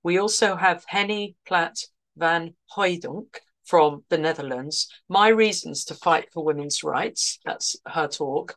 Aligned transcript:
We 0.02 0.18
also 0.18 0.56
have 0.56 0.84
Henny 0.86 1.36
Plat 1.46 1.76
van 2.16 2.54
Hooijdonk 2.76 3.36
from 3.64 4.04
the 4.08 4.18
Netherlands, 4.18 4.88
My 5.08 5.28
Reasons 5.28 5.84
to 5.86 5.94
Fight 5.94 6.32
for 6.32 6.44
Women's 6.44 6.82
Rights. 6.82 7.38
That's 7.44 7.76
her 7.86 8.08
talk. 8.08 8.56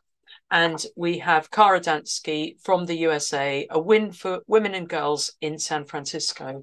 And 0.52 0.84
we 0.96 1.18
have 1.20 1.50
Kara 1.50 1.80
Dansky 1.80 2.60
from 2.62 2.84
the 2.84 2.98
USA, 2.98 3.66
a 3.70 3.80
win 3.80 4.12
for 4.12 4.42
women 4.46 4.74
and 4.74 4.86
girls 4.86 5.32
in 5.40 5.58
San 5.58 5.86
Francisco. 5.86 6.60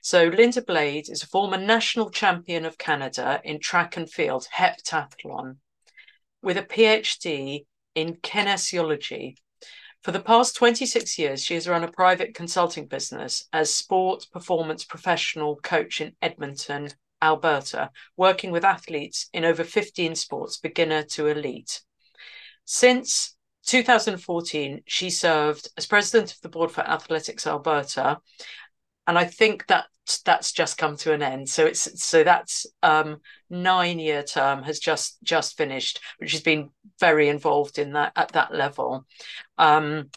So, 0.00 0.28
Linda 0.28 0.62
Blade 0.62 1.10
is 1.10 1.22
a 1.22 1.26
former 1.26 1.58
national 1.58 2.08
champion 2.08 2.64
of 2.64 2.78
Canada 2.78 3.42
in 3.44 3.60
track 3.60 3.98
and 3.98 4.10
field 4.10 4.48
heptathlon 4.54 5.58
with 6.40 6.56
a 6.56 6.62
PhD 6.62 7.66
in 7.94 8.14
kinesiology. 8.14 9.36
For 10.02 10.12
the 10.12 10.20
past 10.20 10.56
26 10.56 11.18
years, 11.18 11.44
she 11.44 11.52
has 11.52 11.68
run 11.68 11.84
a 11.84 11.92
private 11.92 12.34
consulting 12.34 12.86
business 12.86 13.46
as 13.52 13.74
sport 13.74 14.28
performance 14.32 14.82
professional 14.82 15.56
coach 15.56 16.00
in 16.00 16.16
Edmonton, 16.22 16.88
Alberta, 17.20 17.90
working 18.16 18.50
with 18.50 18.64
athletes 18.64 19.28
in 19.34 19.44
over 19.44 19.62
15 19.62 20.14
sports, 20.14 20.56
beginner 20.56 21.02
to 21.02 21.26
elite. 21.26 21.82
Since 22.66 23.36
2014, 23.66 24.82
she 24.86 25.08
served 25.08 25.68
as 25.76 25.86
president 25.86 26.32
of 26.32 26.40
the 26.40 26.48
board 26.48 26.70
for 26.70 26.82
Athletics 26.82 27.46
Alberta, 27.46 28.20
and 29.06 29.18
I 29.18 29.24
think 29.24 29.66
that 29.68 29.86
that's 30.24 30.52
just 30.52 30.78
come 30.78 30.96
to 30.98 31.12
an 31.12 31.22
end. 31.22 31.48
So 31.48 31.64
it's 31.64 32.02
so 32.02 32.22
that's 32.22 32.66
um, 32.82 33.20
nine 33.50 33.98
year 33.98 34.22
term 34.22 34.62
has 34.64 34.78
just 34.78 35.18
just 35.22 35.56
finished, 35.56 36.00
which 36.18 36.32
has 36.32 36.40
been 36.40 36.70
very 37.00 37.28
involved 37.28 37.78
in 37.78 37.92
that 37.92 38.12
at 38.16 38.32
that 38.32 38.54
level. 38.54 39.06
Um, 39.58 40.10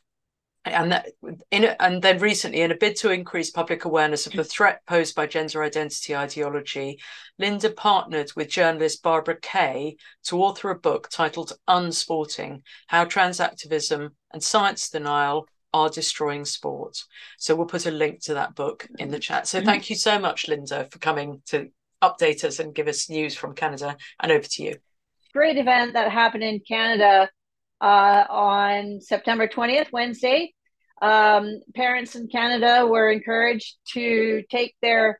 and 0.70 0.92
that 0.92 1.10
in 1.52 1.66
and 1.80 2.02
then 2.02 2.20
recently 2.20 2.62
in 2.62 2.72
a 2.72 2.76
bid 2.76 2.96
to 2.96 3.12
increase 3.12 3.52
public 3.52 3.86
awareness 3.86 4.28
of 4.28 4.34
the 4.34 4.44
threat 4.44 4.82
posed 4.88 5.16
by 5.16 5.26
gender 5.26 5.64
identity 5.64 6.16
ideology 6.16 7.00
linda 7.38 7.70
partnered 7.70 8.32
with 8.36 8.50
journalist 8.50 9.04
barbara 9.04 9.38
kay 9.42 9.96
to 10.24 10.42
author 10.42 10.70
a 10.70 10.80
book 10.80 11.10
titled 11.12 11.54
unsporting 11.68 12.62
how 12.88 13.06
trans 13.06 13.40
activism 13.40 14.12
and 14.32 14.44
science 14.44 14.90
denial 14.90 15.48
are 15.74 15.90
destroying 15.90 16.46
sport. 16.46 17.04
So 17.38 17.56
we'll 17.56 17.68
put 17.68 17.86
a 17.86 17.92
link 17.92 18.22
to 18.24 18.36
that 18.36 18.56
book 18.56 18.88
in 18.98 19.12
the 19.12 19.20
chat. 19.20 19.48
So 19.48 19.62
thank 19.62 19.90
you 19.90 19.96
so 19.96 20.20
much 20.20 20.48
linda 20.48 20.88
for 20.92 21.00
coming 21.00 21.42
to 21.48 21.70
update 22.02 22.44
us 22.44 22.60
and 22.60 22.74
give 22.74 22.88
us 22.88 23.10
news 23.10 23.36
from 23.36 23.54
canada. 23.54 23.98
And 24.20 24.32
over 24.32 24.48
to 24.48 24.64
you. 24.64 24.78
Great 25.34 25.58
event 25.58 25.94
that 25.94 26.12
happened 26.12 26.44
in 26.44 26.60
canada 26.60 27.30
uh, 27.82 28.24
on 28.30 29.00
September 29.00 29.48
20th, 29.48 29.92
Wednesday 29.92 30.54
um, 31.02 31.62
parents 31.76 32.16
in 32.16 32.28
Canada 32.28 32.86
were 32.88 33.10
encouraged 33.10 33.78
to 33.94 34.44
take 34.50 34.76
their 34.82 35.20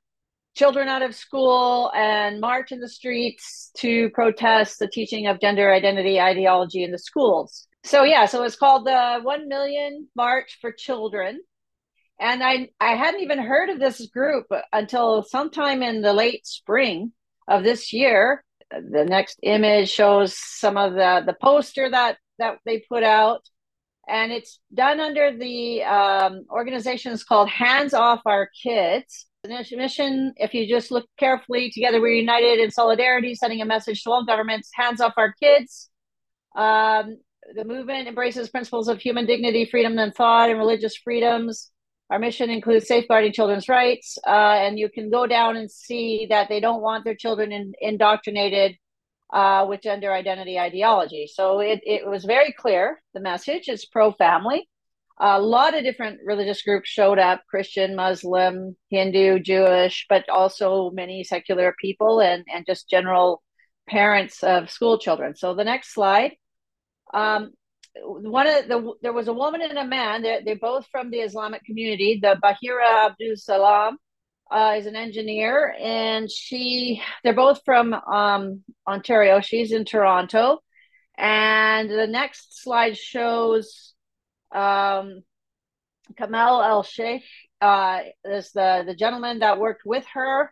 children 0.56 0.90
out 0.90 1.02
of 1.02 1.16
school 1.16 1.92
and 1.96 2.42
march 2.42 2.72
in 2.72 2.80
the 2.80 2.90
streets 2.90 3.72
to 3.78 4.10
protest 4.10 4.80
the 4.80 4.88
teaching 4.88 5.28
of 5.28 5.40
gender 5.40 5.72
identity 5.72 6.20
ideology 6.20 6.84
in 6.84 6.92
the 6.92 6.98
schools. 6.98 7.68
So 7.84 8.04
yeah, 8.04 8.26
so 8.26 8.44
it's 8.44 8.58
called 8.58 8.86
the 8.86 9.20
1 9.22 9.48
million 9.48 10.08
march 10.16 10.58
for 10.60 10.72
children. 10.72 11.40
And 12.20 12.44
I 12.44 12.70
I 12.82 12.96
hadn't 12.96 13.22
even 13.22 13.40
heard 13.40 13.70
of 13.70 13.80
this 13.80 14.06
group 14.08 14.48
until 14.74 15.24
sometime 15.24 15.82
in 15.82 16.02
the 16.02 16.14
late 16.14 16.46
spring 16.46 17.14
of 17.48 17.64
this 17.64 17.94
year. 17.94 18.44
The 18.70 19.06
next 19.06 19.40
image 19.42 19.90
shows 19.90 20.38
some 20.38 20.76
of 20.76 20.94
the 20.94 21.24
the 21.26 21.38
poster 21.42 21.90
that 21.90 22.18
that 22.38 22.60
they 22.66 22.84
put 22.90 23.04
out 23.04 23.48
and 24.10 24.32
it's 24.32 24.60
done 24.74 25.00
under 25.00 25.38
the 25.38 25.84
um, 25.84 26.46
organization 26.50 27.12
is 27.12 27.24
called 27.24 27.50
Hands 27.50 27.94
Off 27.94 28.22
Our 28.26 28.50
Kids. 28.64 29.28
The 29.44 29.64
mission, 29.78 30.34
if 30.36 30.54
you 30.54 30.68
just 30.68 30.92
look 30.92 31.06
carefully, 31.18 31.72
together 31.72 32.02
we're 32.02 32.14
united 32.14 32.60
in 32.60 32.72
solidarity, 32.72 33.36
sending 33.36 33.62
a 33.62 33.66
message 33.66 34.04
to 34.04 34.12
all 34.12 34.26
governments: 34.26 34.70
hands 34.74 35.00
off 35.00 35.14
our 35.16 35.34
kids. 35.34 35.90
Um, 36.58 37.20
the 37.56 37.64
movement 37.64 38.08
embraces 38.08 38.50
principles 38.50 38.90
of 38.90 39.00
human 39.00 39.26
dignity, 39.26 39.66
freedom 39.66 39.98
and 39.98 40.14
thought, 40.14 40.50
and 40.50 40.60
religious 40.60 40.96
freedoms. 40.96 41.72
Our 42.10 42.20
mission 42.20 42.50
includes 42.50 42.88
safeguarding 42.88 43.34
children's 43.34 43.70
rights, 43.70 44.18
uh, 44.26 44.30
and 44.30 44.78
you 44.78 44.90
can 44.90 45.10
go 45.10 45.28
down 45.28 45.56
and 45.56 45.70
see 45.72 46.26
that 46.30 46.50
they 46.50 46.60
don't 46.60 46.82
want 46.82 47.06
their 47.06 47.16
children 47.16 47.52
in, 47.52 47.74
indoctrinated 47.80 48.76
uh, 49.32 49.66
with 49.68 49.82
gender 49.82 50.12
identity 50.12 50.58
ideology. 50.60 51.28
So 51.32 51.60
it, 51.60 51.82
it 51.84 52.08
was 52.08 52.26
very 52.26 52.52
clear 52.52 53.02
the 53.14 53.20
message 53.20 53.70
is 53.70 53.86
pro 53.86 54.12
family. 54.12 54.68
A 55.22 55.40
lot 55.40 55.76
of 55.76 55.84
different 55.84 56.20
religious 56.26 56.62
groups 56.62 56.88
showed 56.88 57.20
up 57.20 57.44
Christian, 57.50 57.96
Muslim, 57.96 58.78
Hindu, 58.90 59.40
Jewish, 59.40 60.06
but 60.08 60.28
also 60.30 60.92
many 60.92 61.24
secular 61.26 61.76
people 61.80 62.22
and, 62.22 62.46
and 62.54 62.66
just 62.66 62.90
general 62.90 63.44
parents 63.88 64.44
of 64.44 64.70
school 64.70 64.98
children. 64.98 65.36
So 65.36 65.54
the 65.54 65.66
next 65.66 65.94
slide. 65.94 66.36
Um, 67.14 67.52
one 68.02 68.48
of 68.48 68.68
the 68.68 68.94
there 69.02 69.12
was 69.12 69.28
a 69.28 69.34
woman 69.34 69.62
and 69.62 69.78
a 69.78 69.86
man. 69.86 70.22
They're, 70.22 70.42
they're 70.44 70.56
both 70.56 70.86
from 70.92 71.10
the 71.10 71.18
Islamic 71.20 71.64
community. 71.66 72.20
The 72.22 72.38
Bahira 72.42 73.08
Abdul 73.08 73.36
Salam 73.36 73.98
uh, 74.52 74.76
is 74.78 74.86
an 74.86 74.96
engineer, 74.96 75.76
and 75.80 76.30
she 76.30 77.02
they're 77.24 77.34
both 77.34 77.62
from 77.66 77.94
um, 77.94 78.64
Ontario. 78.88 79.42
She's 79.42 79.72
in 79.72 79.86
Toronto, 79.86 80.60
and 81.18 81.90
the 81.90 82.08
next 82.08 82.62
slide 82.64 82.98
shows 82.98 83.94
um, 84.54 85.22
Kamal 86.18 86.64
El 86.64 86.84
Sheikh 86.84 87.24
uh, 87.62 88.00
is 88.26 88.52
the 88.52 88.84
the 88.86 88.96
gentleman 88.96 89.40
that 89.40 89.60
worked 89.60 89.84
with 89.86 90.06
her, 90.14 90.52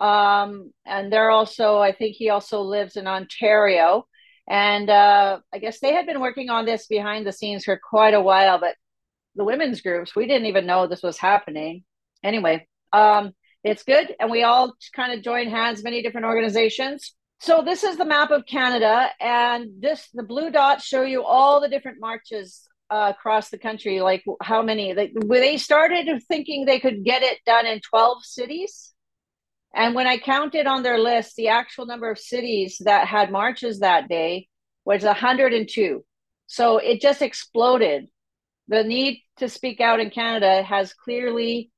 um, 0.00 0.72
and 0.86 1.12
they're 1.12 1.30
also 1.30 1.78
I 1.78 1.92
think 1.92 2.16
he 2.16 2.30
also 2.30 2.60
lives 2.62 2.96
in 2.96 3.06
Ontario. 3.06 4.06
And 4.48 4.90
uh, 4.90 5.38
I 5.54 5.58
guess 5.58 5.78
they 5.78 5.92
had 5.92 6.04
been 6.04 6.20
working 6.20 6.50
on 6.50 6.66
this 6.66 6.86
behind 6.88 7.24
the 7.26 7.32
scenes 7.32 7.64
for 7.64 7.78
quite 7.78 8.12
a 8.12 8.20
while, 8.20 8.58
but 8.58 8.74
the 9.36 9.44
women's 9.44 9.80
groups, 9.80 10.16
we 10.16 10.26
didn't 10.26 10.46
even 10.48 10.66
know 10.66 10.86
this 10.86 11.02
was 11.02 11.16
happening. 11.16 11.84
Anyway, 12.24 12.66
um, 12.92 13.32
it's 13.64 13.84
good. 13.84 14.14
And 14.18 14.30
we 14.30 14.42
all 14.42 14.74
kind 14.94 15.12
of 15.12 15.22
join 15.22 15.48
hands, 15.48 15.84
many 15.84 16.02
different 16.02 16.26
organizations. 16.26 17.14
So 17.40 17.62
this 17.64 17.84
is 17.84 17.96
the 17.96 18.04
map 18.04 18.30
of 18.30 18.46
Canada. 18.46 19.08
And 19.20 19.70
this, 19.80 20.08
the 20.14 20.22
blue 20.22 20.50
dots 20.50 20.84
show 20.84 21.02
you 21.02 21.24
all 21.24 21.60
the 21.60 21.68
different 21.68 21.98
marches 22.00 22.68
uh, 22.90 23.12
across 23.16 23.48
the 23.48 23.58
country, 23.58 24.00
like 24.00 24.22
how 24.40 24.62
many. 24.62 24.92
They, 24.92 25.12
they 25.28 25.56
started 25.56 26.08
thinking 26.28 26.64
they 26.64 26.80
could 26.80 27.04
get 27.04 27.22
it 27.22 27.38
done 27.46 27.66
in 27.66 27.80
12 27.80 28.24
cities. 28.24 28.92
And 29.74 29.94
when 29.94 30.06
I 30.06 30.18
counted 30.18 30.66
on 30.66 30.82
their 30.82 30.98
list, 30.98 31.34
the 31.34 31.48
actual 31.48 31.86
number 31.86 32.10
of 32.10 32.18
cities 32.18 32.80
that 32.84 33.08
had 33.08 33.32
marches 33.32 33.80
that 33.80 34.08
day 34.08 34.48
was 34.84 35.02
102. 35.02 36.04
So 36.46 36.78
it 36.78 37.00
just 37.00 37.22
exploded. 37.22 38.08
The 38.68 38.84
need 38.84 39.22
to 39.38 39.48
speak 39.48 39.80
out 39.80 39.98
in 39.98 40.10
Canada 40.10 40.62
has 40.62 40.92
clearly 40.92 41.71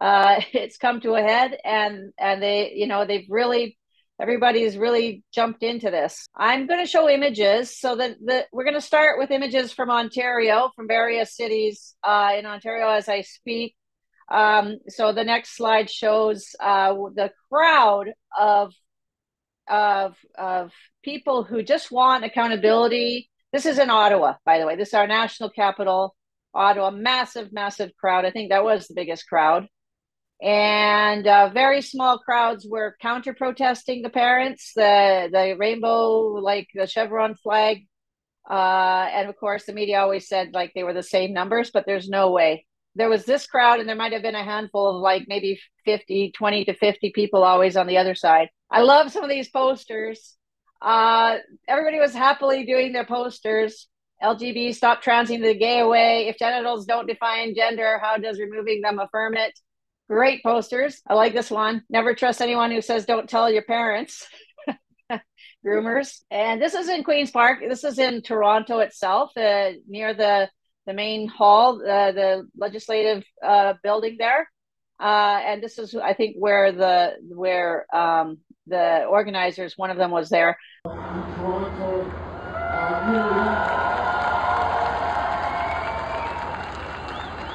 uh, 0.00 0.40
it's 0.52 0.76
come 0.76 1.00
to 1.00 1.14
a 1.14 1.22
head, 1.22 1.56
and 1.64 2.12
and 2.18 2.42
they 2.42 2.72
you 2.74 2.86
know 2.86 3.04
they've 3.04 3.26
really 3.28 3.78
everybody's 4.20 4.76
really 4.76 5.22
jumped 5.32 5.62
into 5.62 5.90
this. 5.90 6.26
I'm 6.36 6.66
going 6.66 6.80
to 6.80 6.90
show 6.90 7.08
images 7.08 7.78
so 7.78 7.96
that 7.96 8.16
the, 8.24 8.46
we're 8.52 8.64
going 8.64 8.74
to 8.74 8.80
start 8.80 9.18
with 9.18 9.30
images 9.30 9.72
from 9.72 9.90
Ontario, 9.90 10.70
from 10.74 10.88
various 10.88 11.36
cities 11.36 11.94
uh, 12.02 12.32
in 12.36 12.46
Ontario 12.46 12.88
as 12.88 13.08
I 13.08 13.22
speak. 13.22 13.76
Um, 14.30 14.78
so 14.88 15.12
the 15.12 15.24
next 15.24 15.56
slide 15.56 15.88
shows 15.88 16.54
uh, 16.60 16.92
the 17.14 17.30
crowd 17.48 18.08
of, 18.38 18.74
of, 19.68 20.16
of 20.36 20.72
people 21.02 21.44
who 21.44 21.62
just 21.62 21.90
want 21.90 22.24
accountability. 22.24 23.30
This 23.52 23.66
is 23.66 23.78
in 23.78 23.88
Ottawa, 23.88 24.34
by 24.44 24.58
the 24.58 24.66
way. 24.66 24.76
This 24.76 24.88
is 24.88 24.94
our 24.94 25.06
national 25.06 25.50
capital, 25.50 26.14
Ottawa. 26.52 26.90
Massive, 26.90 27.52
massive 27.52 27.92
crowd. 27.98 28.24
I 28.24 28.32
think 28.32 28.50
that 28.50 28.64
was 28.64 28.88
the 28.88 28.94
biggest 28.94 29.28
crowd 29.28 29.68
and 30.40 31.26
uh, 31.26 31.48
very 31.48 31.82
small 31.82 32.18
crowds 32.18 32.66
were 32.68 32.96
counter 33.02 33.34
protesting 33.34 34.02
the 34.02 34.10
parents 34.10 34.72
the 34.74 35.28
the 35.32 35.56
rainbow 35.58 36.20
like 36.40 36.68
the 36.74 36.86
chevron 36.86 37.34
flag. 37.34 37.86
Uh, 38.48 39.06
and 39.12 39.28
of 39.28 39.36
course 39.36 39.66
the 39.66 39.72
media 39.72 40.00
always 40.00 40.28
said 40.28 40.54
like 40.54 40.72
they 40.74 40.82
were 40.82 40.94
the 40.94 41.02
same 41.02 41.32
numbers 41.32 41.70
but 41.72 41.84
there's 41.86 42.08
no 42.08 42.30
way. 42.30 42.64
There 42.94 43.08
was 43.08 43.24
this 43.24 43.46
crowd 43.46 43.80
and 43.80 43.88
there 43.88 43.96
might 43.96 44.12
have 44.12 44.22
been 44.22 44.34
a 44.34 44.44
handful 44.44 44.96
of 44.96 45.02
like 45.02 45.24
maybe 45.28 45.60
50 45.84 46.32
20 46.32 46.64
to 46.66 46.74
50 46.74 47.12
people 47.14 47.42
always 47.42 47.76
on 47.76 47.88
the 47.88 47.98
other 47.98 48.14
side. 48.14 48.48
I 48.70 48.82
love 48.82 49.10
some 49.10 49.24
of 49.24 49.30
these 49.30 49.50
posters. 49.50 50.36
Uh, 50.80 51.38
everybody 51.66 51.98
was 51.98 52.14
happily 52.14 52.64
doing 52.64 52.92
their 52.92 53.04
posters. 53.04 53.88
Lgb 54.22 54.74
stop 54.74 55.02
transing 55.02 55.42
the 55.42 55.54
gay 55.54 55.80
away. 55.80 56.28
If 56.28 56.38
genitals 56.38 56.86
don't 56.86 57.08
define 57.08 57.56
gender 57.56 57.98
how 58.00 58.18
does 58.18 58.38
removing 58.38 58.82
them 58.82 59.00
affirm 59.00 59.36
it 59.36 59.58
Great 60.08 60.42
posters. 60.42 61.02
I 61.06 61.14
like 61.14 61.34
this 61.34 61.50
one. 61.50 61.82
Never 61.90 62.14
trust 62.14 62.40
anyone 62.40 62.70
who 62.70 62.80
says 62.80 63.04
don't 63.04 63.28
tell 63.28 63.50
your 63.50 63.62
parents. 63.62 64.26
Groomers. 65.66 66.20
And 66.30 66.62
this 66.62 66.72
is 66.74 66.88
in 66.88 67.04
Queen's 67.04 67.30
Park. 67.30 67.58
This 67.68 67.84
is 67.84 67.98
in 67.98 68.22
Toronto 68.22 68.78
itself, 68.78 69.36
uh, 69.36 69.72
near 69.86 70.14
the 70.14 70.48
the 70.86 70.94
main 70.94 71.28
hall, 71.28 71.82
uh, 71.82 72.12
the 72.12 72.48
legislative 72.56 73.22
uh, 73.44 73.74
building 73.82 74.16
there. 74.18 74.48
Uh, 74.98 75.40
and 75.44 75.62
this 75.62 75.78
is, 75.78 75.94
I 75.94 76.14
think, 76.14 76.36
where 76.38 76.72
the 76.72 77.16
where 77.28 77.84
um, 77.94 78.38
the 78.66 79.04
organizers, 79.04 79.76
one 79.76 79.90
of 79.90 79.98
them 79.98 80.10
was 80.10 80.30
there. 80.30 80.56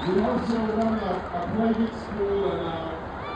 We 0.06 0.20
also 0.20 0.58
a, 0.58 1.16
a 1.34 1.52
private 1.56 1.94
school 1.96 2.52
and 2.52 2.60
uh, 2.60 2.94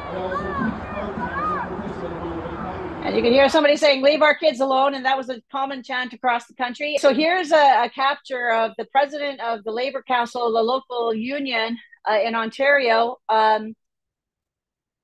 I 0.07 0.17
also 0.17 0.47
teach 0.59 0.79
part-time 0.91 1.81
as 1.81 1.95
a 1.95 2.09
professor 2.11 2.96
and 3.07 3.15
you 3.15 3.23
can 3.23 3.31
hear 3.31 3.47
somebody 3.47 3.77
saying, 3.77 4.03
leave 4.03 4.21
our 4.21 4.35
kids 4.35 4.59
alone. 4.59 4.93
And 4.93 5.05
that 5.05 5.15
was 5.15 5.29
a 5.29 5.41
common 5.49 5.81
chant 5.81 6.11
across 6.11 6.45
the 6.45 6.53
country. 6.53 6.97
So 6.99 7.13
here's 7.13 7.53
a, 7.53 7.85
a 7.85 7.89
capture 7.89 8.51
of 8.51 8.73
the 8.77 8.83
president 8.83 9.39
of 9.39 9.63
the 9.63 9.71
Labor 9.71 10.03
Council, 10.05 10.51
the 10.51 10.61
local 10.61 11.13
union 11.13 11.77
uh, 12.09 12.19
in 12.21 12.35
Ontario. 12.35 13.15
Um, 13.29 13.75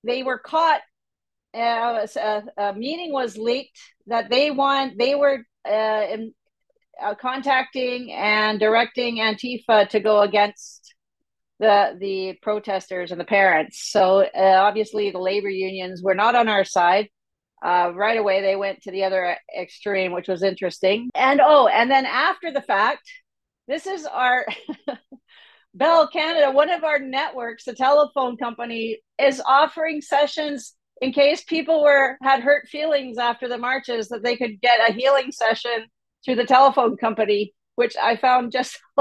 they 0.03 0.21
were 0.21 0.37
caught. 0.37 0.81
Uh, 1.55 2.05
a, 2.17 2.43
a, 2.57 2.73
meeting 2.73 3.13
was 3.13 3.37
leaked 3.37 3.79
that 4.07 4.29
they 4.29 4.51
want, 4.51 4.97
they 4.97 5.13
were 5.13 5.45
uh, 5.65 6.05
in, 6.11 6.33
uh, 7.01 7.13
contacting 7.13 8.11
and 8.11 8.59
directing 8.59 9.17
Antifa 9.17 9.87
to 9.89 9.99
go 9.99 10.21
against 10.21 10.95
the 11.59 11.95
the 11.99 12.33
protesters 12.41 13.11
and 13.11 13.21
the 13.21 13.25
parents. 13.25 13.91
So 13.91 14.23
uh, 14.23 14.61
obviously, 14.63 15.11
the 15.11 15.19
labor 15.19 15.49
unions 15.49 16.01
were 16.01 16.15
not 16.15 16.33
on 16.33 16.49
our 16.49 16.63
side. 16.63 17.09
Uh, 17.63 17.91
right 17.95 18.17
away, 18.17 18.41
they 18.41 18.55
went 18.55 18.81
to 18.81 18.91
the 18.91 19.03
other 19.03 19.37
extreme, 19.57 20.11
which 20.11 20.27
was 20.27 20.43
interesting. 20.43 21.09
And 21.15 21.39
oh, 21.41 21.67
and 21.67 21.89
then 21.89 22.05
after 22.05 22.51
the 22.51 22.61
fact, 22.61 23.09
this 23.67 23.87
is 23.87 24.05
our 24.05 24.45
Bell 25.73 26.07
Canada, 26.07 26.51
one 26.51 26.69
of 26.69 26.83
our 26.83 26.99
networks, 26.99 27.63
the 27.63 27.73
telephone 27.73 28.37
company, 28.37 28.99
is 29.17 29.41
offering 29.45 30.01
sessions 30.01 30.75
in 31.01 31.11
case 31.11 31.43
people 31.43 31.83
were 31.83 32.17
had 32.21 32.41
hurt 32.41 32.67
feelings 32.67 33.17
after 33.17 33.47
the 33.47 33.57
marches 33.57 34.09
that 34.09 34.23
they 34.23 34.37
could 34.37 34.61
get 34.61 34.89
a 34.89 34.93
healing 34.93 35.31
session 35.31 35.87
through 36.23 36.35
the 36.35 36.45
telephone 36.45 36.97
company, 36.97 37.53
which 37.75 37.95
I 38.01 38.17
found 38.17 38.51
just 38.51 38.77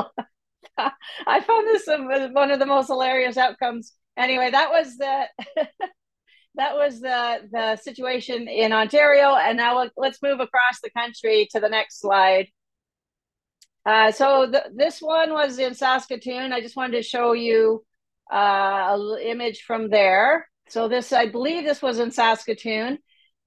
I 0.78 1.40
found 1.40 1.66
this 1.66 1.86
one 1.86 2.50
of 2.50 2.58
the 2.58 2.66
most 2.66 2.86
hilarious 2.86 3.36
outcomes. 3.36 3.92
Anyway, 4.16 4.50
that 4.50 4.70
was 4.70 4.96
the 4.96 5.26
that 6.54 6.74
was 6.74 7.00
the 7.00 7.48
the 7.50 7.76
situation 7.76 8.48
in 8.48 8.72
Ontario, 8.72 9.34
and 9.34 9.56
now 9.56 9.88
let's 9.96 10.22
move 10.22 10.40
across 10.40 10.80
the 10.82 10.90
country 10.90 11.48
to 11.52 11.60
the 11.60 11.68
next 11.68 12.00
slide. 12.00 12.48
Uh, 13.84 14.12
so 14.12 14.52
this 14.74 15.00
one 15.00 15.32
was 15.32 15.58
in 15.58 15.74
Saskatoon. 15.74 16.52
I 16.52 16.60
just 16.60 16.76
wanted 16.76 16.96
to 16.98 17.02
show 17.02 17.32
you 17.32 17.84
uh, 18.32 18.96
an 18.96 19.18
image 19.22 19.62
from 19.62 19.90
there. 19.90 20.48
So 20.68 20.88
this, 20.88 21.12
I 21.12 21.26
believe, 21.26 21.64
this 21.64 21.82
was 21.82 21.98
in 21.98 22.10
Saskatoon, 22.12 22.98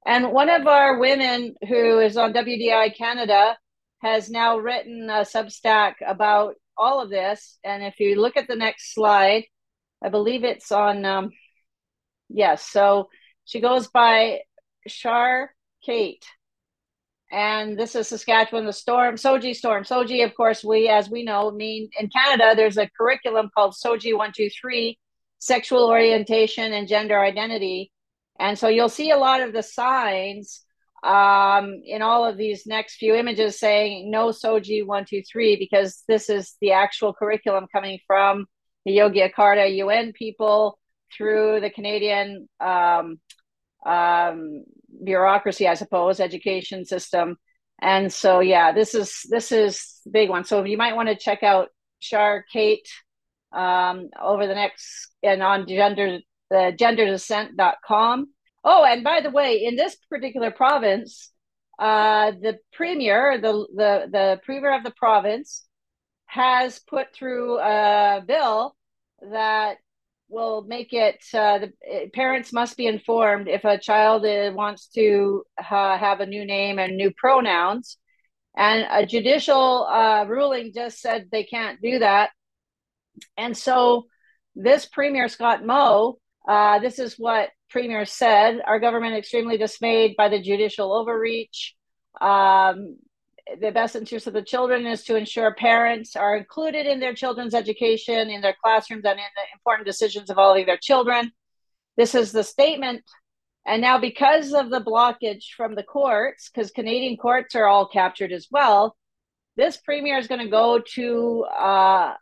and 0.06 0.32
one 0.32 0.50
of 0.50 0.68
our 0.68 1.00
women 1.00 1.56
who 1.68 2.00
is 2.00 2.18
on 2.18 2.34
WDI 2.34 2.96
Canada 2.98 3.58
has 4.02 4.30
now 4.30 4.58
written 4.58 5.10
a 5.10 5.22
Substack 5.22 5.96
about 6.06 6.56
all 6.78 7.02
of 7.02 7.10
this. 7.10 7.58
And 7.64 7.84
if 7.84 8.00
you 8.00 8.20
look 8.22 8.38
at 8.38 8.48
the 8.48 8.56
next 8.56 8.94
slide, 8.94 9.46
I 10.04 10.10
believe 10.10 10.44
it's 10.44 10.72
on, 10.72 11.06
um, 11.06 11.32
yes. 12.30 12.64
So 12.66 13.10
she 13.46 13.60
goes 13.60 13.88
by 13.88 14.42
Shar 14.88 15.52
Kate. 15.86 16.26
And 17.32 17.78
this 17.78 17.96
is 17.96 18.08
Saskatchewan, 18.08 18.66
the 18.66 18.74
storm, 18.74 19.16
SOGI 19.16 19.56
storm. 19.56 19.84
SOGI, 19.84 20.24
of 20.24 20.36
course, 20.36 20.64
we, 20.64 20.88
as 20.88 21.10
we 21.10 21.24
know, 21.24 21.52
mean 21.52 21.90
in 22.00 22.10
Canada, 22.10 22.54
there's 22.56 22.78
a 22.78 22.90
curriculum 22.98 23.50
called 23.54 23.74
SOGI 23.74 24.14
123, 24.14 24.98
sexual 25.40 25.88
orientation 25.88 26.72
and 26.72 26.88
gender 26.88 27.20
identity. 27.20 27.92
And 28.40 28.58
so 28.58 28.68
you'll 28.68 28.90
see 28.90 29.12
a 29.12 29.18
lot 29.18 29.42
of 29.42 29.54
the 29.54 29.64
signs 29.64 30.62
um, 31.04 31.82
in 31.86 32.02
all 32.02 32.26
of 32.26 32.38
these 32.38 32.66
next 32.66 32.96
few 32.96 33.16
images 33.16 33.60
saying 33.60 34.10
no 34.10 34.30
SOGI 34.30 34.86
123 34.86 35.58
because 35.58 36.04
this 36.08 36.30
is 36.30 36.56
the 36.62 36.72
actual 36.72 37.14
curriculum 37.14 37.68
coming 37.72 38.00
from 38.08 38.46
the 38.86 38.98
Yogyakarta 38.98 39.76
UN 39.78 40.14
people 40.14 40.80
through 41.16 41.62
the 41.62 41.70
Canadian 41.70 42.48
um, 42.60 43.20
um, 43.86 44.64
bureaucracy, 45.04 45.68
I 45.68 45.76
suppose, 45.76 46.20
education 46.20 46.86
system. 46.86 47.38
And 47.82 48.12
so, 48.12 48.40
yeah, 48.40 48.72
this 48.72 48.96
is 48.96 49.22
this 49.30 49.52
is 49.52 50.02
big 50.10 50.30
one. 50.30 50.46
So 50.46 50.64
you 50.64 50.78
might 50.78 50.96
want 50.96 51.10
to 51.10 51.16
check 51.16 51.44
out 51.44 51.70
Shar 52.00 52.46
Kate 52.52 52.88
um, 53.52 54.10
over 54.22 54.48
the 54.48 54.56
next 54.56 55.12
and 55.24 55.44
on 55.44 55.68
gender 55.68 56.20
the 56.50 56.74
genderdissent.com 56.78 58.28
Oh, 58.68 58.84
and 58.84 59.04
by 59.04 59.22
the 59.22 59.30
way, 59.30 59.64
in 59.64 59.76
this 59.76 59.96
particular 60.10 60.50
province, 60.50 61.32
uh, 61.78 62.32
the 62.32 62.58
premier, 62.74 63.40
the, 63.40 63.52
the, 63.76 64.08
the 64.12 64.42
premier 64.44 64.76
of 64.76 64.84
the 64.84 64.94
province, 64.98 65.68
has 66.26 66.80
put 66.80 67.14
through 67.14 67.60
a 67.60 68.24
bill 68.28 68.76
that 69.22 69.78
will 70.28 70.64
make 70.64 70.92
it 70.92 71.24
uh, 71.34 71.60
the 71.60 72.10
parents 72.14 72.52
must 72.52 72.78
be 72.78 72.88
informed 72.88 73.48
if 73.48 73.64
a 73.64 73.78
child 73.78 74.26
uh, 74.26 74.52
wants 74.54 74.88
to 74.88 75.44
uh, 75.60 75.98
have 75.98 76.20
a 76.20 76.26
new 76.26 76.46
name 76.46 76.80
and 76.80 76.98
new 76.98 77.12
pronouns. 77.18 77.98
And 78.58 78.88
a 78.90 79.06
judicial 79.06 79.86
uh, 79.86 80.26
ruling 80.28 80.72
just 80.74 81.02
said 81.02 81.28
they 81.32 81.44
can't 81.44 81.82
do 81.82 82.00
that. 82.00 82.30
And 83.38 83.56
so, 83.56 84.06
this 84.56 84.86
Premier 84.86 85.28
Scott 85.28 85.66
Moe, 85.66 86.18
uh, 86.48 86.80
this 86.80 86.98
is 86.98 87.16
what 87.18 87.50
Premier 87.70 88.06
said, 88.06 88.62
our 88.66 88.80
government 88.80 89.16
extremely 89.16 89.58
dismayed 89.58 90.16
by 90.18 90.30
the 90.30 90.42
judicial 90.42 90.94
overreach. 90.94 91.74
Um, 92.22 92.98
the 93.62 93.72
best 93.72 93.96
interest 93.96 94.28
of 94.28 94.34
the 94.34 94.42
children 94.42 94.86
is 94.86 95.04
to 95.04 95.16
ensure 95.16 95.54
parents 95.54 96.16
are 96.16 96.36
included 96.36 96.86
in 96.86 97.00
their 97.00 97.14
children's 97.14 97.54
education, 97.54 98.30
in 98.30 98.42
their 98.42 98.56
classrooms, 98.64 99.06
and 99.06 99.20
in 99.20 99.26
the 99.36 99.42
important 99.54 99.86
decisions 99.86 100.30
involving 100.30 100.66
their 100.66 100.80
children. 100.82 101.32
This 101.98 102.16
is 102.16 102.32
the 102.32 102.44
statement. 102.44 103.04
And 103.68 103.82
now, 103.82 103.98
because 103.98 104.54
of 104.54 104.70
the 104.70 104.82
blockage 104.82 105.46
from 105.56 105.76
the 105.76 105.84
courts, 105.84 106.50
because 106.50 106.72
Canadian 106.72 107.18
courts 107.18 107.56
are 107.56 107.68
all 107.68 107.88
captured 107.88 108.32
as 108.32 108.48
well, 108.52 108.96
this 109.56 109.78
premier 109.78 110.18
is 110.18 110.28
going 110.28 110.42
to 110.42 110.50
go 110.50 110.82
to 110.96 111.46
uh, 111.46 112.14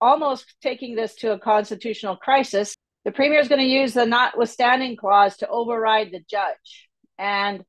almost 0.00 0.54
taking 0.62 0.94
this 0.94 1.14
to 1.16 1.32
a 1.32 1.38
constitutional 1.38 2.16
crisis 2.16 2.76
the 3.04 3.12
premier 3.12 3.38
is 3.38 3.48
going 3.48 3.60
to 3.60 3.66
use 3.66 3.92
the 3.92 4.06
notwithstanding 4.06 4.96
clause 4.96 5.36
to 5.38 5.48
override 5.48 6.10
the 6.10 6.24
judge. 6.28 6.88
And 7.18 7.62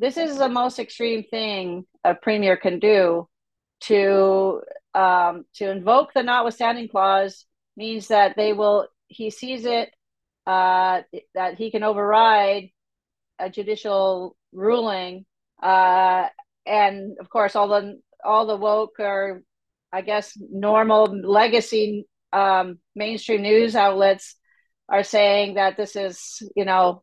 this 0.00 0.16
is 0.16 0.38
the 0.38 0.48
most 0.48 0.78
extreme 0.78 1.22
thing 1.22 1.84
a 2.04 2.14
premier 2.14 2.56
can 2.56 2.80
do 2.80 3.28
to 3.82 4.60
um, 4.94 5.44
to 5.54 5.70
invoke 5.70 6.12
the 6.12 6.22
notwithstanding 6.22 6.88
clause 6.88 7.46
means 7.76 8.08
that 8.08 8.34
they 8.36 8.52
will 8.52 8.88
he 9.06 9.30
sees 9.30 9.64
it 9.64 9.90
uh, 10.46 11.02
that 11.34 11.56
he 11.58 11.70
can 11.70 11.84
override 11.84 12.70
a 13.38 13.50
judicial 13.50 14.36
ruling, 14.52 15.24
uh, 15.62 16.26
and 16.66 17.16
of 17.20 17.28
course, 17.30 17.54
all 17.56 17.68
the 17.68 18.00
all 18.24 18.46
the 18.46 18.56
woke 18.56 18.96
or 18.98 19.42
I 19.92 20.02
guess 20.02 20.36
normal 20.38 21.06
legacy 21.22 22.06
um, 22.32 22.78
mainstream 22.94 23.42
news 23.42 23.76
outlets 23.76 24.36
are 24.88 25.02
saying 25.02 25.54
that 25.54 25.76
this 25.76 25.96
is, 25.96 26.42
you 26.56 26.64
know, 26.64 27.02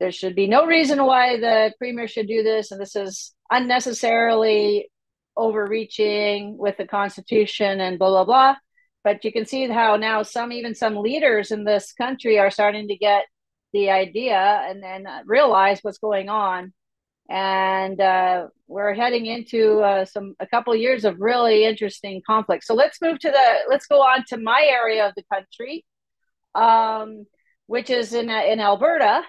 there 0.00 0.12
should 0.12 0.34
be 0.34 0.46
no 0.48 0.66
reason 0.66 1.04
why 1.04 1.38
the 1.38 1.72
premier 1.78 2.08
should 2.08 2.26
do 2.26 2.42
this, 2.42 2.70
and 2.70 2.80
this 2.80 2.96
is 2.96 3.32
unnecessarily 3.50 4.90
overreaching 5.36 6.56
with 6.58 6.76
the 6.76 6.86
Constitution 6.86 7.80
and 7.80 7.98
blah 7.98 8.10
blah 8.10 8.24
blah. 8.24 8.56
But 9.04 9.24
you 9.24 9.32
can 9.32 9.46
see 9.46 9.68
how 9.68 9.96
now 9.96 10.22
some 10.22 10.52
even 10.52 10.74
some 10.74 10.96
leaders 10.96 11.50
in 11.52 11.64
this 11.64 11.92
country 11.92 12.38
are 12.38 12.50
starting 12.50 12.88
to 12.88 12.96
get 12.96 13.24
the 13.72 13.90
idea 13.90 14.36
and 14.68 14.82
then 14.82 15.06
realize 15.26 15.80
what's 15.82 15.98
going 15.98 16.28
on 16.28 16.72
and 17.30 18.00
uh, 18.00 18.48
we're 18.66 18.92
heading 18.92 19.26
into 19.26 19.78
uh, 19.80 20.04
some 20.04 20.34
a 20.40 20.46
couple 20.48 20.74
years 20.74 21.04
of 21.04 21.20
really 21.20 21.64
interesting 21.64 22.20
conflict. 22.26 22.64
So 22.64 22.74
let's 22.74 23.00
move 23.00 23.20
to 23.20 23.30
the 23.30 23.54
let's 23.68 23.86
go 23.86 24.00
on 24.00 24.24
to 24.28 24.36
my 24.36 24.66
area 24.68 25.06
of 25.06 25.14
the 25.16 25.22
country, 25.32 25.84
um, 26.56 27.26
which 27.66 27.88
is 27.88 28.12
in 28.14 28.28
uh, 28.28 28.42
in 28.42 28.58
Alberta, 28.58 29.22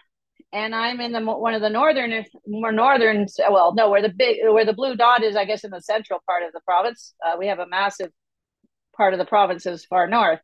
and 0.53 0.75
I'm 0.75 0.99
in 0.99 1.11
the 1.11 1.21
one 1.21 1.53
of 1.53 1.61
the 1.61 1.69
northern 1.69 2.25
more 2.47 2.71
northern 2.71 3.25
well 3.49 3.73
no 3.73 3.89
where 3.89 4.01
the 4.01 4.09
big 4.09 4.37
where 4.43 4.65
the 4.65 4.73
blue 4.73 4.95
dot 4.95 5.23
is 5.23 5.35
I 5.35 5.45
guess 5.45 5.63
in 5.63 5.71
the 5.71 5.81
central 5.81 6.19
part 6.25 6.43
of 6.43 6.51
the 6.53 6.61
province. 6.61 7.13
Uh, 7.25 7.35
we 7.37 7.47
have 7.47 7.59
a 7.59 7.67
massive 7.67 8.11
part 8.95 9.13
of 9.13 9.19
the 9.19 9.25
province 9.25 9.65
is 9.65 9.85
far 9.85 10.07
north. 10.07 10.39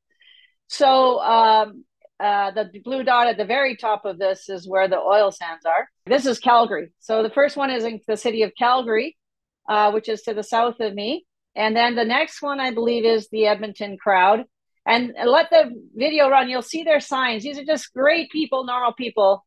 So 0.68 1.20
um, 1.20 1.84
uh, 2.20 2.52
the 2.52 2.72
blue 2.84 3.04
dot 3.04 3.28
at 3.28 3.38
the 3.38 3.46
very 3.46 3.76
top 3.76 4.06
of 4.06 4.18
this 4.18 4.50
is 4.50 4.68
where 4.68 4.88
the 4.88 4.98
oil 4.98 5.32
sands 5.32 5.66
are. 5.66 5.88
This 6.06 6.26
is 6.26 6.40
Calgary. 6.40 6.92
So 7.00 7.24
the 7.24 7.30
first 7.30 7.58
one 7.58 7.70
is 7.70 7.84
in 7.84 8.00
the 8.08 8.18
city 8.18 8.44
of 8.44 8.52
Calgary, 8.58 9.18
uh, 9.70 9.92
which 9.92 10.10
is 10.10 10.24
to 10.24 10.34
the 10.34 10.44
south 10.44 10.80
of 10.80 10.94
me. 10.94 11.26
And 11.56 11.76
then 11.76 11.96
the 11.96 12.06
next 12.06 12.42
one, 12.42 12.60
I 12.60 12.72
believe, 12.72 13.06
is 13.06 13.30
the 13.30 13.48
Edmonton 13.48 13.98
crowd. 13.98 14.46
And 14.86 15.14
let 15.26 15.50
the 15.50 15.72
video 15.96 16.30
run. 16.30 16.50
You'll 16.50 16.62
see 16.62 16.84
their 16.84 17.02
signs. 17.02 17.44
These 17.44 17.60
are 17.60 17.66
just 17.66 17.94
great 17.94 18.32
people, 18.32 18.66
normal 18.66 18.94
people. 18.94 19.46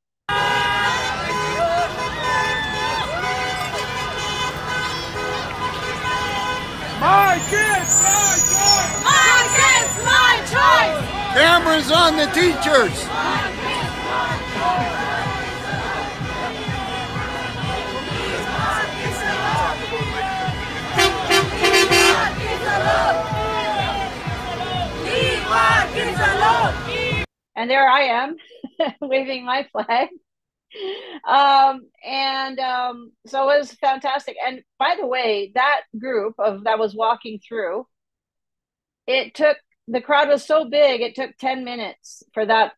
My 7.01 7.39
kids, 7.49 7.93
my 8.03 8.37
choice! 8.37 9.05
My 9.05 9.41
kids, 9.57 9.93
my 10.05 10.33
choice! 10.53 11.01
Cameras 11.35 11.91
on 11.91 12.17
the 12.17 12.27
teachers. 12.27 13.07
And 27.57 27.69
there 27.71 27.89
I 27.89 28.01
am 28.05 28.37
waving 29.01 29.45
my 29.45 29.67
flag. 29.73 30.09
Um, 31.27 31.83
and 32.07 32.59
um, 32.61 33.13
so 33.27 33.51
it 33.51 33.59
was 33.59 33.73
fantastic. 33.73 34.37
And 34.47 34.63
by 34.79 34.95
the 34.99 35.07
way, 35.07 35.53
that 35.55 35.83
group 35.99 36.35
of 36.39 36.65
that 36.65 36.79
was 36.79 36.95
walking 36.95 37.41
through, 37.47 37.87
it 39.07 39.35
took 39.35 39.57
the 39.91 40.01
crowd 40.01 40.29
was 40.29 40.45
so 40.45 40.69
big 40.69 41.01
it 41.01 41.15
took 41.15 41.37
10 41.39 41.65
minutes 41.65 42.23
for 42.33 42.47
that 42.47 42.73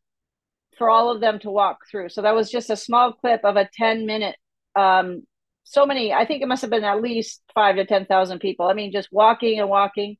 for 0.79 0.89
all 0.89 1.11
of 1.11 1.21
them 1.21 1.39
to 1.39 1.51
walk 1.51 1.79
through 1.91 2.09
so 2.09 2.23
that 2.23 2.35
was 2.35 2.51
just 2.51 2.71
a 2.71 2.77
small 2.77 3.13
clip 3.13 3.45
of 3.45 3.57
a 3.57 3.69
10 3.75 4.07
minute 4.07 4.37
um 4.75 5.23
so 5.65 5.85
many 5.85 6.13
i 6.13 6.25
think 6.25 6.43
it 6.43 6.49
must 6.49 6.63
have 6.63 6.71
been 6.71 6.85
at 6.85 7.03
least 7.03 7.43
five 7.55 7.77
to 7.77 7.85
10,000 7.85 8.39
people 8.39 8.67
i 8.67 8.73
mean 8.73 8.93
just 8.93 9.09
walking 9.13 9.61
and 9.61 9.69
walking 9.69 10.17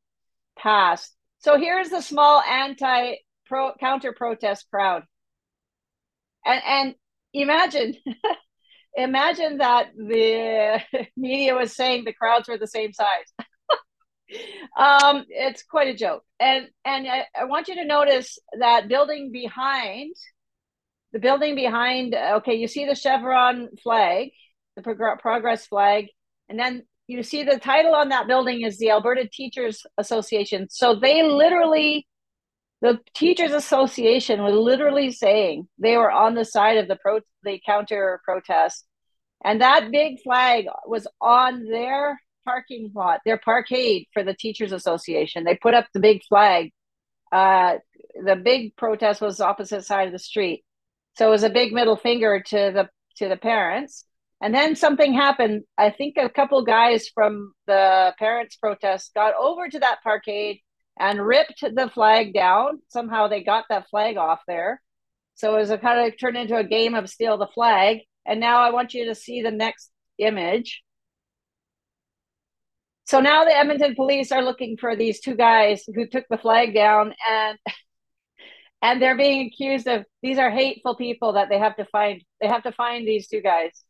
past 0.59 1.15
so 1.39 1.59
here's 1.59 1.89
the 1.89 2.03
small 2.03 2.41
anti 2.43 3.15
pro 3.47 3.73
counter 3.81 4.13
protest 4.13 4.67
crowd 4.71 5.05
and 6.45 6.63
and 6.67 6.95
imagine 7.33 7.95
imagine 8.95 9.59
that 9.59 9.91
the 9.97 10.81
media 11.17 11.55
was 11.55 11.75
saying 11.75 12.05
the 12.05 12.13
crowds 12.13 12.49
were 12.49 12.59
the 12.59 12.67
same 12.67 12.93
size 12.93 13.33
um, 14.77 15.25
it's 15.29 15.63
quite 15.63 15.89
a 15.89 15.95
joke. 15.95 16.23
And 16.41 16.69
and 16.85 17.07
I, 17.09 17.27
I, 17.39 17.45
want 17.45 17.69
you 17.69 17.77
to 17.77 17.85
notice 17.85 18.39
that 18.59 18.89
building 18.89 19.31
behind 19.33 20.15
the 21.13 21.19
building 21.19 21.55
behind. 21.55 22.15
Okay, 22.15 22.55
you 22.55 22.69
see 22.69 22.87
the 22.87 22.95
chevron 22.95 23.69
flag, 23.83 24.31
the 24.77 24.83
prog- 24.83 25.21
progress 25.21 25.67
flag, 25.67 26.07
and 26.49 26.59
then 26.59 26.85
you 27.07 27.23
see 27.23 27.43
the 27.43 27.59
title 27.59 27.95
on 27.95 28.09
that 28.09 28.27
building 28.27 28.63
is 28.63 28.79
the 28.79 28.91
Alberta 28.91 29.29
Teachers 29.31 29.85
Association. 29.99 30.69
So 30.71 30.95
they 30.95 31.23
literally, 31.23 32.07
the 32.83 32.99
Teachers 33.15 33.53
Association 33.53 34.43
was 34.43 34.55
literally 34.55 35.13
saying 35.13 35.69
they 35.79 35.97
were 35.97 36.11
on 36.11 36.35
the 36.35 36.45
side 36.45 36.79
of 36.79 36.89
the 36.89 36.97
pro 36.97 37.21
the 37.45 37.61
counter 37.65 38.21
protest, 38.25 38.85
and 39.45 39.61
that 39.61 39.93
big 39.93 40.21
flag 40.21 40.67
was 40.85 41.07
on 41.21 41.65
their 41.65 42.21
parking 42.45 42.91
lot, 42.93 43.21
their 43.25 43.39
parkade 43.39 44.09
for 44.13 44.25
the 44.25 44.35
Teachers 44.35 44.73
Association. 44.73 45.45
They 45.45 45.55
put 45.55 45.75
up 45.75 45.87
the 45.95 46.01
big 46.01 46.23
flag. 46.29 46.73
Uh, 47.31 47.77
the 48.27 48.35
big 48.37 48.75
protest 48.77 49.21
was 49.21 49.41
opposite 49.41 49.85
side 49.85 50.09
of 50.09 50.13
the 50.13 50.19
street, 50.19 50.65
so 51.17 51.29
it 51.29 51.31
was 51.31 51.45
a 51.45 51.51
big 51.51 51.73
middle 51.73 51.97
finger 51.97 52.43
to 52.49 52.57
the 52.57 52.89
to 53.19 53.29
the 53.29 53.37
parents. 53.37 54.05
And 54.41 54.53
then 54.53 54.75
something 54.75 55.15
happened. 55.15 55.63
I 55.79 55.91
think 55.91 56.17
a 56.17 56.29
couple 56.29 56.65
guys 56.65 57.09
from 57.15 57.53
the 57.69 58.13
parents' 58.19 58.57
protest 58.57 59.15
got 59.15 59.35
over 59.37 59.69
to 59.69 59.79
that 59.79 60.01
parkade 60.05 60.59
and 61.03 61.21
ripped 61.21 61.63
the 61.63 61.91
flag 61.93 62.33
down. 62.33 62.81
Somehow 62.89 63.27
they 63.27 63.43
got 63.43 63.65
that 63.69 63.89
flag 63.91 64.17
off 64.17 64.41
there. 64.47 64.81
So 65.35 65.57
it 65.57 65.59
was 65.59 65.71
a 65.71 65.77
kind 65.77 66.07
of 66.07 66.17
turned 66.19 66.37
into 66.37 66.57
a 66.57 66.63
game 66.63 66.95
of 66.95 67.11
steal 67.11 67.37
the 67.37 67.49
flag. 67.49 67.99
And 68.25 68.39
now 68.39 68.61
I 68.63 68.71
want 68.71 68.95
you 68.95 69.07
to 69.07 69.15
see 69.17 69.43
the 69.43 69.51
next 69.51 69.91
image. 70.19 70.81
So 73.05 73.19
now 73.19 73.45
the 73.45 73.55
Edmonton 73.55 73.97
police 73.97 74.31
are 74.31 74.45
looking 74.45 74.77
for 74.77 74.95
these 74.95 75.21
two 75.21 75.35
guys 75.35 75.83
who 75.93 76.07
took 76.07 76.25
the 76.31 76.39
flag 76.39 76.73
down 76.73 77.15
and 77.29 77.59
and 78.83 79.03
they're 79.03 79.17
being 79.17 79.49
accused 79.49 79.89
of 79.89 80.05
these 80.23 80.39
are 80.39 80.51
hateful 80.51 80.95
people 80.95 81.33
that 81.33 81.49
they 81.49 81.59
have 81.59 81.77
to 81.77 81.85
find 81.87 82.23
they 82.41 82.47
have 82.47 82.63
to 82.63 82.73
find 82.73 83.07
these 83.07 83.27
two 83.27 83.41
guys. 83.41 83.85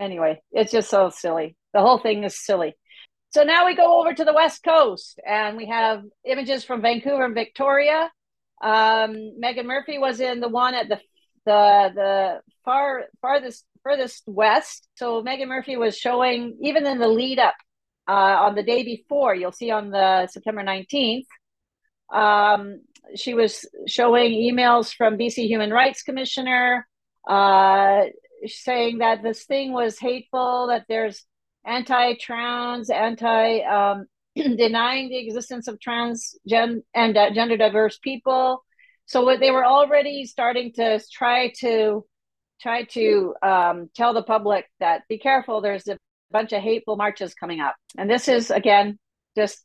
Anyway, 0.00 0.40
it's 0.50 0.72
just 0.72 0.88
so 0.88 1.10
silly. 1.10 1.56
The 1.74 1.80
whole 1.80 1.98
thing 1.98 2.24
is 2.24 2.42
silly. 2.42 2.74
So 3.30 3.44
now 3.44 3.66
we 3.66 3.76
go 3.76 4.00
over 4.00 4.12
to 4.12 4.24
the 4.24 4.32
West 4.32 4.62
Coast 4.62 5.20
and 5.26 5.56
we 5.56 5.66
have 5.66 6.02
images 6.24 6.64
from 6.64 6.82
Vancouver 6.82 7.24
and 7.24 7.34
Victoria. 7.34 8.10
Um, 8.62 9.34
Meghan 9.42 9.66
Murphy 9.66 9.98
was 9.98 10.20
in 10.20 10.40
the 10.40 10.48
one 10.48 10.74
at 10.74 10.88
the 10.88 11.00
the 11.46 11.90
the 11.94 12.40
far 12.64 13.04
farthest 13.20 13.64
furthest 13.82 14.24
west. 14.26 14.88
So 14.96 15.22
Meghan 15.22 15.48
Murphy 15.48 15.76
was 15.76 15.96
showing 15.96 16.58
even 16.62 16.86
in 16.86 16.98
the 16.98 17.08
lead 17.08 17.38
up 17.38 17.54
uh, 18.08 18.36
on 18.46 18.56
the 18.56 18.62
day 18.62 18.82
before, 18.82 19.34
you'll 19.36 19.52
see 19.52 19.70
on 19.70 19.90
the 19.90 20.26
September 20.26 20.62
19th, 20.62 21.26
um, 22.12 22.80
she 23.14 23.34
was 23.34 23.64
showing 23.86 24.32
emails 24.32 24.92
from 24.92 25.16
BC 25.16 25.46
Human 25.46 25.70
Rights 25.70 26.02
Commissioner 26.02 26.88
uh, 27.28 28.02
saying 28.46 28.98
that 28.98 29.22
this 29.22 29.44
thing 29.44 29.72
was 29.72 29.98
hateful, 29.98 30.66
that 30.68 30.86
there's 30.88 31.24
anti-trans, 31.64 32.90
anti 32.90 33.60
um, 33.60 34.06
denying 34.34 35.08
the 35.08 35.18
existence 35.18 35.68
of 35.68 35.80
trans 35.80 36.34
gen- 36.48 36.82
and 36.94 37.16
uh, 37.16 37.30
gender 37.32 37.56
diverse 37.56 37.98
people. 37.98 38.64
So 39.06 39.36
they 39.36 39.50
were 39.50 39.66
already 39.66 40.24
starting 40.24 40.72
to 40.74 41.00
try 41.12 41.52
to 41.60 42.04
try 42.60 42.84
to 42.84 43.34
um, 43.42 43.90
tell 43.96 44.14
the 44.14 44.22
public 44.22 44.66
that 44.78 45.02
be 45.08 45.18
careful. 45.18 45.60
There's 45.60 45.88
a 45.88 45.98
bunch 46.30 46.52
of 46.52 46.62
hateful 46.62 46.96
marches 46.96 47.34
coming 47.34 47.60
up. 47.60 47.74
And 47.98 48.08
this 48.08 48.28
is, 48.28 48.50
again, 48.50 48.98
just 49.36 49.64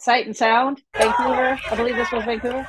sight 0.00 0.26
and 0.26 0.36
sound. 0.36 0.82
Vancouver, 0.96 1.58
I 1.70 1.76
believe 1.76 1.96
this 1.96 2.10
was 2.10 2.24
Vancouver. 2.24 2.66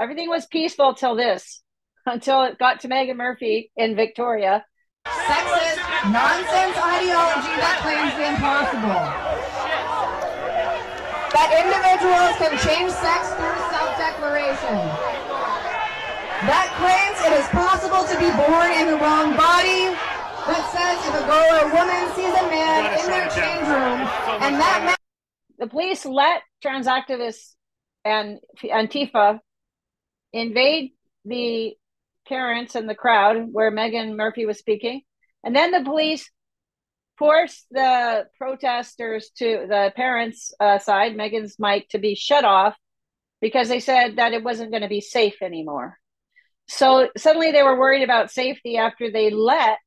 Everything 0.00 0.28
was 0.28 0.46
peaceful 0.46 0.94
till 0.94 1.16
this, 1.16 1.60
until 2.06 2.44
it 2.44 2.56
got 2.58 2.80
to 2.80 2.88
Meghan 2.88 3.16
Murphy 3.16 3.72
in 3.76 3.96
Victoria. 3.96 4.64
Sexist 5.06 5.82
nonsense 6.14 6.76
ideology 6.78 7.54
that 7.58 7.82
claims 7.82 8.14
the 8.14 8.30
impossible 8.30 9.38
that 11.34 11.50
individuals 11.50 12.32
can 12.38 12.54
change 12.62 12.94
sex 12.94 13.34
through 13.34 13.58
self-declaration. 13.74 14.78
That 16.46 16.70
claims 16.78 17.18
it 17.26 17.34
is 17.34 17.46
possible 17.50 18.06
to 18.06 18.14
be 18.22 18.30
born 18.38 18.70
in 18.70 18.86
the 18.86 18.98
wrong 19.02 19.34
body 19.34 19.90
that 20.46 20.62
says 20.70 20.96
if 21.10 21.14
a 21.18 21.24
girl 21.26 21.46
or 21.58 21.66
a 21.66 21.70
woman 21.74 22.02
sees 22.14 22.30
a 22.38 22.46
man 22.46 22.86
in 22.94 23.06
their 23.10 23.28
change 23.34 23.66
room 23.66 24.06
and 24.46 24.54
that 24.62 24.82
man 24.86 24.96
the 25.58 25.66
police 25.66 26.06
let 26.06 26.42
trans 26.62 26.86
activists 26.86 27.54
and 28.04 28.38
Antifa 28.62 29.40
invade 30.32 30.92
the 31.24 31.74
parents 32.26 32.74
and 32.74 32.88
the 32.88 32.94
crowd 32.94 33.48
where 33.50 33.72
Meghan 33.72 34.16
Murphy 34.16 34.46
was 34.46 34.58
speaking. 34.58 35.02
And 35.44 35.54
then 35.54 35.70
the 35.70 35.82
police 35.82 36.30
forced 37.18 37.66
the 37.70 38.26
protesters 38.38 39.30
to 39.38 39.66
the 39.68 39.92
parents' 39.96 40.52
uh, 40.60 40.78
side, 40.78 41.16
Meghan's 41.16 41.56
mic, 41.58 41.88
to 41.90 41.98
be 41.98 42.14
shut 42.14 42.44
off 42.44 42.76
because 43.40 43.68
they 43.68 43.80
said 43.80 44.16
that 44.16 44.32
it 44.32 44.44
wasn't 44.44 44.70
going 44.70 44.82
to 44.82 44.88
be 44.88 45.00
safe 45.00 45.42
anymore. 45.42 45.96
So 46.68 47.08
suddenly 47.16 47.50
they 47.50 47.62
were 47.62 47.78
worried 47.78 48.02
about 48.02 48.30
safety 48.30 48.76
after 48.76 49.10
they 49.10 49.30
let 49.30 49.78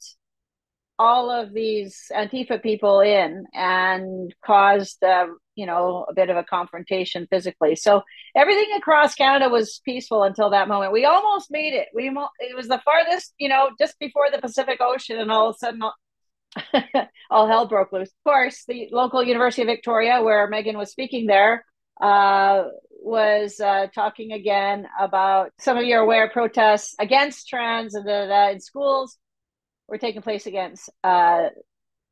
all 0.98 1.32
of 1.32 1.54
these 1.54 2.12
Antifa 2.12 2.62
people 2.62 3.00
in 3.02 3.46
and 3.54 4.34
caused, 4.44 5.04
uh, 5.04 5.28
you 5.62 5.68
know, 5.68 6.08
a 6.10 6.14
bit 6.14 6.32
of 6.32 6.38
a 6.38 6.44
confrontation 6.44 7.28
physically. 7.30 7.76
So 7.76 8.02
everything 8.36 8.74
across 8.76 9.14
Canada 9.14 9.48
was 9.48 9.80
peaceful 9.86 10.24
until 10.24 10.50
that 10.50 10.68
moment. 10.68 10.92
We 10.92 11.06
almost 11.06 11.52
made 11.52 11.76
it. 11.76 11.90
We 11.94 12.08
it 12.40 12.56
was 12.56 12.68
the 12.68 12.82
farthest, 12.84 13.36
you 13.38 13.48
know, 13.48 13.70
just 13.78 14.00
before 14.00 14.32
the 14.32 14.42
Pacific 14.42 14.80
Ocean, 14.82 15.20
and 15.20 15.32
all 15.32 15.50
of 15.50 15.56
a 15.56 15.60
sudden, 15.60 15.84
all, 15.84 15.94
all 17.30 17.48
hell 17.48 17.68
broke 17.68 17.92
loose. 17.92 18.10
Of 18.10 18.24
course, 18.24 18.64
the 18.68 18.90
local 18.92 19.22
University 19.24 19.62
of 19.62 19.68
Victoria, 19.68 20.24
where 20.24 20.50
meghan 20.50 20.80
was 20.80 20.90
speaking 20.90 21.28
there, 21.28 21.64
uh, 22.02 22.64
was 22.90 23.60
uh, 23.60 23.86
talking 23.94 24.32
again 24.32 24.88
about 25.00 25.52
some 25.60 25.78
of 25.78 25.84
your 25.84 26.02
aware 26.02 26.28
protests 26.32 26.96
against 27.00 27.48
trans 27.48 27.94
and 27.94 28.10
in 28.10 28.60
schools 28.60 29.16
were 29.88 30.00
taking 30.00 30.24
place 30.24 30.48
against 30.48 30.90
uh, 31.04 31.50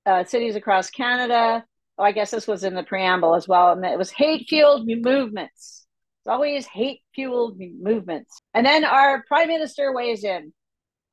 uh, 0.06 0.24
cities 0.25 0.56
across 0.56 0.91
Canada. 0.91 1.65
Oh, 2.00 2.03
I 2.03 2.13
guess 2.13 2.32
this 2.32 2.48
was 2.48 2.63
in 2.63 2.75
the 2.75 2.84
preamble 2.84 3.36
as 3.36 3.46
well. 3.46 3.74
And 3.74 3.84
it 3.84 3.98
was 3.98 4.10
hate 4.10 4.48
fueled 4.48 4.88
movements. 4.88 5.86
It's 6.22 6.29
always 6.29 6.65
hate 6.65 7.01
fueled 7.13 7.60
movements. 7.60 8.41
And 8.53 8.65
then 8.65 8.86
our 8.86 9.25
prime 9.27 9.50
minister 9.50 9.94
weighs 9.94 10.24
in, 10.24 10.53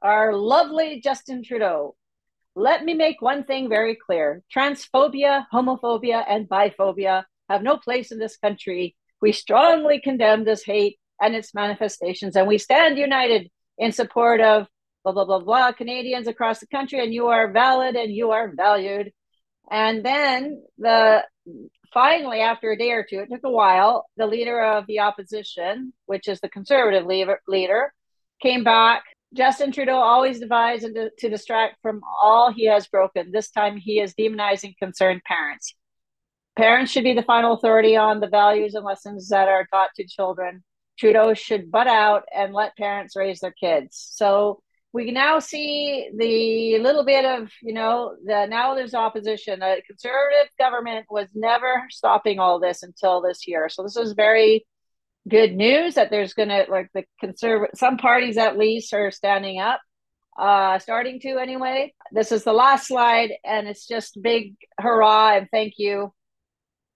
our 0.01 0.33
lovely 0.33 1.01
Justin 1.01 1.43
Trudeau. 1.43 1.97
Let 2.55 2.85
me 2.85 2.95
make 2.95 3.21
one 3.21 3.43
thing 3.43 3.69
very 3.69 3.97
clear 3.97 4.45
transphobia, 4.55 5.47
homophobia, 5.53 6.25
and 6.29 6.49
biphobia 6.49 7.25
have 7.51 7.65
no 7.65 7.79
place 7.79 8.13
in 8.13 8.21
this 8.21 8.37
country. 8.37 8.95
We 9.21 9.33
strongly 9.33 10.01
condemn 10.01 10.45
this 10.45 10.63
hate 10.63 11.01
and 11.21 11.35
its 11.35 11.53
manifestations, 11.53 12.37
and 12.37 12.47
we 12.47 12.59
stand 12.59 12.97
united 12.97 13.51
in 13.77 13.91
support 13.91 14.41
of 14.41 14.69
blah, 15.03 15.13
blah, 15.13 15.25
blah, 15.25 15.41
blah, 15.41 15.73
Canadians 15.73 16.29
across 16.29 16.61
the 16.61 16.67
country, 16.69 17.03
and 17.03 17.13
you 17.13 17.27
are 17.27 17.51
valid 17.51 17.97
and 17.97 18.13
you 18.13 18.31
are 18.31 18.53
valued. 18.55 19.11
And 19.71 20.05
then 20.05 20.63
the 20.79 21.25
finally, 21.93 22.41
after 22.41 22.71
a 22.71 22.79
day 22.79 22.91
or 22.91 23.05
two, 23.09 23.21
it 23.21 23.29
took 23.31 23.45
a 23.45 23.51
while, 23.51 24.07
the 24.17 24.27
leader 24.27 24.63
of 24.63 24.87
the 24.87 25.01
opposition, 25.01 25.93
which 26.07 26.29
is 26.29 26.41
the 26.41 26.49
conservative 26.49 27.07
leader, 27.49 27.93
came 28.41 28.65
back. 28.65 29.03
Justin 29.35 29.73
Trudeau 29.73 29.97
always 29.97 30.39
divides 30.39 30.83
to, 30.83 31.11
to 31.19 31.29
distract 31.29 31.77
from 31.83 32.01
all 32.23 32.53
he 32.53 32.67
has 32.67 32.87
broken. 32.87 33.33
This 33.33 33.51
time 33.51 33.77
he 33.77 34.01
is 34.01 34.15
demonizing 34.15 34.77
concerned 34.79 35.23
parents. 35.27 35.75
Parents 36.57 36.91
should 36.91 37.05
be 37.05 37.13
the 37.13 37.23
final 37.23 37.53
authority 37.53 37.97
on 37.97 38.21
the 38.21 38.29
values 38.29 38.75
and 38.75 38.85
lessons 38.85 39.29
that 39.29 39.49
are 39.49 39.67
taught 39.73 39.91
to 39.97 40.07
children. 40.07 40.63
Trudeau 40.99 41.35
should 41.35 41.71
butt 41.71 41.87
out 41.87 42.25
and 42.35 42.55
let 42.55 42.77
parents 42.77 43.17
raise 43.17 43.41
their 43.41 43.53
kids. 43.53 44.11
So 44.15 44.63
we 44.93 45.11
now 45.11 45.39
see 45.41 46.09
the 46.17 46.79
little 46.79 47.05
bit 47.05 47.25
of 47.25 47.51
you 47.63 47.75
know 47.75 48.17
the 48.25 48.47
now 48.47 48.75
there's 48.75 48.95
opposition. 48.95 49.61
The 49.61 49.83
conservative 49.87 50.51
government 50.59 51.07
was 51.11 51.29
never 51.35 51.85
stopping 51.91 52.39
all 52.39 52.61
this 52.61 52.83
until 52.83 53.21
this 53.21 53.47
year. 53.47 53.69
So 53.69 53.83
this 53.83 53.97
is 53.97 54.15
very 54.15 54.67
good 55.29 55.55
news 55.55 55.95
that 55.95 56.11
there's 56.11 56.35
gonna 56.35 56.65
like 56.69 56.89
the 56.95 57.05
conservative 57.21 57.79
some 57.79 57.97
parties 57.99 58.37
at 58.37 58.57
least 58.57 58.95
are 58.95 59.11
standing 59.11 59.61
up 59.61 59.81
uh 60.39 60.79
starting 60.79 61.21
to 61.21 61.39
anyway. 61.39 61.93
This 62.13 62.33
is 62.33 62.45
the 62.45 62.53
last 62.53 62.89
slide 62.89 63.33
and 63.45 63.69
it's 63.69 63.87
just 63.87 64.23
big 64.23 64.55
hurrah 64.79 65.37
and 65.37 65.49
thank 65.51 65.75
you 65.79 66.13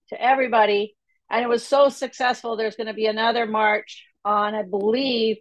to 0.09 0.21
everybody. 0.21 0.95
And 1.29 1.43
it 1.43 1.49
was 1.49 1.65
so 1.65 1.89
successful 1.89 2.55
there's 2.55 2.75
going 2.75 2.87
to 2.87 2.93
be 2.93 3.05
another 3.05 3.45
march 3.45 4.05
on 4.23 4.53
i 4.53 4.61
believe 4.61 5.37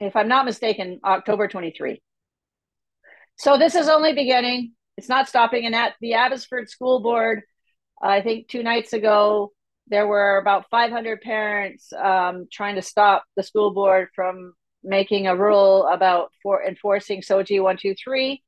if 0.00 0.16
I'm 0.16 0.28
not 0.28 0.46
mistaken, 0.46 1.00
October 1.04 1.46
23. 1.46 2.00
So 3.36 3.58
this 3.58 3.74
is 3.74 3.88
only 3.88 4.12
beginning. 4.14 4.72
It's 4.96 5.08
not 5.08 5.28
stopping. 5.28 5.66
And 5.66 5.74
at 5.74 5.94
the 6.00 6.14
Abbotsford 6.14 6.68
School 6.68 7.00
Board, 7.00 7.42
I 8.02 8.22
think 8.22 8.48
two 8.48 8.62
nights 8.62 8.92
ago, 8.92 9.52
there 9.86 10.06
were 10.06 10.38
about 10.38 10.70
500 10.70 11.20
parents 11.20 11.92
um, 11.92 12.46
trying 12.50 12.76
to 12.76 12.82
stop 12.82 13.24
the 13.36 13.42
school 13.42 13.72
board 13.72 14.08
from 14.14 14.54
making 14.82 15.26
a 15.26 15.36
rule 15.36 15.86
about 15.86 16.30
for 16.42 16.64
enforcing 16.64 17.20
SOGI 17.20 17.60
123. 17.60 18.42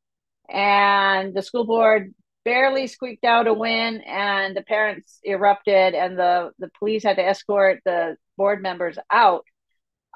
And 0.48 1.34
the 1.34 1.42
school 1.42 1.64
board 1.64 2.14
barely 2.44 2.86
squeaked 2.86 3.24
out 3.24 3.46
a 3.46 3.54
win, 3.54 4.00
and 4.02 4.56
the 4.56 4.62
parents 4.62 5.18
erupted, 5.24 5.94
and 5.94 6.18
the, 6.18 6.50
the 6.58 6.70
police 6.78 7.02
had 7.02 7.16
to 7.16 7.26
escort 7.26 7.80
the 7.84 8.16
board 8.36 8.62
members 8.62 8.98
out. 9.10 9.44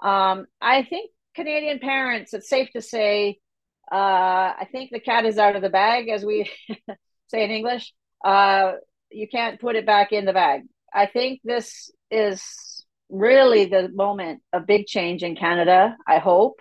Um, 0.02 0.46
I 0.60 0.82
think 0.82 1.10
Canadian 1.36 1.78
parents, 1.78 2.34
it's 2.34 2.48
safe 2.48 2.70
to 2.72 2.82
say, 2.82 3.38
uh, 3.92 3.94
I 4.58 4.66
think 4.72 4.90
the 4.90 4.98
cat 4.98 5.26
is 5.26 5.38
out 5.38 5.54
of 5.54 5.62
the 5.62 5.68
bag, 5.68 6.08
as 6.08 6.24
we 6.24 6.50
say 7.28 7.44
in 7.44 7.50
English. 7.50 7.92
Uh, 8.24 8.72
you 9.10 9.28
can't 9.28 9.60
put 9.60 9.76
it 9.76 9.86
back 9.86 10.10
in 10.10 10.24
the 10.24 10.32
bag. 10.32 10.62
I 10.92 11.06
think 11.06 11.40
this 11.44 11.92
is 12.10 12.42
really 13.10 13.66
the 13.66 13.88
moment 13.90 14.42
of 14.52 14.66
big 14.66 14.86
change 14.86 15.22
in 15.22 15.36
Canada. 15.36 15.96
I 16.08 16.18
hope 16.18 16.60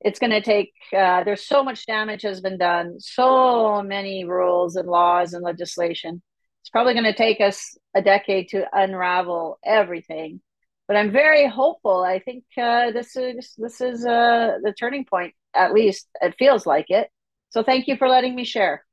it's 0.00 0.18
going 0.18 0.30
to 0.30 0.42
take. 0.42 0.72
Uh, 0.96 1.24
there's 1.24 1.46
so 1.46 1.64
much 1.64 1.86
damage 1.86 2.22
has 2.22 2.42
been 2.42 2.58
done, 2.58 3.00
so 3.00 3.82
many 3.82 4.24
rules 4.24 4.76
and 4.76 4.86
laws 4.86 5.32
and 5.32 5.42
legislation. 5.42 6.22
It's 6.62 6.70
probably 6.70 6.92
going 6.92 7.04
to 7.04 7.14
take 7.14 7.40
us 7.40 7.76
a 7.94 8.02
decade 8.02 8.50
to 8.50 8.66
unravel 8.72 9.58
everything 9.64 10.40
but 10.86 10.96
I'm 10.96 11.10
very 11.10 11.48
hopeful. 11.48 12.02
I 12.02 12.18
think 12.18 12.44
uh, 12.56 12.90
this 12.90 13.16
is 13.16 13.54
this 13.56 13.80
is 13.80 14.04
uh, 14.04 14.58
the 14.62 14.72
turning 14.72 15.04
point. 15.04 15.34
At 15.54 15.72
least 15.72 16.08
it 16.20 16.34
feels 16.38 16.66
like 16.66 16.86
it. 16.90 17.08
So 17.50 17.62
thank 17.62 17.86
you 17.86 17.96
for 17.96 18.08
letting 18.08 18.34
me 18.34 18.44
share. 18.44 18.84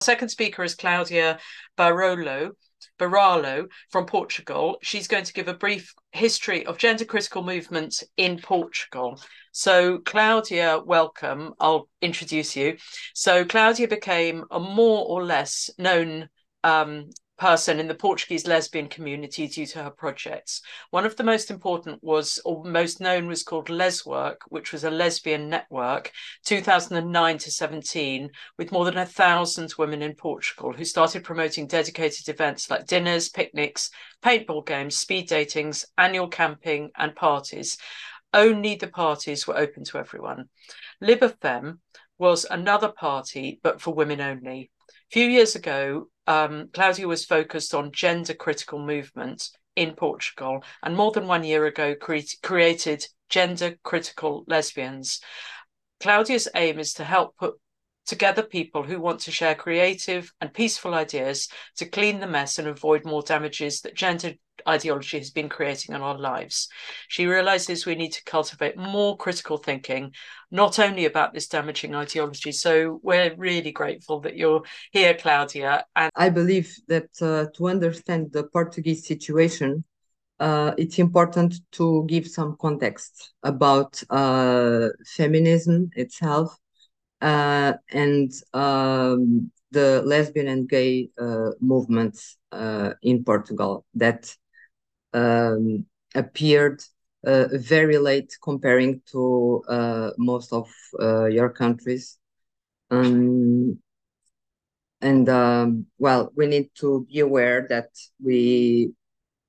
Second 0.00 0.28
speaker 0.28 0.62
is 0.62 0.74
Claudia 0.74 1.38
Barolo. 1.76 2.52
Borralho 2.98 3.66
from 3.90 4.06
Portugal. 4.06 4.76
She's 4.82 5.08
going 5.08 5.24
to 5.24 5.32
give 5.32 5.48
a 5.48 5.54
brief 5.54 5.94
history 6.12 6.66
of 6.66 6.78
gender 6.78 7.04
critical 7.04 7.42
movements 7.42 8.04
in 8.16 8.38
Portugal. 8.38 9.20
So, 9.52 9.98
Claudia, 9.98 10.80
welcome. 10.84 11.54
I'll 11.60 11.88
introduce 12.02 12.56
you. 12.56 12.76
So, 13.14 13.44
Claudia 13.44 13.88
became 13.88 14.44
a 14.50 14.60
more 14.60 15.06
or 15.06 15.24
less 15.24 15.70
known 15.78 16.28
um, 16.62 17.10
person 17.36 17.80
in 17.80 17.88
the 17.88 17.94
Portuguese 17.94 18.46
lesbian 18.46 18.88
community 18.88 19.48
due 19.48 19.66
to 19.66 19.82
her 19.82 19.90
projects. 19.90 20.62
One 20.90 21.04
of 21.04 21.16
the 21.16 21.24
most 21.24 21.50
important 21.50 22.02
was, 22.02 22.40
or 22.44 22.64
most 22.64 23.00
known, 23.00 23.26
was 23.26 23.42
called 23.42 23.68
Leswork, 23.68 24.42
which 24.48 24.72
was 24.72 24.84
a 24.84 24.90
lesbian 24.90 25.48
network, 25.48 26.12
2009 26.44 27.38
to 27.38 27.50
17, 27.50 28.30
with 28.56 28.72
more 28.72 28.84
than 28.84 28.98
a 28.98 29.06
thousand 29.06 29.74
women 29.76 30.02
in 30.02 30.14
Portugal 30.14 30.72
who 30.72 30.84
started 30.84 31.24
promoting 31.24 31.66
dedicated 31.66 32.28
events 32.28 32.70
like 32.70 32.86
dinners, 32.86 33.28
picnics, 33.28 33.90
paintball 34.22 34.64
games, 34.64 34.96
speed 34.96 35.28
datings, 35.28 35.84
annual 35.98 36.28
camping, 36.28 36.90
and 36.96 37.16
parties. 37.16 37.78
Only 38.32 38.74
the 38.74 38.88
parties 38.88 39.46
were 39.46 39.56
open 39.56 39.84
to 39.84 39.98
everyone. 39.98 40.48
Liberfem 41.02 41.78
was 42.18 42.46
another 42.48 42.88
party, 42.88 43.60
but 43.62 43.80
for 43.80 43.94
women 43.94 44.20
only. 44.20 44.70
A 44.88 44.92
few 45.10 45.28
years 45.28 45.54
ago, 45.54 46.08
um, 46.26 46.68
Claudia 46.72 47.06
was 47.06 47.24
focused 47.24 47.74
on 47.74 47.92
gender 47.92 48.34
critical 48.34 48.78
movement 48.78 49.50
in 49.76 49.94
Portugal, 49.94 50.62
and 50.82 50.96
more 50.96 51.12
than 51.12 51.26
one 51.26 51.44
year 51.44 51.66
ago 51.66 51.94
cre- 51.94 52.18
created 52.42 53.06
Gender 53.28 53.76
Critical 53.82 54.44
Lesbians. 54.46 55.20
Claudia's 56.00 56.48
aim 56.54 56.78
is 56.78 56.94
to 56.94 57.04
help 57.04 57.36
put 57.36 57.54
together 58.06 58.42
people 58.42 58.82
who 58.82 59.00
want 59.00 59.20
to 59.20 59.30
share 59.30 59.54
creative 59.54 60.32
and 60.40 60.52
peaceful 60.52 60.94
ideas 60.94 61.48
to 61.76 61.86
clean 61.86 62.20
the 62.20 62.26
mess 62.26 62.58
and 62.58 62.68
avoid 62.68 63.04
more 63.04 63.22
damages 63.22 63.80
that 63.80 63.94
gender 63.94 64.32
ideology 64.68 65.18
has 65.18 65.30
been 65.30 65.48
creating 65.48 65.94
in 65.94 66.02
our 66.02 66.18
lives. 66.18 66.68
She 67.08 67.26
realizes 67.26 67.86
we 67.86 67.94
need 67.94 68.12
to 68.12 68.24
cultivate 68.24 68.76
more 68.76 69.16
critical 69.16 69.56
thinking, 69.56 70.12
not 70.50 70.78
only 70.78 71.06
about 71.06 71.34
this 71.34 71.48
damaging 71.48 71.94
ideology. 71.94 72.52
So 72.52 73.00
we're 73.02 73.34
really 73.36 73.72
grateful 73.72 74.20
that 74.20 74.36
you're 74.36 74.62
here, 74.92 75.14
Claudia. 75.14 75.84
And 75.96 76.10
I 76.14 76.28
believe 76.28 76.74
that 76.88 77.08
uh, 77.20 77.46
to 77.56 77.68
understand 77.68 78.32
the 78.32 78.44
Portuguese 78.44 79.06
situation, 79.06 79.84
uh, 80.40 80.72
it's 80.76 80.98
important 80.98 81.60
to 81.72 82.04
give 82.08 82.26
some 82.26 82.56
context 82.60 83.34
about 83.42 84.02
uh, 84.10 84.88
feminism 85.04 85.90
itself 85.94 86.56
and 87.24 88.32
um, 88.52 89.50
the 89.70 90.02
lesbian 90.04 90.48
and 90.48 90.68
gay 90.68 91.10
uh, 91.18 91.50
movements 91.60 92.36
uh, 92.52 92.92
in 93.02 93.24
Portugal 93.24 93.84
that 93.94 94.34
um, 95.12 95.86
appeared 96.14 96.82
uh, 97.26 97.46
very 97.52 97.98
late 97.98 98.36
comparing 98.42 99.00
to 99.12 99.62
uh, 99.68 100.10
most 100.18 100.52
of 100.52 100.68
uh, 101.00 101.26
your 101.26 101.48
countries. 101.50 102.18
Um, 102.90 103.78
and 105.00 105.28
um, 105.28 105.86
well, 105.98 106.32
we 106.36 106.46
need 106.46 106.70
to 106.76 107.06
be 107.10 107.20
aware 107.20 107.66
that 107.68 107.90
we 108.22 108.92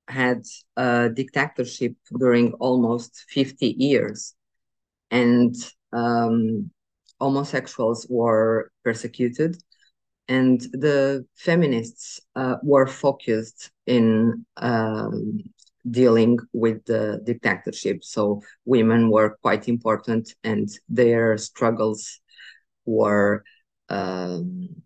had 0.08 0.42
a 0.76 1.10
dictatorship 1.12 1.94
during 2.18 2.52
almost 2.54 3.24
50 3.28 3.74
years 3.78 4.34
and 5.10 5.54
um, 5.92 6.70
homosexuals 7.20 8.06
were 8.08 8.70
persecuted 8.84 9.56
and 10.28 10.60
the 10.72 11.24
feminists 11.36 12.20
uh, 12.34 12.56
were 12.62 12.86
focused 12.86 13.70
in 13.86 14.44
um, 14.56 15.38
dealing 15.88 16.38
with 16.52 16.84
the 16.86 17.20
dictatorship. 17.24 18.02
So 18.02 18.42
women 18.64 19.10
were 19.10 19.36
quite 19.42 19.68
important, 19.68 20.34
and 20.42 20.68
their 20.88 21.38
struggles 21.38 22.20
were 22.84 23.44
um, 23.88 24.82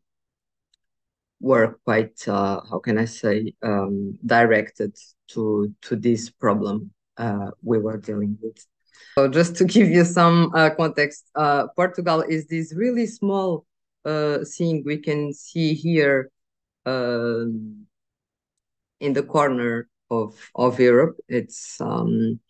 were 1.41 1.79
quite 1.85 2.29
uh, 2.29 2.61
how 2.71 2.81
can 2.81 2.99
I 2.99 3.07
say 3.07 3.55
um, 3.63 4.19
directed 4.25 4.97
to 5.29 5.75
to 5.83 5.97
this 5.97 6.29
problem 6.31 6.91
uh, 7.17 7.51
we 7.63 7.79
were 7.79 7.97
dealing 7.97 8.39
with. 8.43 8.67
So 9.17 9.29
just 9.29 9.57
to 9.57 9.65
give 9.65 9.89
you 9.89 10.05
some 10.05 10.53
uh, 10.55 10.71
context, 10.71 11.27
uh, 11.35 11.69
Portugal 11.77 12.23
is 12.23 12.47
this 12.47 12.75
really 12.75 13.07
small 13.07 13.67
uh, 14.05 14.39
thing 14.45 14.83
we 14.87 14.99
can 14.99 15.33
see 15.35 15.75
here 15.75 16.31
um, 16.87 17.87
in 19.01 19.13
the 19.13 19.23
corner 19.23 19.89
of 20.11 20.35
of 20.55 20.81
Europe. 20.81 21.17
It's 21.29 21.81
um, 21.81 22.41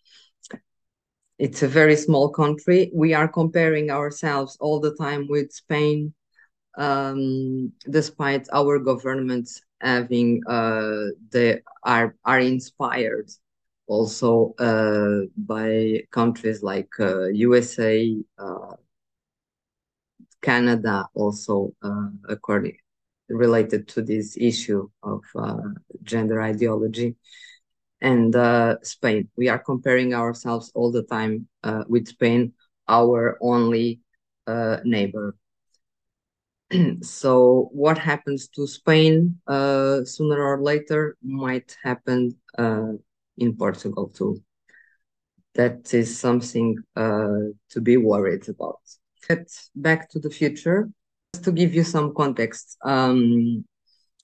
it's 1.38 1.62
a 1.62 1.68
very 1.68 1.96
small 1.96 2.28
country. 2.28 2.90
We 2.94 3.14
are 3.14 3.28
comparing 3.28 3.90
ourselves 3.90 4.56
all 4.60 4.78
the 4.80 4.94
time 4.94 5.26
with 5.28 5.52
Spain, 5.52 6.12
um, 6.76 7.72
despite 7.88 8.46
our 8.52 8.78
governments 8.78 9.62
having 9.80 10.42
uh, 10.46 11.06
they 11.30 11.62
are 11.82 12.14
are 12.24 12.40
inspired 12.40 13.30
also 13.90 14.54
uh, 14.58 15.26
by 15.36 16.02
countries 16.12 16.62
like 16.62 16.88
uh, 17.00 17.26
USA, 17.26 18.16
uh, 18.38 18.74
Canada, 20.40 21.08
also 21.14 21.74
uh, 21.82 22.08
according 22.28 22.76
related 23.28 23.88
to 23.88 24.02
this 24.02 24.36
issue 24.36 24.88
of 25.02 25.22
uh, 25.36 25.68
gender 26.02 26.40
ideology 26.40 27.16
and 28.00 28.34
uh, 28.36 28.76
Spain. 28.82 29.28
We 29.36 29.48
are 29.48 29.58
comparing 29.58 30.14
ourselves 30.14 30.70
all 30.74 30.90
the 30.92 31.02
time 31.04 31.48
uh, 31.62 31.84
with 31.88 32.08
Spain, 32.08 32.52
our 32.88 33.38
only 33.40 34.00
uh, 34.46 34.78
neighbor. 34.84 35.36
so 37.02 37.68
what 37.72 37.98
happens 37.98 38.48
to 38.48 38.66
Spain 38.66 39.38
uh, 39.46 40.04
sooner 40.04 40.40
or 40.42 40.62
later 40.62 41.16
might 41.22 41.76
happen 41.82 42.36
uh, 42.58 42.92
in 43.40 43.56
Portugal 43.56 44.08
too. 44.08 44.42
That 45.54 45.92
is 45.92 46.18
something 46.18 46.76
uh, 46.94 47.50
to 47.70 47.80
be 47.80 47.96
worried 47.96 48.48
about. 48.48 48.80
Get 49.28 49.50
back 49.74 50.08
to 50.10 50.20
the 50.20 50.30
future. 50.30 50.88
Just 51.34 51.44
to 51.44 51.52
give 51.52 51.74
you 51.74 51.82
some 51.82 52.14
context, 52.14 52.76
um, 52.84 53.64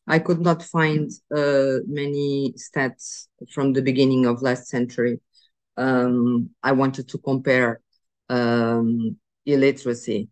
I 0.06 0.18
could 0.20 0.40
not 0.40 0.62
find 0.62 1.10
uh, 1.34 1.78
many 1.88 2.54
stats 2.56 3.26
from 3.52 3.72
the 3.72 3.82
beginning 3.82 4.26
of 4.26 4.42
last 4.42 4.68
century. 4.68 5.20
Um, 5.76 6.50
I 6.62 6.72
wanted 6.72 7.08
to 7.08 7.18
compare 7.18 7.80
um, 8.28 9.16
illiteracy 9.44 10.28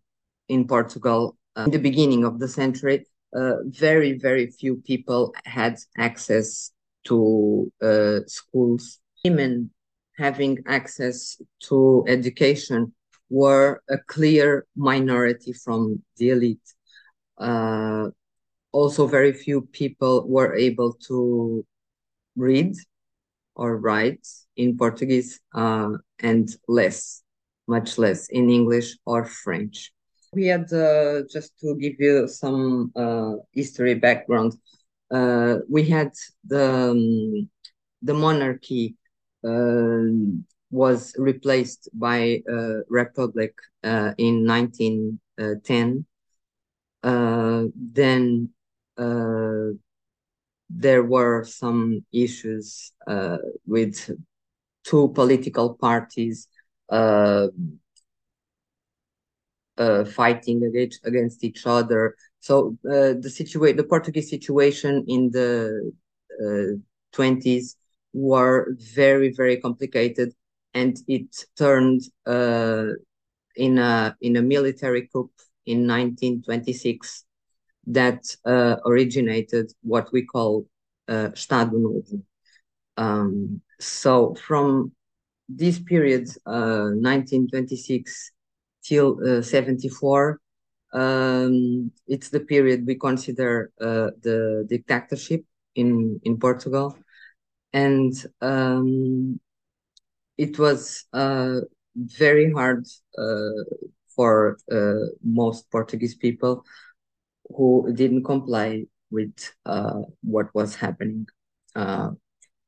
in 0.47 0.67
Portugal 0.67 1.37
uh, 1.55 1.63
in 1.65 1.71
the 1.71 1.79
beginning 1.79 2.23
of 2.23 2.39
the 2.39 2.47
century. 2.47 3.05
Uh, 3.35 3.57
very, 3.65 4.17
very 4.17 4.47
few 4.47 4.77
people 4.77 5.33
had 5.43 5.77
access 5.97 6.71
to 7.05 7.71
uh, 7.81 8.19
schools. 8.27 8.99
Women 9.23 9.71
having 10.17 10.59
access 10.67 11.41
to 11.63 12.05
education 12.07 12.93
were 13.29 13.81
a 13.89 13.97
clear 13.97 14.65
minority 14.75 15.53
from 15.53 16.03
the 16.17 16.29
elite. 16.29 16.73
Uh, 17.37 18.09
also 18.71 19.07
very 19.07 19.33
few 19.33 19.61
people 19.61 20.27
were 20.27 20.53
able 20.55 20.93
to 21.07 21.65
read 22.35 22.75
or 23.55 23.77
write 23.77 24.27
in 24.57 24.77
Portuguese 24.77 25.39
uh, 25.53 25.91
and 26.19 26.49
less, 26.67 27.23
much 27.67 27.97
less 27.97 28.27
in 28.29 28.49
English 28.49 28.97
or 29.05 29.25
French. 29.25 29.91
We 30.33 30.47
had, 30.47 30.71
uh, 30.73 31.23
just 31.31 31.57
to 31.61 31.75
give 31.75 31.95
you 31.99 32.27
some 32.27 32.91
uh, 32.95 33.35
history 33.53 33.95
background, 33.95 34.53
uh, 35.11 35.57
we 35.69 35.83
had 35.87 36.11
the, 36.45 36.91
um, 36.91 37.49
the 38.01 38.13
monarchy 38.13 38.95
uh, 39.43 40.03
was 40.71 41.13
replaced 41.17 41.89
by 41.93 42.41
a 42.47 42.79
republic 42.89 43.53
uh, 43.83 44.13
in 44.17 44.45
1910. 44.45 46.05
then 47.93 48.49
uh, 48.97 49.67
there 50.69 51.03
were 51.03 51.43
some 51.43 52.03
issues 52.11 52.91
with 53.67 54.09
two 54.83 55.09
political 55.09 55.73
parties 55.73 56.47
uh, 56.89 57.47
uh, 59.77 60.05
fighting 60.05 60.63
against, 60.63 61.05
against 61.05 61.43
each 61.43 61.65
other. 61.65 62.15
So 62.45 62.77
uh, 62.87 63.13
the 63.23 63.31
situation, 63.39 63.75
the 63.75 63.83
Portuguese 63.83 64.29
situation 64.29 65.03
in 65.07 65.31
the 65.31 65.91
uh, 66.43 66.77
twenties 67.11 67.75
were 68.13 68.75
very 68.77 69.31
very 69.33 69.57
complicated, 69.57 70.31
and 70.75 70.95
it 71.07 71.27
turned 71.57 72.01
in 73.55 73.77
a 73.79 74.15
in 74.21 74.35
a 74.35 74.43
military 74.43 75.09
coup 75.11 75.31
in 75.65 75.87
1926 75.87 77.25
that 77.87 78.23
uh, 78.45 78.75
originated 78.85 79.71
what 79.81 80.11
we 80.13 80.21
call 80.23 80.67
uh, 81.09 81.29
Estado 81.33 81.77
Novo. 81.77 82.21
Um, 82.95 83.61
so 83.79 84.35
from 84.35 84.91
this 85.49 85.79
period, 85.79 86.29
uh, 86.45 86.93
1926 86.93 88.31
till 88.83 89.17
uh, 89.27 89.41
74, 89.41 90.39
um, 90.95 91.91
it's 92.07 92.29
the 92.29 92.39
period 92.39 92.87
we 92.87 92.95
consider 92.95 93.71
uh, 93.81 94.11
the 94.21 94.65
dictatorship 94.69 95.43
in, 95.75 96.19
in 96.23 96.39
Portugal. 96.39 96.97
And 97.73 98.13
um, 98.41 99.39
it 100.37 100.57
was 100.57 101.05
uh, 101.11 101.59
very 101.95 102.51
hard 102.51 102.87
for 104.15 104.57
most 105.21 105.69
Portuguese 105.69 106.15
people 106.15 106.63
who 107.49 107.91
didn't 107.93 108.23
comply 108.23 108.85
with 109.11 109.35
uh, 109.65 110.01
what 110.21 110.53
was 110.55 110.75
happening. 110.75 111.27
Uh, 111.75 112.11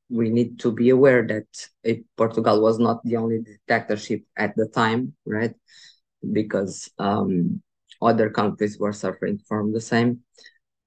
we 0.10 0.30
need 0.30 0.60
to 0.60 0.72
be 0.72 0.90
aware 0.90 1.26
that 1.28 1.48
it, 1.84 2.04
Portugal 2.16 2.62
was 2.62 2.80
not 2.80 3.04
the 3.04 3.18
only 3.18 3.40
dictatorship 3.40 4.24
at 4.38 4.56
the 4.56 4.68
time, 4.68 5.14
right? 5.26 5.54
Because 6.32 6.90
um, 7.00 7.62
other 8.02 8.30
countries 8.30 8.78
were 8.80 8.94
suffering 8.94 9.40
from 9.48 9.74
the 9.74 9.82
same. 9.82 10.22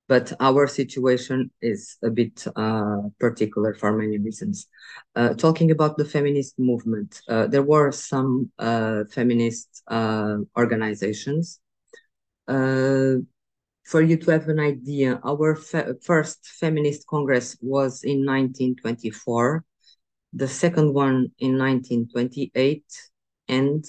But 0.09 0.33
our 0.41 0.67
situation 0.67 1.53
is 1.63 1.97
a 2.03 2.11
bit 2.11 2.45
uh, 2.57 3.03
particular 3.21 3.75
for 3.75 3.93
many 3.93 4.19
reasons. 4.19 4.67
Uh, 5.15 5.35
talking 5.35 5.71
about 5.71 5.97
the 5.97 6.05
feminist 6.05 6.59
movement, 6.59 7.23
uh, 7.29 7.47
there 7.47 7.63
were 7.63 7.93
some 7.93 8.51
uh, 8.59 9.05
feminist 9.13 9.83
organizations 9.89 11.61
for 13.91 14.03
you 14.03 14.17
to 14.17 14.31
have 14.31 14.49
an 14.49 14.61
idea, 14.61 15.21
our 15.25 15.57
fe 15.57 15.83
first 16.03 16.47
feminist 16.47 17.07
congress 17.09 17.57
was 17.61 18.05
in 18.05 18.25
1924, 18.25 19.65
the 20.33 20.47
second 20.47 20.95
one 20.95 21.33
in 21.39 21.59
1928, 21.59 22.85
and 23.49 23.85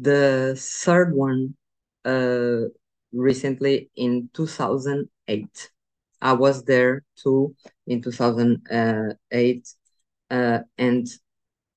the 0.00 0.54
third 0.56 1.12
one 1.12 1.56
uh, 2.04 2.68
recently 3.12 3.90
in 3.96 4.30
2008. 4.34 5.70
I 6.20 6.32
was 6.32 6.64
there 6.64 7.04
too 7.16 7.54
in 7.86 8.02
2008, 8.02 9.68
uh, 10.30 10.60
and 10.78 11.06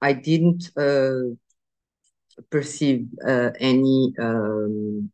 I 0.02 0.13
didn't 0.13 0.72
uh, 0.78 1.36
perceive 2.50 3.08
uh, 3.26 3.52
any 3.60 4.13
um, 4.20 5.12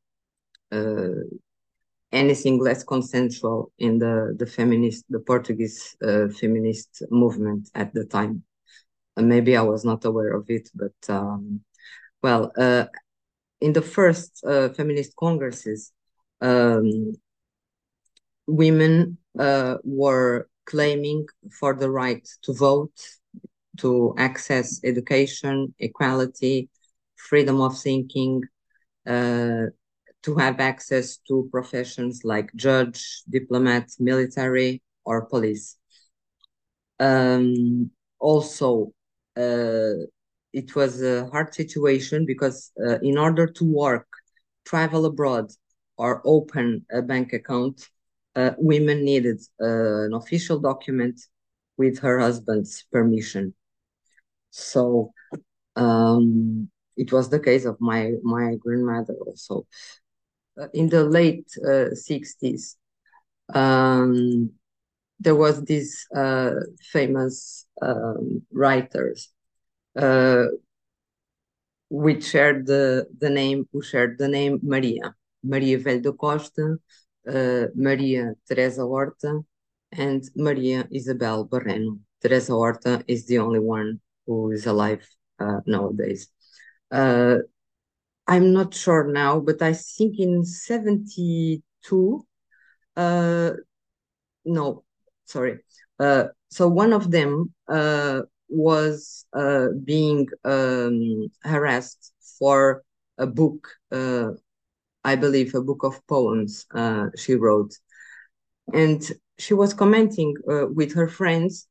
uh, 0.71 1.23
anything 2.11 2.59
less 2.59 2.83
consensual 2.83 3.71
in 3.79 3.99
the 3.99 4.35
the 4.37 4.45
feminist 4.45 5.05
the 5.09 5.19
Portuguese 5.19 5.95
uh, 6.03 6.27
feminist 6.29 7.03
movement 7.09 7.69
at 7.75 7.93
the 7.93 8.05
time. 8.05 8.43
Maybe 9.17 9.57
I 9.57 9.61
was 9.61 9.85
not 9.85 10.05
aware 10.05 10.33
of 10.33 10.49
it, 10.49 10.69
but 10.75 10.93
um, 11.09 11.61
well, 12.23 12.51
in 13.63 13.71
the 13.71 13.81
first 13.81 14.43
uh, 14.45 14.67
feminist 14.77 15.15
congresses, 15.15 15.93
um, 16.41 17.13
women 18.45 19.17
uh, 19.39 19.77
were 19.85 20.49
claiming 20.65 21.25
for 21.59 21.73
the 21.73 21.89
right 21.89 22.27
to 22.41 22.53
vote, 22.53 22.91
to 23.77 24.13
access 24.17 24.81
education, 24.83 25.73
equality, 25.79 26.69
freedom 27.15 27.61
of 27.61 27.79
thinking, 27.79 28.43
uh, 29.07 29.67
to 30.23 30.35
have 30.35 30.59
access 30.59 31.17
to 31.27 31.47
professions 31.49 32.21
like 32.25 32.53
judge, 32.55 33.21
diplomat, 33.29 33.87
military, 33.97 34.81
or 35.05 35.25
police. 35.25 35.77
Um, 36.99 37.91
also, 38.19 38.91
uh, 39.37 40.03
it 40.53 40.75
was 40.75 41.01
a 41.01 41.25
hard 41.31 41.53
situation 41.53 42.25
because 42.25 42.71
uh, 42.85 42.99
in 42.99 43.17
order 43.17 43.47
to 43.47 43.65
work, 43.65 44.07
travel 44.65 45.05
abroad, 45.05 45.51
or 45.97 46.21
open 46.25 46.85
a 46.91 47.01
bank 47.01 47.33
account, 47.33 47.89
uh, 48.35 48.51
women 48.57 49.03
needed 49.03 49.39
uh, 49.61 50.05
an 50.05 50.13
official 50.13 50.59
document 50.59 51.19
with 51.77 51.99
her 51.99 52.19
husband's 52.19 52.85
permission. 52.91 53.53
So 54.51 55.13
um, 55.75 56.69
it 56.95 57.11
was 57.11 57.29
the 57.29 57.39
case 57.39 57.65
of 57.65 57.79
my 57.79 58.13
my 58.23 58.55
grandmother 58.55 59.15
also. 59.25 59.65
Uh, 60.59 60.67
in 60.73 60.87
the 60.87 61.03
late 61.03 61.47
60s, 61.93 62.75
uh, 63.53 63.59
um, 63.59 64.51
there 65.19 65.35
was 65.35 65.63
this 65.63 66.05
uh, 66.15 66.51
famous 66.91 67.65
um, 67.81 68.43
writers 68.51 69.29
which 71.89 72.25
shared 72.25 72.65
the, 72.65 73.05
the 73.19 73.29
name, 73.29 73.67
who 73.71 73.81
shared 73.81 74.17
the 74.17 74.27
name 74.27 74.59
Maria. 74.63 75.15
Maria 75.43 75.77
Velho 75.77 76.01
da 76.01 76.11
Costa, 76.13 76.77
uh, 77.27 77.65
Maria 77.75 78.33
Teresa 78.47 78.81
Horta, 78.81 79.41
and 79.91 80.23
Maria 80.35 80.87
Isabel 80.91 81.45
Barreno. 81.47 81.99
Teresa 82.21 82.53
Horta 82.53 83.03
is 83.07 83.27
the 83.27 83.39
only 83.39 83.59
one 83.59 83.99
who 84.25 84.51
is 84.51 84.65
alive 84.65 85.05
uh, 85.39 85.59
nowadays. 85.65 86.29
Uh, 86.89 87.37
I'm 88.25 88.53
not 88.53 88.73
sure 88.73 89.11
now, 89.11 89.39
but 89.39 89.61
I 89.61 89.73
think 89.73 90.19
in 90.19 90.45
72, 90.45 92.25
uh, 92.95 93.51
no, 94.45 94.83
sorry. 95.25 95.59
Uh, 95.99 96.25
so 96.49 96.67
one 96.67 96.93
of 96.93 97.11
them 97.11 97.53
uh, 97.67 98.21
was 98.49 99.25
uh, 99.33 99.67
being 99.83 100.27
um, 100.43 101.27
harassed 101.43 102.13
for 102.39 102.83
a 103.17 103.27
book, 103.27 103.67
uh, 103.91 104.31
I 105.03 105.15
believe, 105.15 105.55
a 105.55 105.61
book 105.61 105.83
of 105.83 106.05
poems 106.07 106.65
uh, 106.73 107.07
she 107.17 107.35
wrote. 107.35 107.73
And 108.73 109.01
she 109.37 109.53
was 109.53 109.73
commenting 109.73 110.35
uh, 110.49 110.67
with 110.67 110.93
her 110.93 111.07
friends 111.07 111.67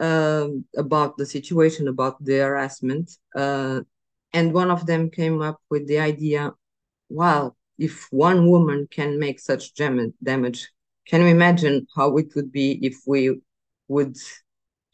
um, 0.00 0.64
about 0.76 1.16
the 1.16 1.26
situation, 1.26 1.88
about 1.88 2.22
the 2.24 2.38
harassment. 2.38 3.10
Uh, 3.34 3.80
and 4.32 4.52
one 4.52 4.70
of 4.70 4.86
them 4.86 5.10
came 5.10 5.40
up 5.42 5.60
with 5.70 5.86
the 5.86 5.98
idea, 5.98 6.52
wow, 7.08 7.54
if 7.78 8.08
one 8.10 8.48
woman 8.50 8.88
can 8.90 9.18
make 9.18 9.40
such 9.40 9.74
damage, 9.74 10.68
can 11.06 11.20
you 11.20 11.26
imagine 11.26 11.86
how 11.94 12.16
it 12.16 12.34
would 12.34 12.50
be 12.50 12.78
if 12.84 12.96
we 13.06 13.40
would 13.88 14.16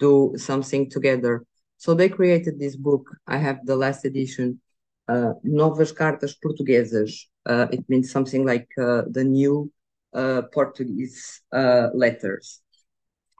do 0.00 0.34
something 0.36 0.90
together? 0.90 1.44
So 1.76 1.94
they 1.94 2.08
created 2.08 2.58
this 2.58 2.76
book. 2.76 3.06
I 3.26 3.36
have 3.36 3.64
the 3.64 3.76
last 3.76 4.04
edition, 4.04 4.60
uh, 5.08 5.34
Novas 5.44 5.92
Cartas 5.92 6.34
Portuguesas. 6.42 7.28
Uh, 7.46 7.66
it 7.70 7.84
means 7.88 8.10
something 8.10 8.44
like 8.44 8.68
uh, 8.78 9.02
the 9.08 9.24
new 9.24 9.70
uh, 10.12 10.42
Portuguese 10.52 11.40
uh, 11.52 11.88
letters. 11.94 12.60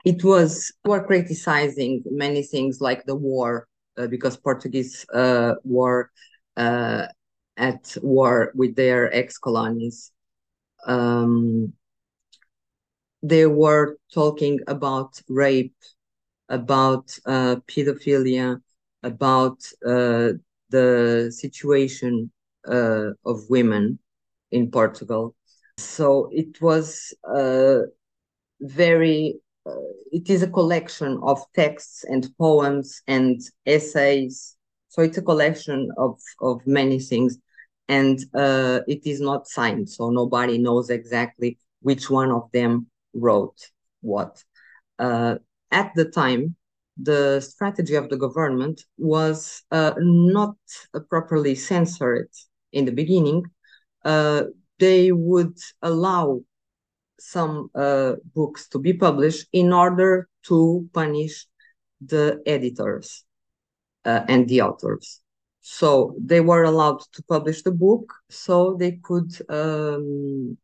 It 0.04 0.24
was, 0.24 0.72
were 0.84 1.04
criticizing 1.04 2.02
many 2.06 2.42
things 2.42 2.80
like 2.80 3.04
the 3.04 3.16
war, 3.16 3.66
uh, 3.98 4.06
because 4.06 4.36
Portuguese 4.36 5.04
were 5.64 6.10
at 6.56 7.96
war 8.02 8.52
with 8.54 8.76
their 8.76 9.12
ex-colonies. 9.14 10.12
Um, 10.86 11.74
they 13.22 13.44
were 13.46 13.98
talking 14.14 14.60
about 14.66 15.20
rape, 15.28 15.76
about 16.50 17.18
uh, 17.24 17.56
pedophilia, 17.66 18.60
about 19.02 19.58
uh, 19.86 20.32
the 20.68 21.32
situation 21.34 22.30
uh, 22.68 23.10
of 23.24 23.48
women 23.48 23.98
in 24.50 24.70
Portugal. 24.70 25.34
So 25.78 26.28
it 26.32 26.60
was 26.60 27.14
very 28.60 29.40
uh, 29.66 29.92
it 30.10 30.30
is 30.30 30.42
a 30.42 30.50
collection 30.50 31.18
of 31.22 31.40
texts 31.54 32.04
and 32.04 32.28
poems 32.38 33.02
and 33.06 33.40
essays. 33.66 34.56
So 34.88 35.02
it's 35.02 35.18
a 35.18 35.22
collection 35.22 35.90
of, 35.98 36.18
of 36.40 36.66
many 36.66 36.98
things. 36.98 37.38
And 37.88 38.18
uh, 38.34 38.80
it 38.86 39.04
is 39.04 39.20
not 39.20 39.48
signed, 39.48 39.88
so 39.88 40.10
nobody 40.10 40.58
knows 40.58 40.90
exactly 40.90 41.58
which 41.82 42.08
one 42.08 42.30
of 42.30 42.48
them 42.52 42.86
wrote 43.14 43.58
what. 44.00 44.44
Uh, 44.98 45.36
at 45.70 45.92
the 45.94 46.04
time, 46.04 46.56
the 46.96 47.40
strategy 47.40 47.94
of 47.94 48.08
the 48.08 48.16
government 48.16 48.84
was 48.98 49.62
uh, 49.70 49.94
not 49.98 50.56
properly 51.08 51.54
censored 51.54 52.28
in 52.72 52.84
the 52.84 52.92
beginning. 52.92 53.44
Uh, 54.04 54.44
they 54.78 55.12
would 55.12 55.56
allow 55.82 56.40
some 57.18 57.70
uh, 57.74 58.14
books 58.34 58.68
to 58.68 58.78
be 58.78 58.92
published 58.92 59.46
in 59.52 59.72
order 59.72 60.28
to 60.42 60.88
punish 60.92 61.46
the 62.00 62.42
editors 62.46 63.24
uh, 64.04 64.22
and 64.28 64.48
the 64.48 64.62
authors. 64.62 65.20
So 65.60 66.16
they 66.18 66.40
were 66.40 66.64
allowed 66.64 67.00
to 67.12 67.22
publish 67.24 67.62
the 67.62 67.72
book 67.72 68.12
so 68.30 68.76
they 68.78 68.92
could 69.02 69.30
um, 69.50 70.56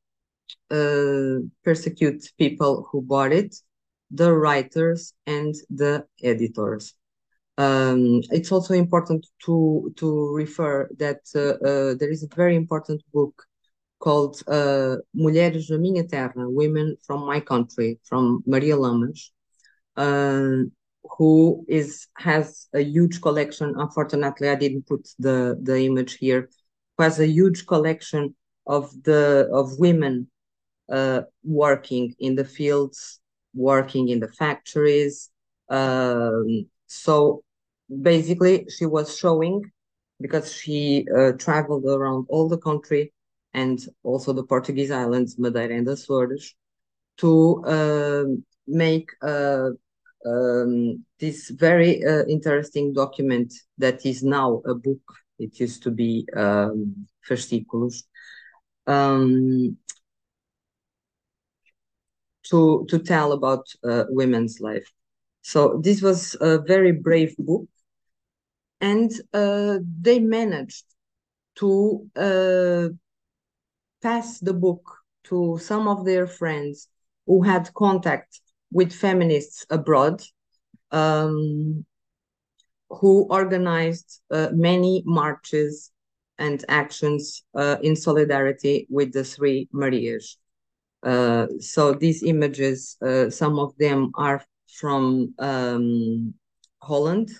uh, 0.70 1.44
persecute 1.62 2.32
people 2.38 2.88
who 2.90 3.02
bought 3.02 3.32
it, 3.32 3.54
the 4.10 4.32
writers 4.32 5.12
and 5.26 5.54
the 5.70 6.04
editors. 6.22 6.94
Um, 7.58 8.20
it's 8.30 8.52
also 8.52 8.74
important 8.74 9.26
to 9.46 9.92
to 9.96 10.34
refer 10.34 10.88
that 10.98 11.20
uh, 11.34 11.66
uh, 11.66 11.94
there 11.94 12.10
is 12.10 12.22
a 12.22 12.34
very 12.34 12.54
important 12.54 13.02
book 13.12 13.44
called 13.98 14.42
uh, 14.46 14.96
Mulheres 15.14 15.68
da 15.68 15.78
Minha 15.78 16.04
Terra, 16.04 16.50
Women 16.50 16.96
from 17.06 17.26
My 17.26 17.40
Country, 17.40 17.98
from 18.04 18.42
Maria 18.46 18.76
Lamas, 18.76 19.32
uh, 19.96 20.64
who 21.16 21.64
is 21.68 22.06
has 22.18 22.68
a 22.74 22.80
huge 22.80 23.20
collection. 23.22 23.74
Unfortunately, 23.76 24.48
I 24.48 24.54
didn't 24.54 24.86
put 24.86 25.08
the, 25.18 25.58
the 25.62 25.80
image 25.86 26.18
here. 26.18 26.50
Who 26.96 27.04
has 27.04 27.20
a 27.20 27.26
huge 27.26 27.66
collection 27.66 28.34
of 28.66 28.90
the 29.02 29.48
of 29.52 29.78
women 29.78 30.30
uh, 30.90 31.22
working 31.42 32.14
in 32.18 32.34
the 32.34 32.44
fields, 32.44 33.20
working 33.56 34.08
in 34.08 34.20
the 34.20 34.28
factories. 34.28 35.30
Um, 35.68 36.68
so 36.86 37.42
basically, 38.02 38.66
she 38.68 38.86
was 38.86 39.18
showing 39.18 39.70
because 40.20 40.52
she 40.52 41.06
uh, 41.16 41.32
traveled 41.32 41.84
around 41.84 42.26
all 42.28 42.48
the 42.48 42.58
country 42.58 43.12
and 43.54 43.78
also 44.02 44.32
the 44.32 44.44
Portuguese 44.44 44.90
islands, 44.90 45.38
Madeira 45.38 45.74
and 45.74 45.86
Açores, 45.86 46.52
to 47.18 47.64
uh, 47.64 48.24
make 48.66 49.10
uh, 49.22 49.70
um, 50.26 51.04
this 51.18 51.50
very 51.50 52.04
uh, 52.04 52.24
interesting 52.26 52.92
document 52.92 53.52
that 53.78 54.04
is 54.04 54.22
now 54.22 54.62
a 54.66 54.74
book. 54.74 55.00
It 55.38 55.58
used 55.60 55.82
to 55.84 55.90
be 55.90 56.26
um, 56.36 57.06
fascículos. 57.28 58.04
Um, 58.86 59.76
to, 62.50 62.86
to 62.88 62.98
tell 62.98 63.32
about 63.32 63.66
uh, 63.84 64.04
women's 64.08 64.60
life. 64.60 64.90
So 65.42 65.80
this 65.82 66.02
was 66.02 66.36
a 66.40 66.58
very 66.58 66.92
brave 66.92 67.36
book, 67.38 67.68
and 68.80 69.10
uh, 69.32 69.78
they 70.00 70.18
managed 70.18 70.84
to 71.56 72.10
uh, 72.16 72.88
pass 74.02 74.40
the 74.40 74.52
book 74.52 74.82
to 75.24 75.58
some 75.62 75.88
of 75.88 76.04
their 76.04 76.26
friends 76.26 76.88
who 77.26 77.42
had 77.42 77.72
contact 77.74 78.40
with 78.72 78.92
feminists 78.92 79.66
abroad, 79.70 80.22
um, 80.90 81.84
who 82.90 83.26
organized 83.30 84.20
uh, 84.30 84.48
many 84.52 85.02
marches 85.06 85.90
and 86.38 86.64
actions 86.68 87.44
uh, 87.54 87.76
in 87.82 87.96
solidarity 87.96 88.86
with 88.90 89.12
the 89.12 89.24
three 89.24 89.68
Marias. 89.72 90.38
Uh, 91.06 91.46
so 91.60 91.94
these 91.94 92.24
images, 92.24 92.96
uh, 93.00 93.30
some 93.30 93.58
of 93.60 93.76
them 93.78 94.10
are 94.16 94.44
from 94.68 95.32
um, 95.38 96.34
Holland. 96.82 97.30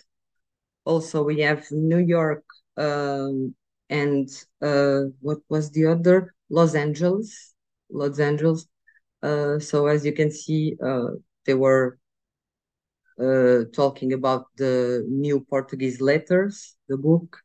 Also, 0.84 1.24
we 1.24 1.40
have 1.40 1.66
New 1.72 1.98
York 1.98 2.44
um, 2.76 3.54
and 3.90 4.28
uh, 4.62 5.00
what 5.20 5.38
was 5.48 5.70
the 5.72 5.86
other? 5.86 6.32
Los 6.48 6.76
Angeles. 6.76 7.54
Los 7.90 8.20
Angeles. 8.20 8.66
So 9.22 9.86
as 9.86 10.06
you 10.06 10.12
can 10.12 10.30
see, 10.30 10.76
they 11.44 11.54
were 11.54 11.98
uh, 13.20 13.64
talking 13.74 14.12
about 14.12 14.46
the 14.56 15.04
new 15.08 15.40
Portuguese 15.40 16.00
letters, 16.00 16.76
the 16.88 16.96
book, 16.96 17.38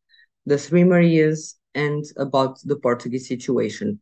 the 0.45 0.57
Three 0.57 0.83
Marias, 0.83 1.55
and 1.73 2.03
about 2.17 2.59
the 2.63 2.75
Portuguese 2.75 3.27
situation. 3.27 3.99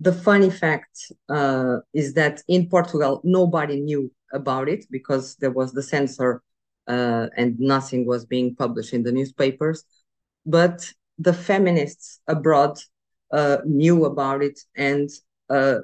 The 0.00 0.12
funny 0.12 0.50
fact 0.50 1.10
uh, 1.28 1.78
is 1.94 2.14
that 2.14 2.42
in 2.48 2.68
Portugal, 2.68 3.20
nobody 3.24 3.80
knew 3.80 4.12
about 4.32 4.68
it 4.68 4.84
because 4.90 5.36
there 5.36 5.50
was 5.50 5.72
the 5.72 5.82
censor 5.82 6.42
uh, 6.86 7.26
and 7.36 7.58
nothing 7.58 8.06
was 8.06 8.26
being 8.26 8.54
published 8.54 8.92
in 8.92 9.02
the 9.02 9.12
newspapers. 9.12 9.84
But 10.44 10.92
the 11.18 11.32
feminists 11.32 12.20
abroad 12.28 12.78
uh, 13.32 13.58
knew 13.64 14.04
about 14.04 14.42
it, 14.42 14.60
and 14.76 15.08
uh, 15.48 15.78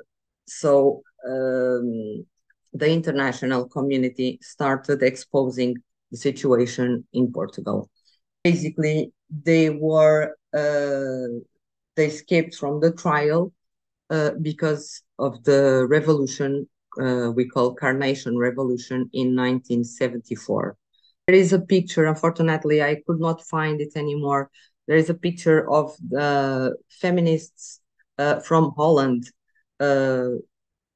so 0.47 1.03
um, 1.27 2.25
the 2.73 2.91
international 2.91 3.69
community 3.69 4.39
started 4.43 5.03
exposing 5.03 5.77
the 6.11 6.19
situation 6.19 7.07
in 7.13 7.33
Portugal. 7.33 7.91
Basically, 8.45 9.13
they 9.31 9.71
were 9.71 10.37
uh, 10.55 11.41
they 11.97 12.07
escaped 12.07 12.55
from 12.55 12.81
the 12.81 12.93
trial 12.93 13.53
because 14.41 15.03
of 15.19 15.43
the 15.45 15.87
revolution 15.89 16.67
uh, 17.01 17.31
we 17.35 17.49
call 17.49 17.75
Carnation 17.75 18.37
Revolution 18.37 19.09
in 19.13 19.35
1974. 19.35 20.77
There 21.27 21.37
is 21.37 21.53
a 21.53 21.61
picture, 21.61 22.07
unfortunately, 22.07 22.83
I 22.83 23.01
could 23.07 23.21
not 23.21 23.43
find 23.47 23.81
it 23.81 23.97
anymore. 23.97 24.51
There 24.89 24.97
is 24.97 25.09
a 25.09 25.15
picture 25.15 25.71
of 25.71 25.97
the 26.09 26.77
feminists 26.89 27.81
uh, 28.19 28.41
from 28.41 28.73
Holland 28.77 29.31
uh, 29.79 30.31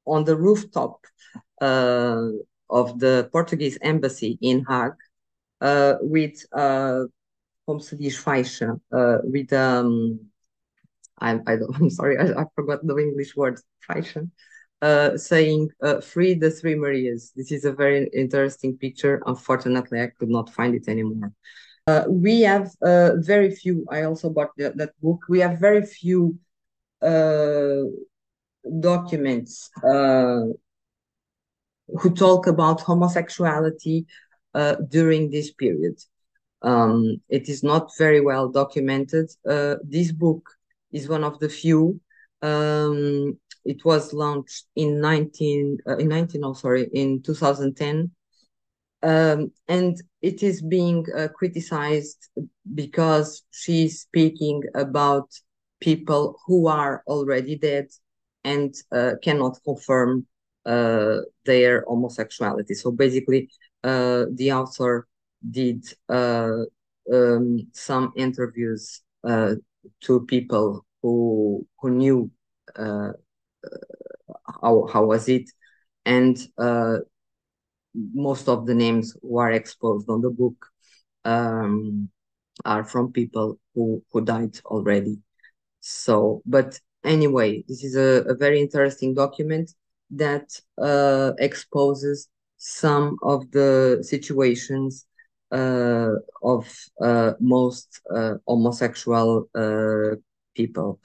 on 0.05 0.25
the 0.25 0.35
rooftop 0.35 1.05
uh, 1.61 2.27
of 2.69 2.99
the 2.99 3.29
Portuguese 3.31 3.77
embassy 3.81 4.37
in 4.41 4.65
Hague 4.67 4.99
uh, 5.61 5.95
with, 6.01 6.45
uh, 6.51 7.05
como 7.65 7.79
se 7.79 7.95
diz, 7.95 8.17
faixa, 8.21 8.79
uh, 8.91 9.17
with, 9.23 9.51
um, 9.53 10.26
I, 11.19 11.39
I 11.47 11.55
don't, 11.55 11.75
I'm 11.79 11.89
sorry, 11.89 12.17
I, 12.17 12.41
I 12.41 12.45
forgot 12.55 12.85
the 12.85 12.97
English 12.97 13.35
word, 13.35 13.59
faixa, 13.87 14.29
uh, 14.81 15.17
saying 15.17 15.69
uh, 15.81 16.01
free 16.01 16.33
the 16.33 16.51
three 16.51 16.75
Marias. 16.75 17.31
This 17.35 17.51
is 17.51 17.65
a 17.65 17.71
very 17.71 18.09
interesting 18.13 18.77
picture. 18.77 19.21
Unfortunately, 19.25 20.01
I 20.01 20.11
could 20.17 20.29
not 20.29 20.53
find 20.53 20.75
it 20.75 20.87
anymore. 20.87 21.33
Uh, 21.87 22.03
we 22.09 22.41
have 22.41 22.69
uh, 22.81 23.11
very 23.15 23.49
few, 23.49 23.85
I 23.89 24.03
also 24.03 24.29
bought 24.29 24.51
the, 24.57 24.73
that 24.75 24.91
book. 25.01 25.21
We 25.29 25.39
have 25.39 25.59
very 25.59 25.85
few 25.85 26.37
uh, 27.01 27.83
documents 28.81 29.69
uh, 29.77 30.41
who 31.99 32.13
talk 32.13 32.47
about 32.47 32.81
homosexuality 32.81 34.05
during 34.89 35.29
this 35.29 35.53
period. 35.53 35.95
Um, 36.63 37.21
it 37.29 37.47
is 37.47 37.63
not 37.63 37.91
very 37.97 38.19
well 38.19 38.49
documented. 38.49 39.29
This 39.83 40.11
book 40.11 40.49
is 40.91 41.09
one 41.09 41.23
of 41.23 41.39
the 41.39 41.49
few. 41.49 41.99
Um, 42.41 43.37
it 43.65 43.83
was 43.83 44.13
launched 44.13 44.65
in 44.75 45.01
19, 45.01 45.79
uh, 45.87 45.97
in 45.97 46.07
19, 46.07 46.43
oh, 46.43 46.53
sorry, 46.53 46.87
in 46.93 47.21
2010. 47.21 48.11
Um, 49.03 49.51
and 49.67 49.95
it 50.21 50.41
is 50.41 50.61
being 50.61 51.05
uh, 51.15 51.27
criticized 51.27 52.29
because 52.73 53.43
she's 53.51 54.01
speaking 54.01 54.63
about 54.73 55.29
people 55.79 56.39
who 56.45 56.67
are 56.67 57.03
already 57.07 57.57
dead 57.57 57.87
and 58.43 58.73
uh, 58.91 59.11
cannot 59.21 59.59
confirm 59.63 60.25
uh, 60.65 61.17
their 61.45 61.83
homosexuality. 61.87 62.73
So 62.73 62.91
basically, 62.91 63.49
uh, 63.83 64.25
the 64.33 64.53
author 64.53 65.07
did 65.49 65.85
uh, 66.09 66.63
um, 67.13 67.67
some 67.73 68.11
interviews 68.15 69.01
uh, 69.23 69.55
to 70.01 70.25
people 70.25 70.85
who 71.01 71.65
who 71.79 71.89
knew 71.91 72.31
uh, 72.75 73.11
how 74.61 74.87
how 74.91 75.05
was 75.05 75.29
it, 75.29 75.49
and 76.05 76.37
most 78.13 78.47
of 78.47 78.65
the 78.65 78.75
names 78.75 79.15
who 79.21 79.37
are 79.37 79.51
exposed 79.51 80.09
on 80.09 80.21
the 80.21 80.29
book 80.29 80.67
um, 81.25 82.09
are 82.65 82.83
from 82.83 83.11
people 83.11 83.59
who 83.73 84.03
who 84.11 84.21
died 84.21 84.59
already. 84.65 85.17
So, 85.79 86.41
but 86.45 86.79
anyway, 87.03 87.63
this 87.67 87.83
is 87.83 87.95
a, 87.95 88.23
a 88.29 88.35
very 88.35 88.61
interesting 88.61 89.13
document 89.13 89.73
that 90.11 90.49
uh, 90.77 91.33
exposes 91.39 92.29
some 92.57 93.17
of 93.23 93.49
the 93.51 93.99
situations 94.01 95.05
uh, 95.51 96.11
of 96.43 96.67
uh, 97.01 97.33
most 97.39 98.01
uh, 98.13 98.35
homosexual 98.47 99.49
uh, 99.55 100.15
people. 100.55 100.99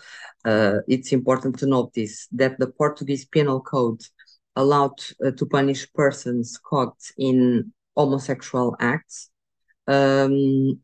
Uh, 0.45 0.79
it's 0.89 1.13
important 1.13 1.59
to 1.59 1.67
notice 1.67 2.29
that 2.33 2.59
the 2.59 2.67
Portuguese 2.67 3.25
Penal 3.25 3.61
Code 3.61 4.03
allowed 4.57 4.99
to 4.99 5.47
punish 5.47 5.91
persons 5.93 6.59
caught 6.59 6.97
in 7.17 7.73
homosexual 7.97 8.77
acts. 8.81 9.31
Um, 9.87 10.81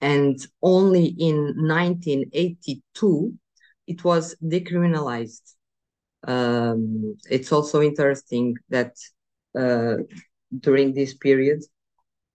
and 0.00 0.36
only 0.62 1.06
in 1.06 1.54
1982 1.56 3.34
it 3.86 4.02
was 4.02 4.34
decriminalized 4.42 5.54
um, 6.26 7.16
it's 7.28 7.52
also 7.52 7.82
interesting 7.82 8.56
that 8.68 8.94
uh, 9.58 9.96
during 10.60 10.92
this 10.94 11.14
period 11.14 11.62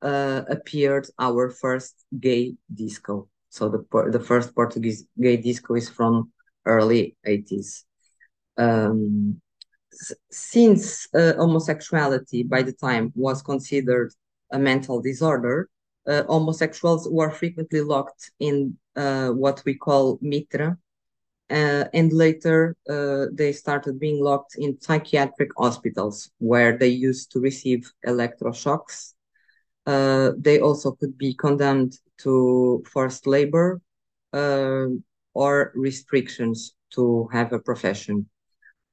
uh, 0.01 0.43
appeared 0.49 1.07
our 1.19 1.49
first 1.49 2.05
gay 2.19 2.55
disco. 2.73 3.29
So 3.49 3.69
the 3.69 4.09
the 4.11 4.19
first 4.19 4.53
Portuguese 4.53 5.05
gay 5.19 5.37
disco 5.37 5.75
is 5.75 5.89
from 5.89 6.31
early 6.65 7.15
80s. 7.25 7.83
Um, 8.57 9.41
since 10.29 11.07
uh, 11.13 11.33
homosexuality 11.37 12.43
by 12.43 12.61
the 12.61 12.73
time 12.73 13.11
was 13.15 13.41
considered 13.41 14.13
a 14.51 14.59
mental 14.59 15.01
disorder, 15.01 15.69
uh, 16.07 16.23
homosexuals 16.23 17.07
were 17.09 17.31
frequently 17.31 17.81
locked 17.81 18.31
in 18.39 18.77
uh, 18.95 19.29
what 19.29 19.61
we 19.65 19.75
call 19.75 20.19
mitra, 20.21 20.77
uh, 21.49 21.85
and 21.93 22.11
later 22.11 22.75
uh, 22.89 23.25
they 23.31 23.53
started 23.53 23.99
being 23.99 24.21
locked 24.21 24.55
in 24.57 24.79
psychiatric 24.81 25.49
hospitals 25.57 26.29
where 26.39 26.77
they 26.77 26.89
used 26.89 27.31
to 27.31 27.39
receive 27.39 27.91
electroshocks. 28.05 29.13
Uh, 29.85 30.31
they 30.37 30.59
also 30.59 30.91
could 30.91 31.17
be 31.17 31.33
condemned 31.33 31.97
to 32.17 32.83
forced 32.91 33.25
labor 33.25 33.81
uh, 34.33 34.87
or 35.33 35.71
restrictions 35.75 36.75
to 36.91 37.29
have 37.31 37.53
a 37.53 37.59
profession. 37.59 38.27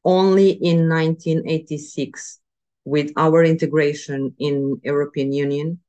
Only 0.05 0.51
in 0.51 0.89
1986, 0.89 2.41
with 2.85 3.11
our 3.17 3.43
integration 3.43 4.35
in 4.39 4.81
European 4.85 5.33
Union, 5.33 5.81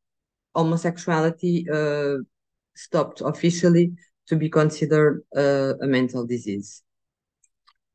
homosexuality 0.56 1.68
uh, 1.70 2.24
stopped 2.76 3.22
officially 3.22 3.92
to 4.28 4.36
be 4.36 4.50
considered 4.50 5.24
uh, 5.36 5.74
a 5.82 5.88
mental 5.88 6.26
disease. 6.26 6.82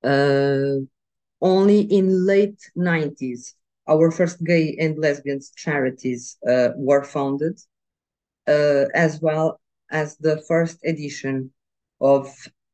Uh, 0.03 0.76
only 1.41 1.81
in 1.81 2.26
late 2.26 2.61
90s, 2.76 3.55
our 3.89 4.11
first 4.11 4.43
gay 4.45 4.76
and 4.78 4.99
lesbians 4.99 5.53
charities 5.57 6.37
uh, 6.49 6.70
were 6.76 7.03
founded, 7.03 7.59
uh, 8.47 8.85
as 8.95 9.20
well 9.20 9.61
as 9.91 10.16
the 10.18 10.43
first 10.49 10.78
edition 10.85 11.51
of 12.01 12.26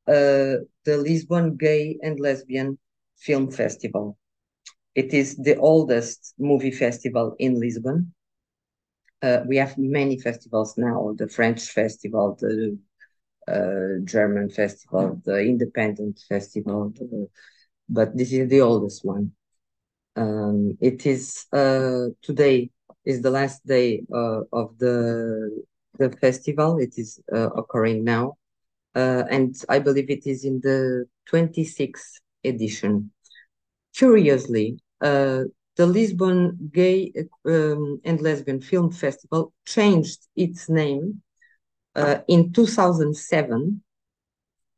uh, 0.08 0.62
the 0.84 0.96
Lisbon 0.96 1.56
Gay 1.56 1.98
and 2.02 2.20
Lesbian 2.20 2.78
Film 3.18 3.50
Festival. 3.50 4.16
It 4.94 5.12
is 5.12 5.36
the 5.36 5.56
oldest 5.56 6.34
movie 6.38 6.70
festival 6.70 7.36
in 7.38 7.60
Lisbon. 7.60 8.14
Uh, 9.22 9.40
we 9.46 9.56
have 9.56 9.76
many 9.78 10.18
festivals 10.18 10.76
now, 10.76 11.14
the 11.18 11.28
French 11.28 11.70
festival, 11.70 12.36
the 12.40 12.78
uh, 13.48 14.00
German 14.04 14.48
festival, 14.50 15.20
the 15.24 15.40
Independent 15.40 16.20
Festival, 16.28 16.92
the, 16.96 17.28
but 17.88 18.16
this 18.16 18.32
is 18.32 18.48
the 18.48 18.60
oldest 18.60 19.04
one. 19.04 19.32
Um, 20.16 20.76
it 20.80 21.06
is 21.06 21.46
uh, 21.52 22.06
today 22.22 22.70
is 23.04 23.22
the 23.22 23.30
last 23.30 23.66
day 23.66 24.02
uh, 24.14 24.42
of 24.52 24.78
the 24.78 25.64
the 25.98 26.10
festival. 26.10 26.78
It 26.78 26.94
is 26.98 27.20
occurring 27.32 28.04
now. 28.04 28.36
and 28.94 29.54
I 29.68 29.78
believe 29.80 30.10
it 30.10 30.26
is 30.26 30.44
in 30.44 30.60
the 30.62 31.06
26th 31.26 32.20
edition. 32.44 33.10
Curiously, 33.94 34.78
the 35.00 35.86
Lisbon 35.86 36.70
Gay 36.72 37.12
um, 37.44 38.00
and 38.04 38.20
Lesbian 38.20 38.60
Film 38.60 38.90
Festival 38.90 39.52
changed 39.66 40.26
its 40.36 40.68
name 40.68 41.22
uh, 41.96 42.18
in 42.28 42.52
2007 42.52 43.82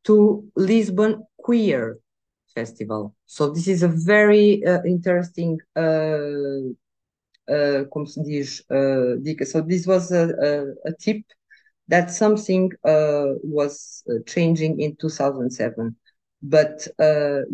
to 0.05 0.49
Lisbon 0.57 1.27
Queer 1.37 1.99
Festival. 2.55 3.15
So 3.27 3.51
this 3.51 3.67
is 3.67 3.83
a 3.83 3.89
very 3.89 4.65
uh, 4.65 4.83
interesting, 4.85 5.59
uh, 5.77 6.71
uh 7.51 7.85
uh. 7.91 9.45
So 9.45 9.61
this 9.63 9.87
was 9.87 10.13
a, 10.13 10.29
a, 10.29 10.91
a 10.91 10.93
tip 11.01 11.23
that 11.89 12.11
something 12.11 12.71
was 12.85 14.05
changing 14.27 14.81
in 14.81 14.95
2007. 14.97 15.97
But 16.41 16.87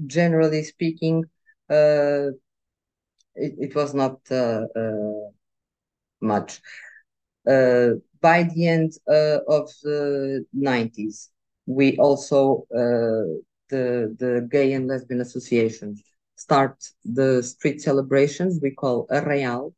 generally 0.06 0.62
speaking, 0.64 1.24
it, 1.70 2.34
it, 3.34 3.74
was 3.74 3.94
not 3.94 4.18
much. 6.20 6.60
By 8.24 8.44
the 8.44 8.68
end 8.68 8.92
of 9.58 9.64
the 9.84 10.44
90s, 10.54 11.30
we 11.66 11.96
also 11.98 12.40
uh, 12.82 13.24
the 13.72 13.84
the 14.22 14.32
gay 14.50 14.72
and 14.72 14.88
lesbian 14.88 15.20
associations 15.20 16.02
start 16.36 16.76
the 17.04 17.42
street 17.42 17.80
celebrations 17.82 18.60
we 18.62 18.70
call 18.82 19.06
Arraial. 19.10 19.72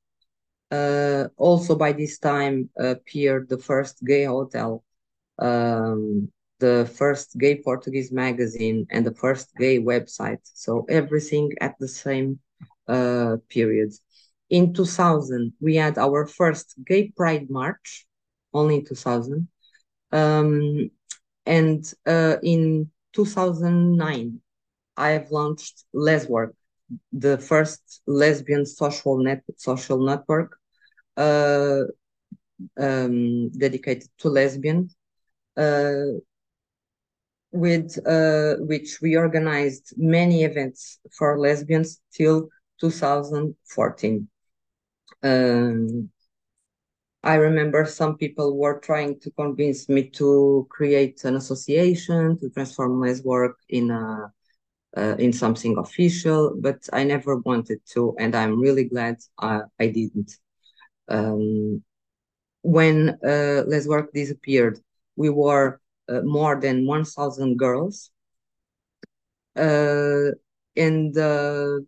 Uh, 0.70 1.28
also 1.36 1.76
by 1.76 1.92
this 1.92 2.18
time 2.18 2.70
appeared 2.78 3.49
the 3.49 3.59
first 3.59 4.05
gay 4.05 4.24
hotel, 4.24 4.82
um, 5.38 6.28
the 6.61 6.90
first 6.99 7.38
gay 7.38 7.57
Portuguese 7.62 8.12
magazine, 8.12 8.86
and 8.90 9.07
the 9.07 9.14
first 9.14 9.51
gay 9.59 9.78
website. 9.78 10.40
So 10.44 10.86
everything 10.88 11.53
at 11.61 11.74
the 11.78 11.88
same 11.88 12.38
uh, 12.88 13.36
period. 13.49 13.92
In 14.51 14.72
2000, 14.74 15.53
we 15.61 15.76
had 15.76 15.99
our 15.99 16.26
first 16.26 16.74
gay 16.86 17.12
pride 17.16 17.51
march, 17.51 18.05
only 18.57 18.76
in 18.76 18.84
2000. 18.84 19.48
Um, 20.12 20.90
and 21.46 21.84
uh, 22.07 22.36
in 22.42 22.90
2009, 23.12 24.40
I 24.96 25.11
have 25.11 25.30
launched 25.30 25.84
Leswork, 25.92 26.54
the 27.12 27.38
first 27.38 28.02
lesbian 28.07 28.64
social 28.66 29.18
net 29.18 29.42
social 29.57 29.98
network 30.04 30.57
uh, 31.16 31.82
um, 32.78 33.50
dedicated 33.50 34.09
to 34.18 34.28
lesbians, 34.28 34.96
uh, 35.57 36.18
with 37.52 37.98
uh, 38.07 38.57
which 38.61 39.00
we 39.00 39.16
organized 39.16 39.94
many 39.96 40.44
events 40.44 40.98
for 41.16 41.38
lesbians 41.38 42.00
till 42.12 42.48
2014. 42.80 44.28
Um, 45.22 46.11
I 47.27 47.35
remember 47.35 47.85
some 47.85 48.16
people 48.16 48.57
were 48.57 48.79
trying 48.79 49.18
to 49.18 49.33
convince 49.33 49.89
me 49.89 50.11
to 50.11 50.64
create 50.70 51.24
an 51.24 51.35
association 51.35 52.39
to 52.39 52.49
transform 52.51 53.01
my 53.01 53.14
work 53.24 53.59
in 53.68 53.91
a 53.91 54.33
uh, 54.97 55.16
in 55.18 55.33
something 55.33 55.77
official, 55.77 56.55
but 56.61 56.89
I 56.93 57.03
never 57.03 57.37
wanted 57.39 57.81
to, 57.95 58.14
and 58.20 58.35
I'm 58.37 58.61
really 58.61 58.85
glad 58.85 59.16
I, 59.39 59.62
I 59.81 59.89
didn't. 59.89 60.39
Um, 61.09 61.83
when 62.62 63.18
uh, 63.27 63.64
Leswork 63.66 64.12
disappeared, 64.12 64.79
we 65.16 65.29
were 65.29 65.81
uh, 66.09 66.20
more 66.22 66.61
than 66.61 66.87
1,000 66.87 67.59
girls, 67.59 68.11
uh, 69.57 70.31
and 70.77 71.18
uh, 71.18 71.81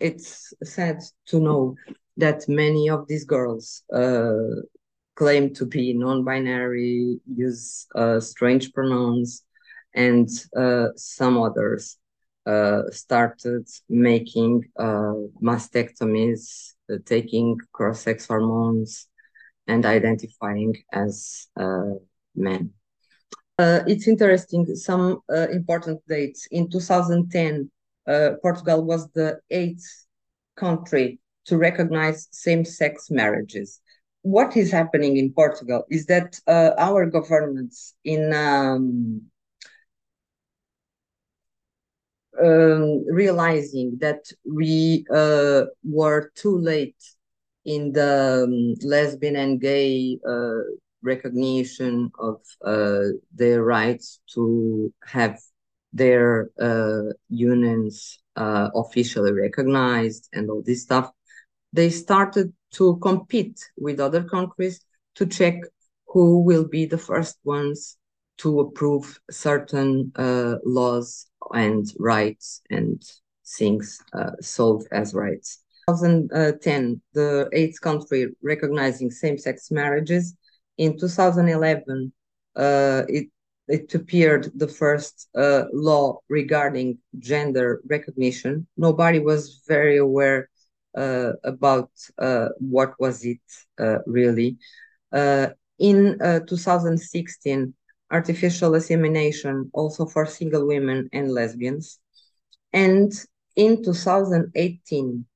it's 0.00 0.52
sad 0.64 1.00
to 1.26 1.38
know 1.38 1.76
that 2.16 2.48
many 2.48 2.88
of 2.88 3.06
these 3.08 3.24
girls 3.24 3.82
uh, 3.92 4.62
claim 5.16 5.54
to 5.54 5.66
be 5.66 5.92
non-binary, 5.92 7.20
use 7.26 7.86
uh, 7.94 8.20
strange 8.20 8.72
pronouns, 8.72 9.44
and 9.94 10.28
uh, 10.56 10.88
some 10.96 11.40
others 11.40 11.98
uh, 12.46 12.82
started 12.90 13.66
making 13.88 14.64
uh, 14.78 15.14
mastectomies, 15.42 16.74
uh, 16.92 16.96
taking 17.06 17.56
cross-sex 17.72 18.26
hormones, 18.26 19.08
and 19.66 19.86
identifying 19.86 20.74
as 20.92 21.48
men. 22.34 22.70
it's 23.58 24.06
interesting, 24.08 24.66
some 24.76 25.22
important 25.30 26.02
dates. 26.06 26.46
In 26.50 26.68
2010, 26.68 27.70
Portugal 28.42 28.84
was 28.84 29.10
the 29.12 29.40
eighth 29.50 30.06
country 30.56 31.18
to 31.46 31.56
recognize 31.56 32.28
same-sex 32.30 33.10
marriages. 33.10 33.80
What 34.22 34.56
is 34.56 34.72
happening 34.72 35.16
in 35.18 35.32
Portugal 35.32 35.84
is 35.90 36.06
that 36.06 36.40
uh, 36.46 36.70
our 36.78 37.06
governments 37.06 37.94
in 38.04 38.32
um, 38.32 39.22
um, 42.42 43.04
realizing 43.06 43.98
that 44.00 44.24
we 44.44 45.04
uh, 45.12 45.64
were 45.84 46.30
too 46.34 46.58
late 46.58 47.02
in 47.64 47.92
the 47.92 48.44
um, 48.44 48.74
lesbian 48.88 49.36
and 49.36 49.60
gay 49.60 50.18
uh, 50.26 50.60
recognition 51.02 52.10
of 52.18 52.40
uh, 52.64 53.04
their 53.34 53.62
rights 53.62 54.20
to 54.34 54.92
have 55.06 55.38
their 55.92 56.50
uh, 56.60 57.12
unions 57.28 58.18
uh, 58.36 58.68
officially 58.74 59.32
recognized 59.32 60.28
and 60.32 60.50
all 60.50 60.62
this 60.62 60.82
stuff 60.82 61.12
they 61.74 61.90
started 61.90 62.52
to 62.70 62.96
compete 63.02 63.58
with 63.76 63.98
other 64.00 64.22
countries 64.22 64.80
to 65.16 65.26
check 65.26 65.56
who 66.06 66.40
will 66.40 66.66
be 66.66 66.86
the 66.86 66.98
first 66.98 67.36
ones 67.44 67.96
to 68.38 68.60
approve 68.60 69.20
certain 69.30 70.12
uh, 70.16 70.54
laws 70.64 71.26
and 71.52 71.86
rights 71.98 72.62
and 72.70 73.02
things 73.58 74.00
uh, 74.12 74.30
sold 74.40 74.86
as 74.92 75.14
rights. 75.14 75.58
2010, 75.88 77.00
the 77.12 77.48
eighth 77.52 77.80
country 77.80 78.28
recognizing 78.42 79.10
same-sex 79.10 79.70
marriages. 79.70 80.34
In 80.78 80.96
2011, 80.98 82.12
uh, 82.56 83.02
it 83.08 83.28
it 83.66 83.94
appeared 83.94 84.50
the 84.54 84.68
first 84.68 85.28
uh, 85.34 85.64
law 85.72 86.20
regarding 86.28 86.98
gender 87.18 87.80
recognition. 87.88 88.66
Nobody 88.76 89.18
was 89.18 89.62
very 89.66 89.96
aware 89.96 90.40
uh, 90.42 90.53
about 90.94 91.90
uh, 92.18 92.48
what 92.58 92.94
was 92.98 93.24
it 93.24 93.40
uh, 93.78 93.98
really. 94.06 94.56
in 95.78 96.18
2016, 96.46 97.74
artificial 98.10 98.74
insemination 98.74 99.70
also 99.72 100.06
for 100.06 100.26
single 100.26 100.66
women 100.66 101.08
and 101.12 101.32
lesbians. 101.32 101.98
And 102.72 103.12
in 103.56 103.82
2018, 103.82 105.26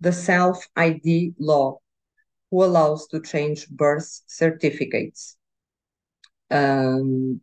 the 0.00 0.12
self-ID 0.12 1.34
law 1.38 1.78
who 2.50 2.64
allows 2.64 3.06
to 3.08 3.20
change 3.20 3.68
birth 3.68 4.22
certificates. 4.26 5.36
Um, 6.50 7.40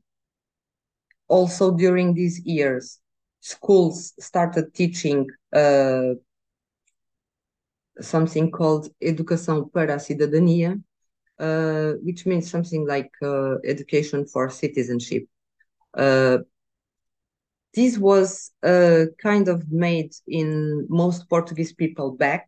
also 1.28 1.72
during 1.72 2.14
these 2.14 2.40
years, 2.46 3.00
schools 3.40 4.14
started 4.20 4.74
teaching 4.74 5.28
uh, 5.54 6.16
something 8.02 8.52
called 8.52 8.90
Educação 9.02 9.72
para 9.72 9.96
a 9.96 10.00
Cidadania, 10.00 10.82
uh, 11.40 11.94
which 12.04 12.26
means 12.26 12.50
something 12.50 12.86
like 12.88 13.12
uh, 13.22 13.56
education 13.64 14.26
for 14.26 14.50
citizenship. 14.50 15.26
Uh, 15.94 16.40
this 17.74 17.98
was 17.98 18.52
uh, 18.64 19.06
kind 19.22 19.48
of 19.48 19.70
made 19.72 20.12
in 20.28 20.88
most 20.90 21.30
Portuguese 21.30 21.74
people 21.74 22.12
back. 22.12 22.48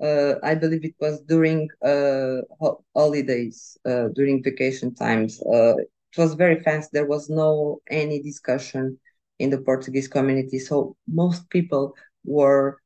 Uh, 0.00 0.34
I 0.44 0.54
believe 0.54 0.84
it 0.84 0.94
was 1.00 1.20
during 1.22 1.68
uh, 1.84 2.42
ho 2.60 2.84
holidays, 2.94 3.76
during 3.84 4.42
vacation 4.44 4.94
times. 4.94 5.40
it 5.44 6.16
was 6.16 6.34
very 6.34 6.60
fast. 6.60 6.92
There 6.92 7.06
was 7.06 7.28
no 7.28 7.80
any 7.90 8.22
discussion 8.22 8.98
in 9.40 9.50
the 9.50 9.58
Portuguese 9.58 10.06
community, 10.08 10.58
so 10.60 10.96
most 11.08 11.50
people 11.50 11.94
were 12.24 12.78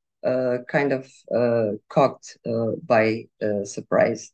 kind 0.68 0.92
of 0.92 1.10
uh, 1.34 1.76
caught 1.88 2.22
uh, 2.46 2.72
by 2.86 3.24
surprise. 3.64 4.32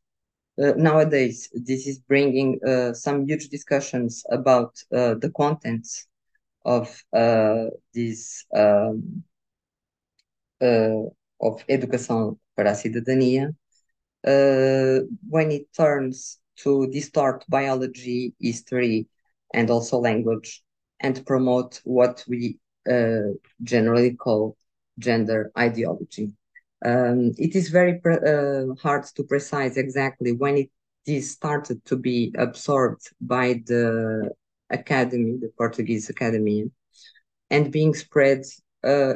nowadays, 0.59 1.49
this 1.55 1.87
is 1.87 1.99
bringing 2.01 2.59
some 2.95 3.27
huge 3.27 3.49
discussions 3.49 4.25
about 4.31 4.75
the 4.91 5.31
contents 5.37 6.07
of 6.65 6.89
this 7.95 8.45
um, 8.55 9.23
of 11.41 11.65
educação 11.69 12.39
para 12.57 12.73
a 12.73 12.75
when 15.31 15.53
it 15.53 15.73
turns 15.73 16.41
to 16.57 16.89
distort 16.89 17.45
biology, 17.49 18.35
history, 18.41 19.07
and 19.55 19.71
also 19.71 19.99
language, 19.99 20.63
and 21.01 21.25
promote 21.25 21.81
what 21.85 22.25
we 22.29 22.59
uh, 22.91 23.33
generally 23.63 24.15
call 24.15 24.57
gender 24.99 25.51
ideology. 25.57 26.33
Um, 26.85 27.33
it 27.39 27.57
is 27.57 27.71
very 27.71 28.01
uh, 28.05 28.75
hard 28.81 29.05
to 29.17 29.25
precise 29.25 29.77
exactly 29.77 30.33
when 30.33 30.57
it 30.59 30.71
is 31.07 31.31
started 31.31 31.85
to 31.87 31.97
be 31.97 32.33
absorbed 32.39 33.11
by 33.21 33.63
the 33.67 34.31
academy, 34.71 35.39
the 35.41 35.51
Portuguese 35.57 36.09
academy, 36.11 36.71
and 37.51 37.73
being 37.73 37.95
spread 37.95 38.45
uh, 38.85 39.15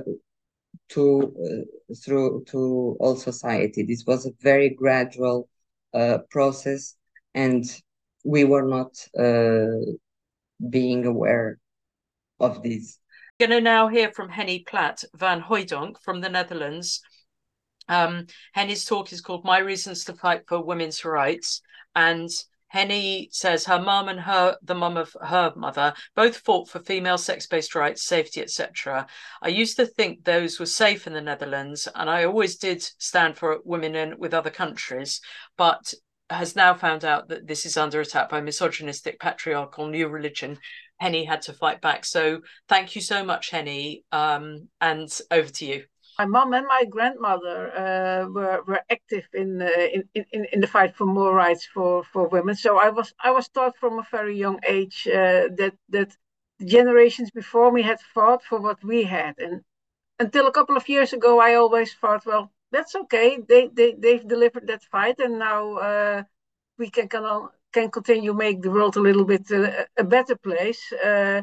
to 0.88 1.34
uh, 1.44 1.94
through 1.94 2.44
to 2.48 2.96
all 2.98 3.16
society. 3.16 3.82
This 3.82 4.04
was 4.06 4.26
a 4.26 4.32
very 4.40 4.70
gradual 4.70 5.48
uh, 5.94 6.18
process, 6.30 6.96
and 7.34 7.64
we 8.24 8.44
were 8.44 8.66
not 8.66 8.92
uh, 9.18 9.92
being 10.70 11.06
aware 11.06 11.58
of 12.40 12.62
this. 12.62 12.98
Going 13.42 13.50
to 13.50 13.60
now 13.60 13.88
hear 13.88 14.12
from 14.12 14.28
Henny 14.28 14.60
Plat 14.60 15.02
van 15.16 15.42
Hooijdonk 15.42 16.00
from 16.00 16.20
the 16.20 16.28
Netherlands. 16.28 17.02
Um, 17.88 18.28
Henny's 18.52 18.84
talk 18.84 19.12
is 19.12 19.20
called 19.20 19.44
My 19.44 19.58
Reasons 19.58 20.04
to 20.04 20.12
Fight 20.12 20.42
for 20.46 20.62
Women's 20.62 21.04
Rights. 21.04 21.60
And 21.96 22.30
Henny 22.68 23.30
says 23.32 23.64
her 23.64 23.80
mum 23.80 24.08
and 24.08 24.20
her, 24.20 24.56
the 24.62 24.76
mum 24.76 24.96
of 24.96 25.16
her 25.20 25.52
mother, 25.56 25.92
both 26.14 26.36
fought 26.36 26.68
for 26.68 26.78
female 26.78 27.18
sex-based 27.18 27.74
rights, 27.74 28.04
safety, 28.04 28.42
etc. 28.42 29.08
I 29.42 29.48
used 29.48 29.74
to 29.78 29.86
think 29.86 30.22
those 30.22 30.60
were 30.60 30.66
safe 30.66 31.08
in 31.08 31.12
the 31.12 31.20
Netherlands, 31.20 31.88
and 31.96 32.08
I 32.08 32.22
always 32.22 32.54
did 32.54 32.80
stand 32.80 33.36
for 33.36 33.58
women 33.64 33.96
in 33.96 34.18
with 34.20 34.34
other 34.34 34.50
countries, 34.50 35.20
but 35.56 35.92
has 36.30 36.56
now 36.56 36.74
found 36.74 37.04
out 37.04 37.28
that 37.28 37.46
this 37.46 37.66
is 37.66 37.76
under 37.76 38.00
attack 38.00 38.28
by 38.28 38.40
misogynistic, 38.40 39.20
patriarchal 39.20 39.88
new 39.88 40.06
religion. 40.08 40.58
Henny 41.02 41.24
had 41.24 41.42
to 41.42 41.52
fight 41.52 41.80
back. 41.80 42.04
So 42.04 42.42
thank 42.68 42.94
you 42.94 43.02
so 43.02 43.24
much, 43.24 43.50
Henny, 43.50 44.04
um, 44.12 44.68
and 44.80 45.08
over 45.30 45.50
to 45.58 45.64
you 45.66 45.84
my 46.18 46.26
mom 46.26 46.52
and 46.52 46.66
my 46.66 46.84
grandmother 46.84 47.58
uh, 47.84 48.28
were 48.28 48.62
were 48.66 48.82
active 48.90 49.26
in, 49.32 49.62
uh, 49.62 49.86
in 49.94 50.02
in 50.32 50.44
in 50.52 50.60
the 50.60 50.66
fight 50.66 50.94
for 50.94 51.06
more 51.06 51.34
rights 51.34 51.66
for 51.74 52.04
for 52.12 52.28
women. 52.28 52.54
So 52.54 52.78
I 52.78 52.90
was 52.90 53.14
I 53.28 53.30
was 53.30 53.48
taught 53.48 53.76
from 53.78 53.98
a 53.98 54.06
very 54.10 54.36
young 54.36 54.58
age 54.66 55.08
uh, 55.08 55.48
that 55.58 55.74
that 55.88 56.10
generations 56.64 57.30
before 57.30 57.72
me 57.72 57.82
had 57.82 58.00
fought 58.14 58.42
for 58.42 58.60
what 58.60 58.82
we 58.84 59.04
had, 59.04 59.34
and 59.38 59.62
until 60.18 60.46
a 60.46 60.52
couple 60.52 60.76
of 60.76 60.88
years 60.88 61.12
ago, 61.12 61.40
I 61.40 61.54
always 61.54 61.94
thought, 61.94 62.26
well, 62.26 62.52
that's 62.70 62.94
okay. 62.94 63.38
They 63.48 63.68
they 63.68 63.94
they've 63.94 64.26
delivered 64.34 64.66
that 64.66 64.84
fight, 64.84 65.18
and 65.18 65.38
now 65.38 65.62
uh, 65.76 66.22
we 66.78 66.90
can 66.90 67.08
can 67.08 67.24
can 67.72 67.90
continue 67.90 68.34
make 68.34 68.62
the 68.62 68.70
world 68.70 68.96
a 68.96 69.00
little 69.00 69.24
bit 69.24 69.50
uh, 69.50 69.84
a 69.98 70.04
better 70.04 70.36
place 70.36 70.82
uh, 71.04 71.42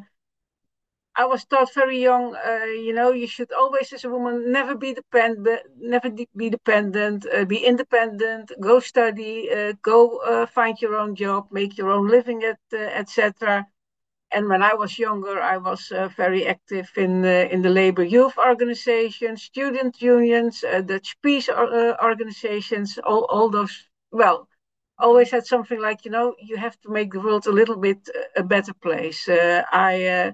I 1.16 1.26
was 1.26 1.44
taught 1.44 1.74
very 1.74 2.00
young, 2.00 2.34
uh, 2.36 2.64
you 2.64 2.94
know, 2.94 3.12
you 3.12 3.28
should 3.28 3.52
always, 3.52 3.92
as 3.92 4.06
a 4.06 4.10
woman, 4.10 4.52
never 4.54 4.74
be 4.76 4.94
dependent, 4.94 5.62
never 5.78 6.10
be 6.10 6.50
dependent, 6.50 7.26
uh, 7.34 7.44
be 7.46 7.58
independent, 7.66 8.54
go 8.62 8.80
study, 8.80 9.52
uh, 9.52 9.74
go 9.82 10.20
uh, 10.20 10.46
find 10.46 10.82
your 10.82 10.96
own 10.96 11.16
job, 11.16 11.48
make 11.52 11.78
your 11.78 11.90
own 11.92 12.08
living, 12.08 12.46
uh, 12.46 12.56
etc. 12.78 13.68
And 14.32 14.48
when 14.48 14.64
I 14.64 14.76
was 14.76 14.98
younger, 14.98 15.42
I 15.42 15.58
was 15.58 15.92
uh, 15.92 16.08
very 16.16 16.48
active 16.48 16.90
in 16.96 17.26
in 17.26 17.64
the 17.64 17.70
labor 17.82 18.04
youth 18.04 18.38
organizations, 18.38 19.44
student 19.44 20.02
unions, 20.02 20.64
Dutch 20.86 21.18
peace 21.22 21.50
organizations, 21.50 22.98
all 23.04 23.26
all 23.26 23.50
those. 23.50 23.76
Well, 24.12 24.49
always 25.00 25.32
had 25.32 25.46
something 25.46 25.80
like, 25.82 26.06
you 26.06 26.12
know, 26.12 26.36
you 26.40 26.58
have 26.58 26.80
to 26.82 26.90
make 26.90 27.12
the 27.14 27.22
world 27.22 27.48
a 27.48 27.52
little 27.52 27.78
bit 27.78 28.10
a 28.36 28.44
better 28.44 28.74
place. 28.74 29.28
I 29.30 30.34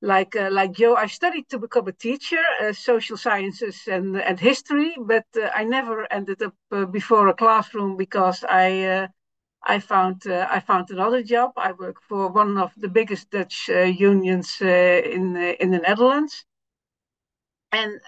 like 0.00 0.36
uh, 0.36 0.50
like 0.52 0.72
Joe, 0.72 0.94
I 0.94 1.06
studied 1.06 1.48
to 1.50 1.58
become 1.58 1.88
a 1.88 1.92
teacher, 1.92 2.40
uh, 2.62 2.72
social 2.72 3.16
sciences 3.16 3.88
and 3.88 4.16
and 4.16 4.38
history, 4.38 4.94
but 4.98 5.26
uh, 5.36 5.50
I 5.54 5.64
never 5.64 6.06
ended 6.12 6.42
up 6.42 6.54
uh, 6.72 6.84
before 6.86 7.28
a 7.28 7.34
classroom 7.34 7.96
because 7.96 8.44
I 8.48 8.84
uh, 8.84 9.08
I 9.64 9.80
found 9.80 10.26
uh, 10.26 10.46
I 10.50 10.60
found 10.60 10.90
another 10.90 11.22
job. 11.22 11.52
I 11.56 11.72
work 11.72 11.96
for 12.08 12.28
one 12.28 12.58
of 12.58 12.72
the 12.76 12.88
biggest 12.88 13.30
Dutch 13.30 13.68
unions 13.68 14.60
in 14.60 15.36
in 15.36 15.70
the 15.70 15.78
Netherlands, 15.78 16.44
and 17.72 18.00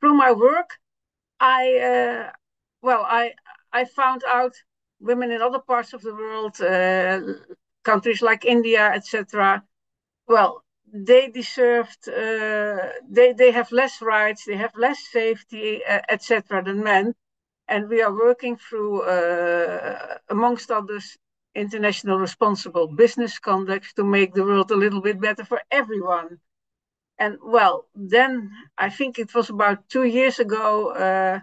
through 0.00 0.14
my 0.14 0.32
work, 0.32 0.78
I 1.40 2.30
well 2.82 3.04
I 3.08 3.34
I 3.72 3.84
found 3.84 4.22
out 4.26 4.54
women 5.00 5.30
in 5.30 5.42
other 5.42 5.60
parts 5.60 5.92
of 5.92 6.02
the 6.02 6.14
world, 6.14 6.56
countries 7.84 8.22
like 8.22 8.44
India, 8.44 8.90
etc. 8.94 9.62
Well, 10.26 10.64
they 10.92 11.28
deserved 11.28 12.08
uh, 12.08 12.88
they 13.08 13.32
they 13.32 13.50
have 13.52 13.70
less 13.70 14.02
rights 14.02 14.44
they 14.44 14.56
have 14.56 14.74
less 14.76 14.98
safety 15.12 15.80
uh, 15.88 16.00
etc 16.08 16.62
than 16.64 16.82
men 16.82 17.14
and 17.68 17.88
we 17.88 18.02
are 18.02 18.12
working 18.12 18.56
through 18.56 19.02
uh, 19.02 20.16
amongst 20.30 20.70
others 20.70 21.16
international 21.54 22.18
responsible 22.18 22.88
business 22.88 23.38
conduct 23.38 23.94
to 23.96 24.02
make 24.04 24.34
the 24.34 24.44
world 24.44 24.70
a 24.72 24.76
little 24.84 25.00
bit 25.00 25.20
better 25.20 25.44
for 25.44 25.60
everyone 25.70 26.38
and 27.18 27.38
well 27.42 27.86
then 27.94 28.50
i 28.78 28.88
think 28.90 29.18
it 29.18 29.34
was 29.34 29.50
about 29.50 29.88
two 29.88 30.04
years 30.04 30.38
ago 30.40 30.90
uh, 30.92 31.38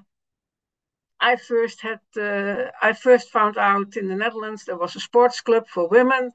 i 1.20 1.36
first 1.36 1.82
had 1.82 2.00
uh, 2.18 2.70
i 2.82 2.94
first 2.94 3.30
found 3.30 3.58
out 3.58 3.96
in 3.98 4.08
the 4.08 4.16
netherlands 4.16 4.66
there 4.66 4.78
was 4.78 4.96
a 4.96 5.00
sports 5.00 5.42
club 5.42 5.68
for 5.68 5.88
women 5.90 6.32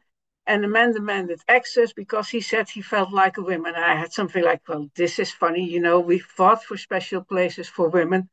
and 0.47 0.65
the 0.65 0.69
man 0.69 0.93
demanded 0.93 1.41
access 1.49 1.93
because 1.93 2.29
he 2.29 2.41
said 2.41 2.69
he 2.69 2.83
felt 2.83 3.13
like 3.13 3.37
a 3.39 3.43
woman. 3.43 3.75
I 3.77 3.95
had 3.95 4.13
something 4.13 4.43
like, 4.43 4.63
well, 4.69 4.89
this 4.97 5.19
is 5.19 5.31
funny, 5.31 5.65
you 5.65 5.81
know, 5.81 6.01
we 6.01 6.19
fought 6.19 6.65
for 6.65 6.77
special 6.77 7.23
places 7.23 7.69
for 7.69 7.89
women. 7.89 8.29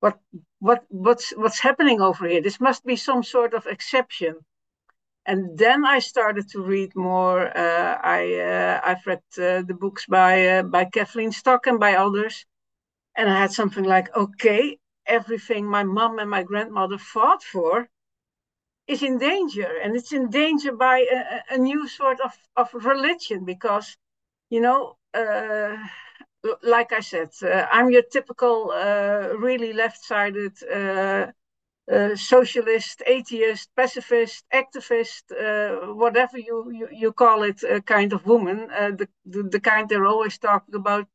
What 0.00 0.18
what 0.58 0.84
what's 0.88 1.30
what's 1.36 1.60
happening 1.60 2.00
over 2.00 2.26
here? 2.26 2.42
This 2.42 2.60
must 2.60 2.84
be 2.84 2.96
some 2.96 3.22
sort 3.22 3.54
of 3.54 3.66
exception. 3.66 4.34
And 5.24 5.56
then 5.56 5.84
I 5.84 6.00
started 6.00 6.48
to 6.50 6.62
read 6.62 6.96
more. 6.96 7.56
Uh, 7.56 7.98
I 8.02 8.34
uh, 8.40 8.80
I've 8.84 9.06
read 9.06 9.22
uh, 9.38 9.62
the 9.62 9.76
books 9.78 10.06
by 10.06 10.48
uh, 10.48 10.62
by 10.64 10.86
Kathleen 10.86 11.30
Stock 11.30 11.68
and 11.68 11.78
by 11.78 11.94
others, 11.94 12.44
and 13.16 13.30
I 13.30 13.38
had 13.38 13.52
something 13.52 13.84
like, 13.84 14.14
okay, 14.16 14.78
everything 15.06 15.66
my 15.66 15.84
mom 15.84 16.18
and 16.18 16.30
my 16.30 16.42
grandmother 16.42 16.98
fought 16.98 17.42
for 17.42 17.88
is 18.86 19.02
in 19.02 19.18
danger. 19.18 19.70
And 19.82 19.96
it's 19.96 20.12
in 20.12 20.30
danger 20.30 20.72
by 20.72 20.98
a, 21.00 21.54
a 21.54 21.58
new 21.58 21.88
sort 21.88 22.20
of, 22.20 22.32
of 22.56 22.72
religion 22.74 23.44
because 23.44 23.96
you 24.52 24.60
know 24.60 24.96
uh, 25.14 25.76
like 26.62 26.92
i 26.92 27.00
said 27.00 27.30
uh, 27.42 27.66
i'm 27.72 27.90
your 27.90 28.06
typical 28.16 28.56
uh, 28.70 29.28
really 29.48 29.72
left-sided 29.72 30.54
uh, 30.62 31.26
uh, 31.94 32.14
socialist 32.34 33.02
atheist 33.06 33.66
pacifist 33.80 34.44
activist 34.62 35.24
uh, 35.46 35.94
whatever 36.02 36.38
you, 36.38 36.56
you, 36.78 36.88
you 37.02 37.12
call 37.12 37.42
it 37.42 37.60
kind 37.86 38.12
of 38.12 38.26
woman 38.26 38.58
the, 39.00 39.08
the, 39.32 39.42
the, 39.54 39.60
kind 39.60 39.88
they're 39.88 40.12
always 40.14 40.38
talking 40.38 40.74
about 40.74 41.08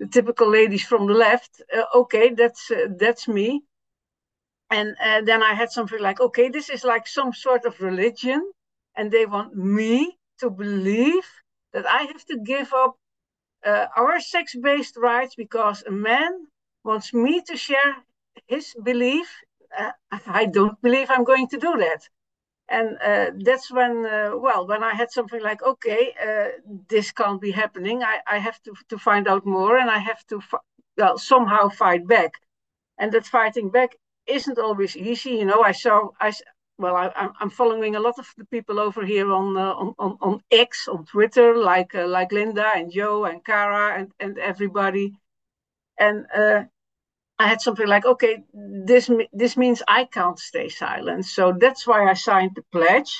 the 0.00 0.06
typical 0.06 0.48
ladies 0.48 0.84
from 0.84 1.06
the 1.06 1.14
left 1.14 1.62
okay 1.94 2.30
that's 2.34 2.70
that's 2.98 3.28
me 3.28 3.62
and 4.70 4.96
uh, 5.04 5.20
then 5.20 5.42
I 5.42 5.54
had 5.54 5.70
something 5.70 6.00
like, 6.00 6.20
okay, 6.20 6.48
this 6.48 6.68
is 6.68 6.84
like 6.84 7.06
some 7.06 7.32
sort 7.32 7.64
of 7.64 7.80
religion, 7.80 8.40
and 8.96 9.10
they 9.10 9.26
want 9.26 9.54
me 9.54 10.18
to 10.40 10.50
believe 10.50 11.24
that 11.72 11.86
I 11.86 12.02
have 12.02 12.24
to 12.26 12.38
give 12.38 12.72
up 12.72 12.96
uh, 13.64 13.86
our 13.96 14.20
sex 14.20 14.54
based 14.60 14.96
rights 14.96 15.34
because 15.36 15.82
a 15.86 15.90
man 15.90 16.32
wants 16.84 17.12
me 17.14 17.42
to 17.42 17.56
share 17.56 17.96
his 18.46 18.74
belief. 18.82 19.28
Uh, 19.76 19.92
I 20.26 20.46
don't 20.46 20.80
believe 20.82 21.08
I'm 21.10 21.24
going 21.24 21.48
to 21.48 21.58
do 21.58 21.76
that. 21.78 22.08
And 22.68 22.96
uh, 23.04 23.30
that's 23.44 23.70
when, 23.70 24.06
uh, 24.06 24.32
well, 24.36 24.66
when 24.66 24.82
I 24.82 24.94
had 24.94 25.10
something 25.10 25.42
like, 25.42 25.62
okay, 25.62 26.14
uh, 26.20 26.48
this 26.88 27.12
can't 27.12 27.40
be 27.40 27.50
happening. 27.50 28.02
I, 28.02 28.20
I 28.26 28.38
have 28.38 28.60
to, 28.62 28.74
to 28.88 28.98
find 28.98 29.28
out 29.28 29.44
more 29.44 29.76
and 29.76 29.90
I 29.90 29.98
have 29.98 30.26
to, 30.28 30.40
well, 30.96 31.18
somehow 31.18 31.68
fight 31.68 32.06
back. 32.06 32.32
And 32.98 33.12
that 33.12 33.26
fighting 33.26 33.70
back 33.70 33.96
isn't 34.26 34.58
always 34.58 34.96
easy. 34.96 35.32
You 35.32 35.44
know, 35.44 35.62
I 35.62 35.72
saw, 35.72 36.08
I 36.20 36.32
well, 36.78 36.96
I, 36.96 37.28
am 37.40 37.50
following 37.50 37.94
a 37.94 38.00
lot 38.00 38.18
of 38.18 38.26
the 38.36 38.44
people 38.46 38.80
over 38.80 39.04
here 39.04 39.32
on 39.32 39.56
uh, 39.56 39.74
on, 39.74 39.94
on, 39.98 40.18
on 40.20 40.40
X 40.50 40.88
on 40.88 41.04
Twitter, 41.06 41.56
like 41.56 41.94
uh, 41.94 42.06
like 42.06 42.32
Linda 42.32 42.66
and 42.74 42.90
Joe 42.90 43.26
and 43.26 43.44
Kara 43.44 43.98
and 43.98 44.12
and 44.18 44.38
everybody, 44.38 45.12
and 45.98 46.26
uh, 46.34 46.64
I 47.38 47.48
had 47.48 47.60
something 47.60 47.88
like, 47.88 48.06
okay, 48.06 48.44
this 48.52 49.10
this 49.32 49.56
means 49.56 49.82
I 49.88 50.04
can't 50.04 50.38
stay 50.38 50.68
silent. 50.68 51.24
So 51.24 51.52
that's 51.52 51.86
why 51.86 52.08
I 52.08 52.14
signed 52.14 52.52
the 52.54 52.62
pledge, 52.70 53.12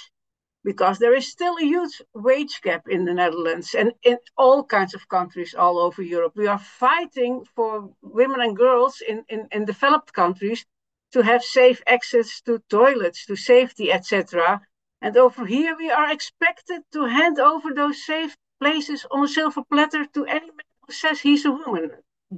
because 0.62 0.98
there 0.98 1.14
is 1.14 1.30
still 1.30 1.56
a 1.58 1.64
huge 1.64 2.00
wage 2.14 2.60
gap 2.62 2.88
in 2.88 3.04
the 3.04 3.14
Netherlands 3.14 3.74
and 3.74 3.92
in 4.02 4.18
all 4.36 4.62
kinds 4.64 4.94
of 4.94 5.08
countries 5.08 5.54
all 5.54 5.78
over 5.78 6.02
Europe. 6.02 6.34
We 6.36 6.46
are 6.46 6.58
fighting 6.58 7.44
for 7.56 7.90
women 8.02 8.40
and 8.40 8.56
girls 8.56 9.00
in 9.00 9.24
in, 9.28 9.48
in 9.50 9.64
developed 9.64 10.12
countries 10.12 10.64
to 11.12 11.22
have 11.22 11.42
safe 11.42 11.82
access 11.86 12.40
to 12.42 12.60
toilets, 12.70 13.26
to 13.26 13.36
safety, 13.36 13.92
etc. 13.92 14.60
And 15.00 15.16
over 15.16 15.44
here, 15.46 15.76
we 15.76 15.90
are 15.90 16.10
expected 16.12 16.82
to 16.92 17.04
hand 17.04 17.38
over 17.40 17.74
those 17.74 18.04
safe 18.06 18.36
places 18.60 19.06
on 19.10 19.24
a 19.24 19.28
silver 19.28 19.62
platter 19.70 20.06
to 20.14 20.24
any 20.26 20.46
man 20.46 20.68
who 20.86 20.92
says 20.92 21.20
he's 21.20 21.44
a 21.44 21.50
woman. 21.50 21.90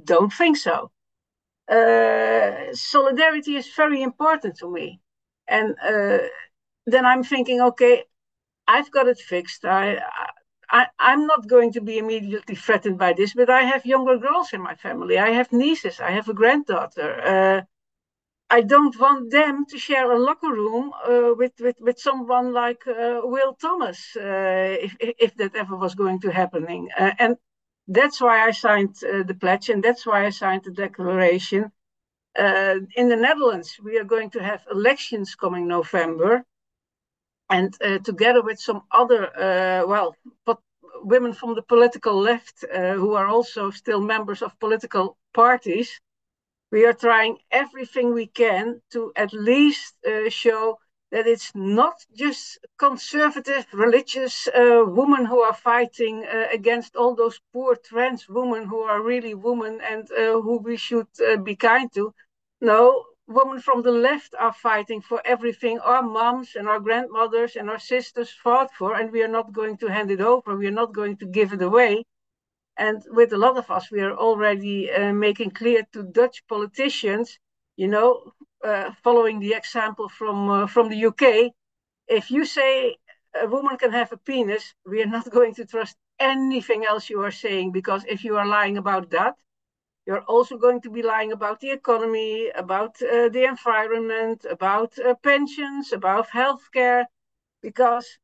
Don't 0.03 0.33
think 0.33 0.57
so. 0.57 0.91
Uh, 1.69 2.73
solidarity 2.73 3.55
is 3.55 3.67
very 3.75 4.01
important 4.01 4.57
to 4.57 4.71
me. 4.71 5.01
And 5.47 5.75
uh, 5.83 6.19
then 6.85 7.05
I'm 7.05 7.23
thinking, 7.23 7.61
okay, 7.61 8.03
I've 8.67 8.91
got 8.91 9.07
it 9.07 9.19
fixed. 9.19 9.65
I, 9.65 10.01
I, 10.69 10.87
I'm 10.99 11.25
not 11.27 11.47
going 11.47 11.71
to 11.73 11.81
be 11.81 11.97
immediately 11.97 12.55
threatened 12.55 12.97
by 12.97 13.13
this, 13.13 13.33
but 13.33 13.49
I 13.49 13.61
have 13.63 13.85
younger 13.85 14.17
girls 14.17 14.53
in 14.53 14.61
my 14.61 14.75
family. 14.75 15.17
I 15.17 15.31
have 15.31 15.51
nieces. 15.53 15.99
I 15.99 16.11
have 16.11 16.29
a 16.29 16.33
granddaughter. 16.33 17.09
Uh, 17.21 17.61
I 18.49 18.61
don't 18.61 18.97
want 18.99 19.31
them 19.31 19.65
to 19.65 19.77
share 19.77 20.09
a 20.11 20.19
locker 20.19 20.51
room 20.53 20.93
uh, 21.05 21.33
with, 21.35 21.53
with, 21.59 21.75
with 21.81 21.99
someone 21.99 22.53
like 22.53 22.87
uh, 22.87 23.19
Will 23.23 23.53
Thomas, 23.55 24.15
uh, 24.15 24.77
if, 24.79 24.95
if 24.99 25.35
that 25.35 25.55
ever 25.55 25.75
was 25.75 25.95
going 25.95 26.21
to 26.21 26.31
happening. 26.31 26.89
Uh, 26.97 27.11
and 27.19 27.37
that's 27.87 28.19
why 28.21 28.45
I 28.47 28.51
signed 28.51 28.95
uh, 29.03 29.23
the 29.23 29.33
pledge, 29.33 29.69
and 29.69 29.83
that's 29.83 30.05
why 30.05 30.25
I 30.25 30.29
signed 30.29 30.63
the 30.65 30.71
declaration. 30.71 31.71
Uh, 32.37 32.75
in 32.95 33.09
the 33.09 33.15
Netherlands, 33.15 33.79
we 33.83 33.97
are 33.97 34.03
going 34.03 34.29
to 34.31 34.43
have 34.43 34.61
elections 34.71 35.35
coming 35.35 35.67
November, 35.67 36.43
and 37.49 37.73
together 38.03 38.41
with 38.43 38.59
some 38.59 38.81
other, 38.91 39.31
well, 39.87 40.15
but 40.45 40.59
women 41.01 41.31
from 41.33 41.55
the 41.55 41.61
political 41.61 42.19
left 42.19 42.65
who 42.71 43.13
are 43.13 43.27
also 43.27 43.71
still 43.71 44.01
members 44.01 44.41
of 44.41 44.59
political 44.59 45.17
parties 45.33 46.01
we 46.71 46.85
are 46.85 46.93
trying 46.93 47.37
everything 47.51 48.13
we 48.13 48.27
can 48.27 48.81
to 48.91 49.11
at 49.15 49.31
least 49.33 49.95
uh, 50.05 50.29
show 50.29 50.77
that 51.11 51.25
it's 51.25 51.51
not 51.55 52.05
just 52.13 52.59
conservative 52.77 53.65
religious 53.73 54.47
uh, 54.47 54.83
women 54.85 55.25
who 55.25 55.39
are 55.41 55.53
fighting 55.53 56.25
uh, 56.25 56.47
against 56.51 56.95
all 56.95 57.15
those 57.15 57.39
poor 57.53 57.75
trans 57.75 58.27
women 58.27 58.65
who 58.65 58.79
are 58.79 59.01
really 59.01 59.33
women 59.33 59.79
and 59.81 60.11
uh, 60.11 60.39
who 60.41 60.57
we 60.57 60.75
should 60.75 61.07
uh, 61.25 61.37
be 61.37 61.55
kind 61.55 61.91
to. 61.93 62.13
No, 62.59 63.05
women 63.27 63.59
from 63.59 63.81
the 63.83 63.91
left 63.91 64.35
are 64.39 64.53
fighting 64.53 65.01
for 65.01 65.21
everything 65.25 65.79
our 65.79 66.01
moms 66.01 66.55
and 66.55 66.67
our 66.67 66.79
grandmothers 66.79 67.55
and 67.55 67.69
our 67.69 67.79
sisters 67.79 68.31
fought 68.31 68.71
for, 68.73 68.95
and 68.95 69.11
we 69.11 69.21
are 69.23 69.27
not 69.27 69.53
going 69.53 69.77
to 69.77 69.87
hand 69.87 70.11
it 70.11 70.21
over. 70.21 70.55
We 70.55 70.67
are 70.67 70.79
not 70.81 70.93
going 70.93 71.17
to 71.17 71.25
give 71.25 71.53
it 71.53 71.61
away. 71.61 72.03
And 72.77 73.01
with 73.09 73.33
a 73.33 73.37
lot 73.37 73.57
of 73.57 73.71
us, 73.71 73.91
we 73.91 74.01
are 74.01 74.15
already 74.15 74.91
uh, 74.91 75.13
making 75.13 75.51
clear 75.51 75.87
to 75.93 76.03
Dutch 76.03 76.43
politicians, 76.47 77.39
you 77.75 77.87
know, 77.87 78.33
uh, 78.63 78.91
following 79.03 79.39
the 79.39 79.53
example 79.53 80.09
from 80.09 80.49
uh, 80.49 80.67
from 80.67 80.89
the 80.89 80.97
UK, 80.97 81.51
if 82.07 82.31
you 82.31 82.45
say 82.45 82.97
a 83.43 83.47
woman 83.47 83.77
can 83.77 83.91
have 83.91 84.11
a 84.11 84.17
penis, 84.17 84.73
we 84.85 85.01
are 85.01 85.13
not 85.17 85.29
going 85.37 85.53
to 85.55 85.65
trust 85.65 85.95
anything 86.19 86.85
else 86.85 87.09
you 87.09 87.21
are 87.21 87.31
saying 87.31 87.71
because 87.71 88.03
if 88.07 88.23
you 88.23 88.37
are 88.37 88.47
lying 88.47 88.77
about 88.77 89.09
that, 89.11 89.35
you're 90.05 90.23
also 90.23 90.57
going 90.57 90.81
to 90.81 90.89
be 90.89 91.03
lying 91.03 91.31
about 91.31 91.59
the 91.59 91.71
economy, 91.71 92.49
about 92.55 92.95
uh, 93.01 93.29
the 93.29 93.43
environment, 93.43 94.45
about 94.49 94.97
uh, 94.99 95.13
pensions, 95.21 95.93
about 95.93 96.27
healthcare, 96.29 97.05
because 97.61 98.17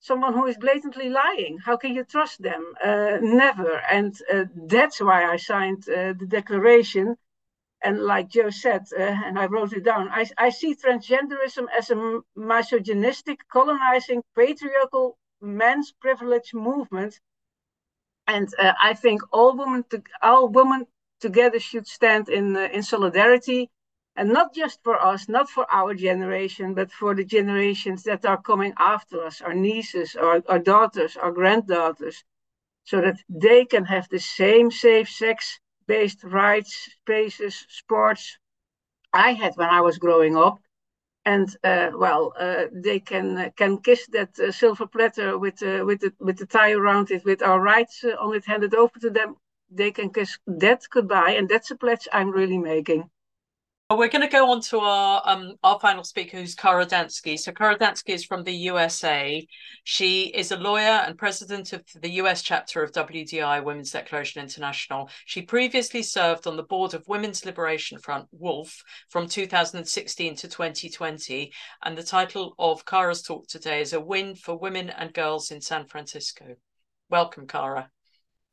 someone 0.00 0.32
who 0.32 0.46
is 0.46 0.56
blatantly 0.56 1.08
lying. 1.10 1.58
How 1.58 1.76
can 1.76 1.94
you 1.94 2.04
trust 2.04 2.42
them? 2.42 2.72
Uh, 2.82 3.18
never. 3.20 3.82
And 3.90 4.14
that's 4.56 5.00
why 5.00 5.24
I 5.24 5.36
signed 5.36 5.82
the 5.84 6.26
declaration. 6.26 7.16
And 7.82 7.98
like 8.00 8.28
Joe 8.28 8.50
said, 8.50 8.86
uh, 8.92 9.02
and 9.02 9.38
I 9.38 9.46
wrote 9.46 9.72
it 9.72 9.84
down, 9.84 10.08
I, 10.10 10.26
I 10.36 10.50
see 10.50 10.74
transgenderism 10.74 11.66
as 11.76 11.90
a 11.90 12.20
misogynistic, 12.36 13.40
colonizing, 13.48 14.22
patriarchal, 14.36 15.16
men's 15.40 15.92
privilege 15.92 16.52
movement. 16.52 17.18
And 18.26 18.48
uh, 18.58 18.74
I 18.80 18.92
think 18.94 19.22
all 19.32 19.56
women, 19.56 19.84
to, 19.90 20.02
all 20.22 20.48
women 20.48 20.86
together 21.20 21.58
should 21.58 21.86
stand 21.86 22.28
in 22.28 22.56
uh, 22.56 22.68
in 22.72 22.82
solidarity 22.82 23.70
and 24.16 24.32
not 24.32 24.54
just 24.54 24.82
for 24.82 25.00
us, 25.00 25.28
not 25.28 25.48
for 25.48 25.66
our 25.70 25.94
generation, 25.94 26.74
but 26.74 26.92
for 26.92 27.14
the 27.14 27.24
generations 27.24 28.02
that 28.02 28.24
are 28.26 28.42
coming 28.42 28.74
after 28.76 29.24
us, 29.24 29.40
our 29.40 29.54
nieces, 29.54 30.16
our, 30.16 30.42
our 30.48 30.58
daughters, 30.58 31.16
our 31.16 31.32
granddaughters, 31.32 32.24
so 32.84 33.00
that 33.00 33.18
they 33.28 33.64
can 33.64 33.84
have 33.84 34.08
the 34.08 34.18
same 34.18 34.70
safe 34.70 35.08
sex 35.08 35.60
based 35.94 36.20
rights, 36.42 36.72
spaces, 37.00 37.54
sports 37.80 38.24
I 39.12 39.30
had 39.42 39.54
when 39.56 39.70
I 39.78 39.80
was 39.88 39.98
growing 39.98 40.36
up. 40.36 40.58
And 41.24 41.48
uh, 41.64 41.90
well, 42.04 42.32
uh, 42.46 42.64
they 42.86 43.00
can 43.00 43.26
uh, 43.38 43.50
can 43.60 43.72
kiss 43.88 44.02
that 44.16 44.32
uh, 44.38 44.52
silver 44.52 44.86
platter 44.94 45.38
with 45.44 45.58
uh, 45.62 45.84
with 45.88 46.00
the 46.00 46.12
with 46.26 46.36
the 46.38 46.46
tie 46.56 46.72
around 46.80 47.10
it, 47.10 47.24
with 47.24 47.42
our 47.42 47.60
rights 47.74 48.04
on 48.24 48.34
it 48.38 48.46
handed 48.52 48.74
over 48.74 48.98
to 49.00 49.10
them. 49.10 49.30
They 49.80 49.90
can 49.98 50.10
kiss 50.16 50.38
that 50.64 50.80
goodbye, 50.94 51.34
and 51.38 51.48
that's 51.48 51.70
a 51.72 51.76
pledge 51.76 52.06
I'm 52.12 52.30
really 52.40 52.58
making. 52.74 53.02
We're 53.92 54.08
going 54.08 54.22
to 54.22 54.28
go 54.28 54.52
on 54.52 54.60
to 54.62 54.78
our 54.78 55.20
um, 55.24 55.56
our 55.64 55.80
final 55.80 56.04
speaker, 56.04 56.38
who's 56.38 56.54
Kara 56.54 56.86
Dansky. 56.86 57.36
So 57.36 57.50
Kara 57.50 57.76
Dansky 57.76 58.14
is 58.14 58.24
from 58.24 58.44
the 58.44 58.52
USA. 58.52 59.44
She 59.82 60.28
is 60.28 60.52
a 60.52 60.56
lawyer 60.56 61.02
and 61.04 61.18
president 61.18 61.72
of 61.72 61.82
the 62.00 62.10
US 62.22 62.40
chapter 62.40 62.84
of 62.84 62.92
WDI, 62.92 63.64
Women's 63.64 63.90
Declaration 63.90 64.42
International. 64.42 65.10
She 65.26 65.42
previously 65.42 66.04
served 66.04 66.46
on 66.46 66.56
the 66.56 66.62
board 66.62 66.94
of 66.94 67.08
Women's 67.08 67.44
Liberation 67.44 67.98
Front, 67.98 68.28
WOLF, 68.40 68.80
from 69.08 69.26
2016 69.26 70.36
to 70.36 70.48
2020. 70.48 71.52
And 71.82 71.98
the 71.98 72.04
title 72.04 72.54
of 72.60 72.86
Kara's 72.86 73.22
talk 73.22 73.48
today 73.48 73.80
is 73.80 73.92
A 73.92 74.00
Win 74.00 74.36
for 74.36 74.56
Women 74.56 74.90
and 74.90 75.12
Girls 75.12 75.50
in 75.50 75.60
San 75.60 75.88
Francisco. 75.88 76.54
Welcome, 77.10 77.48
Kara. 77.48 77.90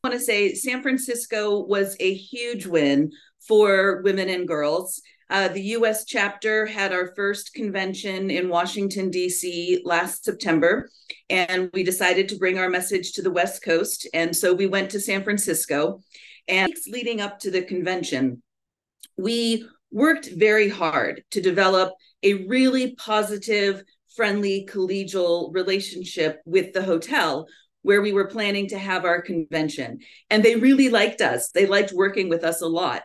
I 0.03 0.07
want 0.07 0.19
to 0.19 0.25
say 0.25 0.55
San 0.55 0.81
Francisco 0.81 1.63
was 1.63 1.95
a 1.99 2.11
huge 2.11 2.65
win 2.65 3.11
for 3.47 4.01
women 4.01 4.29
and 4.29 4.47
girls. 4.47 4.99
Uh, 5.30 5.49
the 5.49 5.61
US 5.61 6.05
chapter 6.05 6.65
had 6.65 6.93
our 6.93 7.13
first 7.15 7.53
convention 7.53 8.32
in 8.32 8.49
Washington, 8.49 9.09
D.C. 9.09 9.82
last 9.84 10.23
September, 10.23 10.89
and 11.30 11.69
we 11.73 11.84
decided 11.84 12.30
to 12.30 12.38
bring 12.38 12.57
our 12.57 12.69
message 12.69 13.13
to 13.13 13.21
the 13.21 13.32
West 13.32 13.61
Coast. 13.61 14.07
And 14.13 14.36
so 14.36 14.53
we 14.53 14.67
went 14.67 14.91
to 14.91 14.99
San 14.99 15.23
Francisco. 15.23 16.01
And 16.47 16.73
leading 16.88 17.19
up 17.19 17.39
to 17.39 17.51
the 17.51 17.61
convention, 17.61 18.41
we 19.17 19.67
worked 19.91 20.30
very 20.34 20.69
hard 20.69 21.23
to 21.32 21.41
develop 21.41 21.93
a 22.23 22.45
really 22.47 22.95
positive, 22.95 23.84
friendly, 24.15 24.67
collegial 24.69 25.53
relationship 25.53 26.39
with 26.45 26.73
the 26.73 26.84
hotel 26.84 27.47
where 27.82 28.01
we 28.01 28.13
were 28.13 28.28
planning 28.28 28.67
to 28.69 28.78
have 28.78 29.05
our 29.05 29.21
convention. 29.21 29.99
And 30.30 30.43
they 30.43 30.55
really 30.55 30.89
liked 30.89 31.21
us, 31.21 31.51
they 31.51 31.65
liked 31.65 31.91
working 31.91 32.30
with 32.30 32.43
us 32.43 32.61
a 32.61 32.67
lot. 32.67 33.03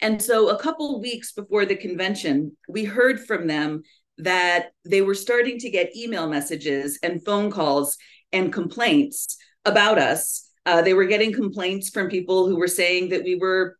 And 0.00 0.20
so 0.20 0.50
a 0.50 0.58
couple 0.58 1.00
weeks 1.00 1.32
before 1.32 1.64
the 1.64 1.76
convention, 1.76 2.56
we 2.68 2.84
heard 2.84 3.20
from 3.20 3.46
them 3.46 3.82
that 4.18 4.70
they 4.84 5.02
were 5.02 5.14
starting 5.14 5.58
to 5.58 5.70
get 5.70 5.96
email 5.96 6.28
messages 6.28 6.98
and 7.02 7.24
phone 7.24 7.50
calls 7.50 7.96
and 8.32 8.52
complaints 8.52 9.36
about 9.64 9.98
us. 9.98 10.50
Uh, 10.64 10.82
they 10.82 10.94
were 10.94 11.04
getting 11.04 11.32
complaints 11.32 11.90
from 11.90 12.08
people 12.08 12.48
who 12.48 12.56
were 12.56 12.68
saying 12.68 13.10
that 13.10 13.24
we 13.24 13.36
were 13.36 13.76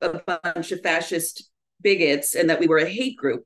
a 0.00 0.20
bunch 0.26 0.72
of 0.72 0.80
fascist 0.82 1.50
bigots 1.80 2.34
and 2.34 2.50
that 2.50 2.60
we 2.60 2.66
were 2.66 2.78
a 2.78 2.88
hate 2.88 3.16
group. 3.16 3.44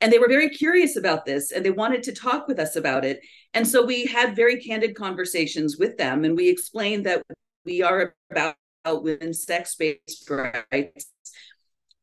And 0.00 0.12
they 0.12 0.18
were 0.18 0.28
very 0.28 0.48
curious 0.48 0.96
about 0.96 1.24
this 1.24 1.52
and 1.52 1.64
they 1.64 1.70
wanted 1.70 2.02
to 2.04 2.14
talk 2.14 2.48
with 2.48 2.58
us 2.58 2.76
about 2.76 3.04
it. 3.04 3.20
And 3.54 3.66
so 3.66 3.84
we 3.84 4.06
had 4.06 4.36
very 4.36 4.60
candid 4.60 4.94
conversations 4.94 5.76
with 5.78 5.98
them 5.98 6.24
and 6.24 6.36
we 6.36 6.48
explained 6.48 7.06
that 7.06 7.22
we 7.64 7.82
are 7.82 8.14
about 8.30 8.56
women's 8.86 9.44
sex 9.44 9.74
based 9.74 10.28
rights 10.30 11.06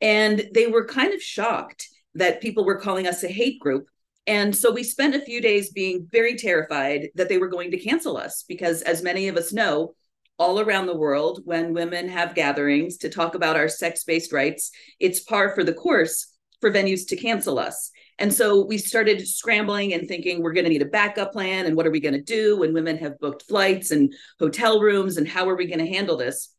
and 0.01 0.49
they 0.53 0.67
were 0.67 0.85
kind 0.85 1.13
of 1.13 1.21
shocked 1.21 1.87
that 2.15 2.41
people 2.41 2.65
were 2.65 2.79
calling 2.79 3.07
us 3.07 3.23
a 3.23 3.27
hate 3.27 3.59
group. 3.59 3.87
And 4.25 4.55
so 4.55 4.71
we 4.71 4.83
spent 4.83 5.15
a 5.15 5.21
few 5.21 5.41
days 5.41 5.71
being 5.71 6.07
very 6.11 6.35
terrified 6.35 7.09
that 7.15 7.29
they 7.29 7.37
were 7.37 7.47
going 7.47 7.71
to 7.71 7.79
cancel 7.79 8.17
us 8.17 8.43
because, 8.47 8.81
as 8.81 9.01
many 9.01 9.29
of 9.29 9.37
us 9.37 9.53
know, 9.53 9.93
all 10.37 10.59
around 10.59 10.85
the 10.85 10.97
world, 10.97 11.41
when 11.45 11.73
women 11.73 12.09
have 12.09 12.35
gatherings 12.35 12.97
to 12.97 13.09
talk 13.09 13.35
about 13.35 13.55
our 13.55 13.69
sex 13.69 14.03
based 14.03 14.33
rights, 14.33 14.71
it's 14.99 15.21
par 15.21 15.55
for 15.55 15.63
the 15.63 15.73
course 15.73 16.35
for 16.61 16.71
venues 16.71 17.07
to 17.07 17.15
cancel 17.15 17.57
us. 17.57 17.91
And 18.19 18.33
so 18.33 18.65
we 18.65 18.77
started 18.77 19.27
scrambling 19.27 19.93
and 19.93 20.07
thinking 20.07 20.41
we're 20.41 20.53
going 20.53 20.65
to 20.65 20.71
need 20.71 20.81
a 20.81 20.85
backup 20.85 21.33
plan 21.33 21.65
and 21.65 21.75
what 21.75 21.85
are 21.85 21.91
we 21.91 21.99
going 21.99 22.15
to 22.15 22.21
do 22.21 22.57
when 22.57 22.73
women 22.73 22.97
have 22.97 23.19
booked 23.19 23.43
flights 23.43 23.91
and 23.91 24.13
hotel 24.39 24.79
rooms 24.79 25.17
and 25.17 25.27
how 25.27 25.47
are 25.47 25.55
we 25.55 25.67
going 25.67 25.85
to 25.85 25.91
handle 25.91 26.17
this? 26.17 26.53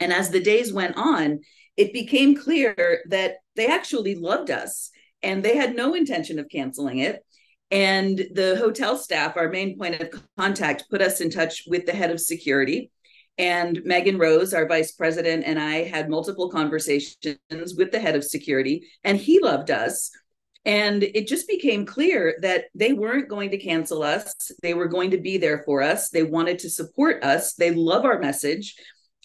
And 0.00 0.12
as 0.12 0.30
the 0.30 0.40
days 0.40 0.72
went 0.72 0.96
on, 0.96 1.40
it 1.76 1.92
became 1.92 2.36
clear 2.36 3.02
that 3.08 3.36
they 3.54 3.66
actually 3.66 4.14
loved 4.14 4.50
us 4.50 4.90
and 5.22 5.42
they 5.42 5.56
had 5.56 5.76
no 5.76 5.94
intention 5.94 6.38
of 6.38 6.48
canceling 6.48 6.98
it. 6.98 7.24
And 7.70 8.16
the 8.32 8.56
hotel 8.56 8.96
staff, 8.96 9.36
our 9.36 9.48
main 9.48 9.76
point 9.76 10.00
of 10.00 10.10
contact, 10.38 10.84
put 10.90 11.02
us 11.02 11.20
in 11.20 11.30
touch 11.30 11.64
with 11.66 11.84
the 11.84 11.92
head 11.92 12.10
of 12.10 12.20
security. 12.20 12.90
And 13.38 13.82
Megan 13.84 14.18
Rose, 14.18 14.54
our 14.54 14.66
vice 14.66 14.92
president, 14.92 15.44
and 15.44 15.58
I 15.58 15.82
had 15.82 16.08
multiple 16.08 16.48
conversations 16.48 17.74
with 17.76 17.90
the 17.90 18.00
head 18.00 18.16
of 18.16 18.24
security, 18.24 18.86
and 19.04 19.18
he 19.18 19.40
loved 19.40 19.70
us. 19.70 20.10
And 20.64 21.02
it 21.02 21.28
just 21.28 21.46
became 21.46 21.86
clear 21.86 22.38
that 22.40 22.64
they 22.74 22.92
weren't 22.92 23.28
going 23.28 23.50
to 23.50 23.58
cancel 23.58 24.02
us. 24.02 24.34
They 24.62 24.74
were 24.74 24.88
going 24.88 25.10
to 25.10 25.18
be 25.18 25.38
there 25.38 25.62
for 25.64 25.82
us. 25.82 26.10
They 26.10 26.22
wanted 26.22 26.60
to 26.60 26.70
support 26.70 27.22
us. 27.22 27.54
They 27.54 27.72
love 27.72 28.04
our 28.04 28.18
message. 28.18 28.74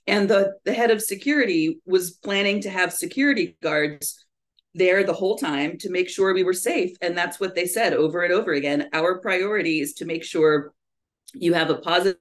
And 0.08 0.30
the, 0.30 0.54
the 0.66 0.74
head 0.74 0.92
of 0.92 1.02
security 1.02 1.80
was 1.86 2.12
planning 2.12 2.62
to 2.62 2.70
have 2.70 2.94
security 2.94 3.58
guards 3.62 4.26
there 4.74 5.04
the 5.04 5.14
whole 5.14 5.38
time 5.38 5.78
to 5.80 5.90
make 5.90 6.10
sure 6.10 6.34
we 6.34 6.44
were 6.44 6.54
safe. 6.54 6.96
And 7.02 7.18
that's 7.18 7.40
what 7.40 7.56
they 7.56 7.66
said 7.66 7.94
over 7.94 8.24
and 8.24 8.34
over 8.34 8.54
again. 8.54 8.90
Our 8.94 9.20
priority 9.20 9.82
is 9.82 9.94
to 9.96 10.06
make 10.06 10.24
sure 10.24 10.74
you 11.34 11.54
have 11.54 11.70
a 11.70 11.78
positive 11.78 12.18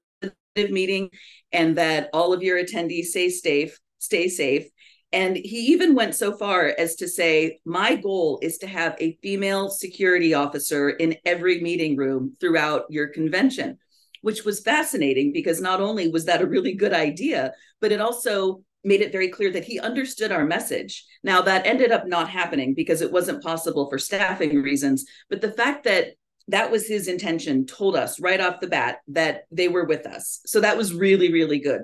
meeting 0.56 1.10
and 1.52 1.76
that 1.78 2.10
all 2.12 2.32
of 2.32 2.42
your 2.42 2.62
attendees 2.62 3.06
stay 3.06 3.30
safe, 3.30 3.78
stay 3.98 4.28
safe. 4.28 4.68
And 5.12 5.36
he 5.36 5.72
even 5.72 5.94
went 5.94 6.14
so 6.14 6.36
far 6.36 6.72
as 6.78 6.94
to 6.96 7.08
say, 7.08 7.58
My 7.64 7.96
goal 7.96 8.38
is 8.42 8.58
to 8.58 8.68
have 8.68 8.94
a 9.00 9.18
female 9.22 9.68
security 9.68 10.34
officer 10.34 10.90
in 10.90 11.16
every 11.24 11.60
meeting 11.60 11.96
room 11.96 12.36
throughout 12.40 12.84
your 12.90 13.08
convention, 13.08 13.78
which 14.20 14.44
was 14.44 14.60
fascinating 14.60 15.32
because 15.32 15.60
not 15.60 15.80
only 15.80 16.08
was 16.08 16.24
that 16.26 16.42
a 16.42 16.46
really 16.46 16.74
good 16.74 16.92
idea, 16.92 17.52
but 17.80 17.92
it 17.92 18.00
also 18.00 18.62
made 18.82 19.00
it 19.00 19.12
very 19.12 19.28
clear 19.28 19.50
that 19.52 19.64
he 19.64 19.78
understood 19.78 20.32
our 20.32 20.44
message. 20.44 21.04
Now, 21.22 21.42
that 21.42 21.66
ended 21.66 21.92
up 21.92 22.06
not 22.06 22.30
happening 22.30 22.74
because 22.74 23.02
it 23.02 23.12
wasn't 23.12 23.42
possible 23.42 23.88
for 23.90 23.98
staffing 23.98 24.62
reasons. 24.62 25.04
But 25.28 25.40
the 25.40 25.52
fact 25.52 25.84
that 25.84 26.14
that 26.48 26.70
was 26.70 26.88
his 26.88 27.06
intention 27.06 27.66
told 27.66 27.94
us 27.94 28.20
right 28.20 28.40
off 28.40 28.60
the 28.60 28.66
bat 28.66 28.98
that 29.08 29.42
they 29.50 29.68
were 29.68 29.84
with 29.84 30.06
us. 30.06 30.40
So 30.46 30.60
that 30.60 30.76
was 30.76 30.94
really, 30.94 31.32
really 31.32 31.60
good. 31.60 31.82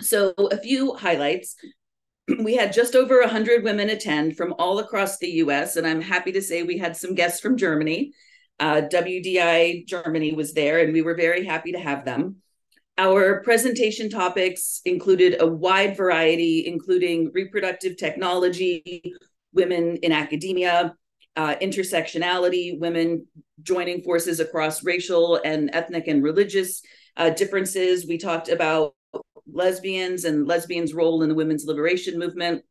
So, 0.00 0.32
a 0.36 0.58
few 0.58 0.94
highlights. 0.94 1.56
We 2.44 2.56
had 2.56 2.74
just 2.74 2.94
over 2.94 3.20
100 3.20 3.64
women 3.64 3.88
attend 3.88 4.36
from 4.36 4.54
all 4.58 4.80
across 4.80 5.16
the 5.16 5.30
US, 5.44 5.76
and 5.76 5.86
I'm 5.86 6.02
happy 6.02 6.30
to 6.32 6.42
say 6.42 6.62
we 6.62 6.76
had 6.76 6.94
some 6.94 7.14
guests 7.14 7.40
from 7.40 7.56
Germany. 7.56 8.12
Uh, 8.60 8.82
WDI 8.92 9.86
Germany 9.86 10.32
was 10.32 10.52
there, 10.52 10.80
and 10.80 10.92
we 10.92 11.02
were 11.02 11.14
very 11.14 11.44
happy 11.44 11.72
to 11.72 11.78
have 11.78 12.04
them. 12.04 12.36
Our 12.96 13.42
presentation 13.44 14.10
topics 14.10 14.80
included 14.84 15.40
a 15.40 15.46
wide 15.46 15.96
variety, 15.96 16.66
including 16.66 17.30
reproductive 17.32 17.96
technology, 17.96 19.14
women 19.52 19.98
in 19.98 20.10
academia, 20.10 20.96
uh, 21.36 21.54
intersectionality, 21.62 22.78
women 22.80 23.26
joining 23.62 24.02
forces 24.02 24.40
across 24.40 24.82
racial 24.82 25.40
and 25.44 25.70
ethnic 25.72 26.08
and 26.08 26.24
religious 26.24 26.82
uh, 27.16 27.30
differences. 27.30 28.06
We 28.08 28.18
talked 28.18 28.48
about 28.48 28.94
lesbians 29.50 30.24
and 30.24 30.48
lesbians' 30.48 30.92
role 30.92 31.22
in 31.22 31.28
the 31.28 31.34
women's 31.36 31.64
liberation 31.64 32.18
movement. 32.18 32.64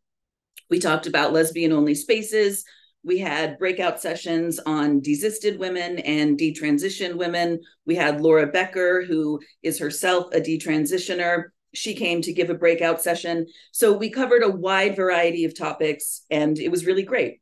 We 0.69 0.79
talked 0.79 1.07
about 1.07 1.31
lesbian 1.31 1.71
only 1.71 1.95
spaces, 1.95 2.65
we 3.03 3.19
had 3.19 3.57
breakout 3.57 4.01
sessions 4.01 4.59
on 4.59 4.99
desisted 4.99 5.59
women 5.59 5.99
and 5.99 6.37
detransitioned 6.37 7.15
women. 7.15 7.61
We 7.85 7.95
had 7.95 8.21
Laura 8.21 8.47
Becker, 8.47 9.03
who 9.03 9.39
is 9.63 9.79
herself 9.79 10.33
a 10.33 10.41
detransitioner. 10.41 11.45
She 11.73 11.93
came 11.93 12.21
to 12.23 12.33
give 12.33 12.49
a 12.49 12.55
breakout 12.55 13.01
session. 13.01 13.47
So 13.71 13.93
we 13.93 14.09
covered 14.09 14.43
a 14.43 14.49
wide 14.49 14.95
variety 14.95 15.45
of 15.45 15.57
topics, 15.57 16.25
and 16.29 16.57
it 16.59 16.69
was 16.69 16.85
really 16.85 17.03
great. 17.03 17.39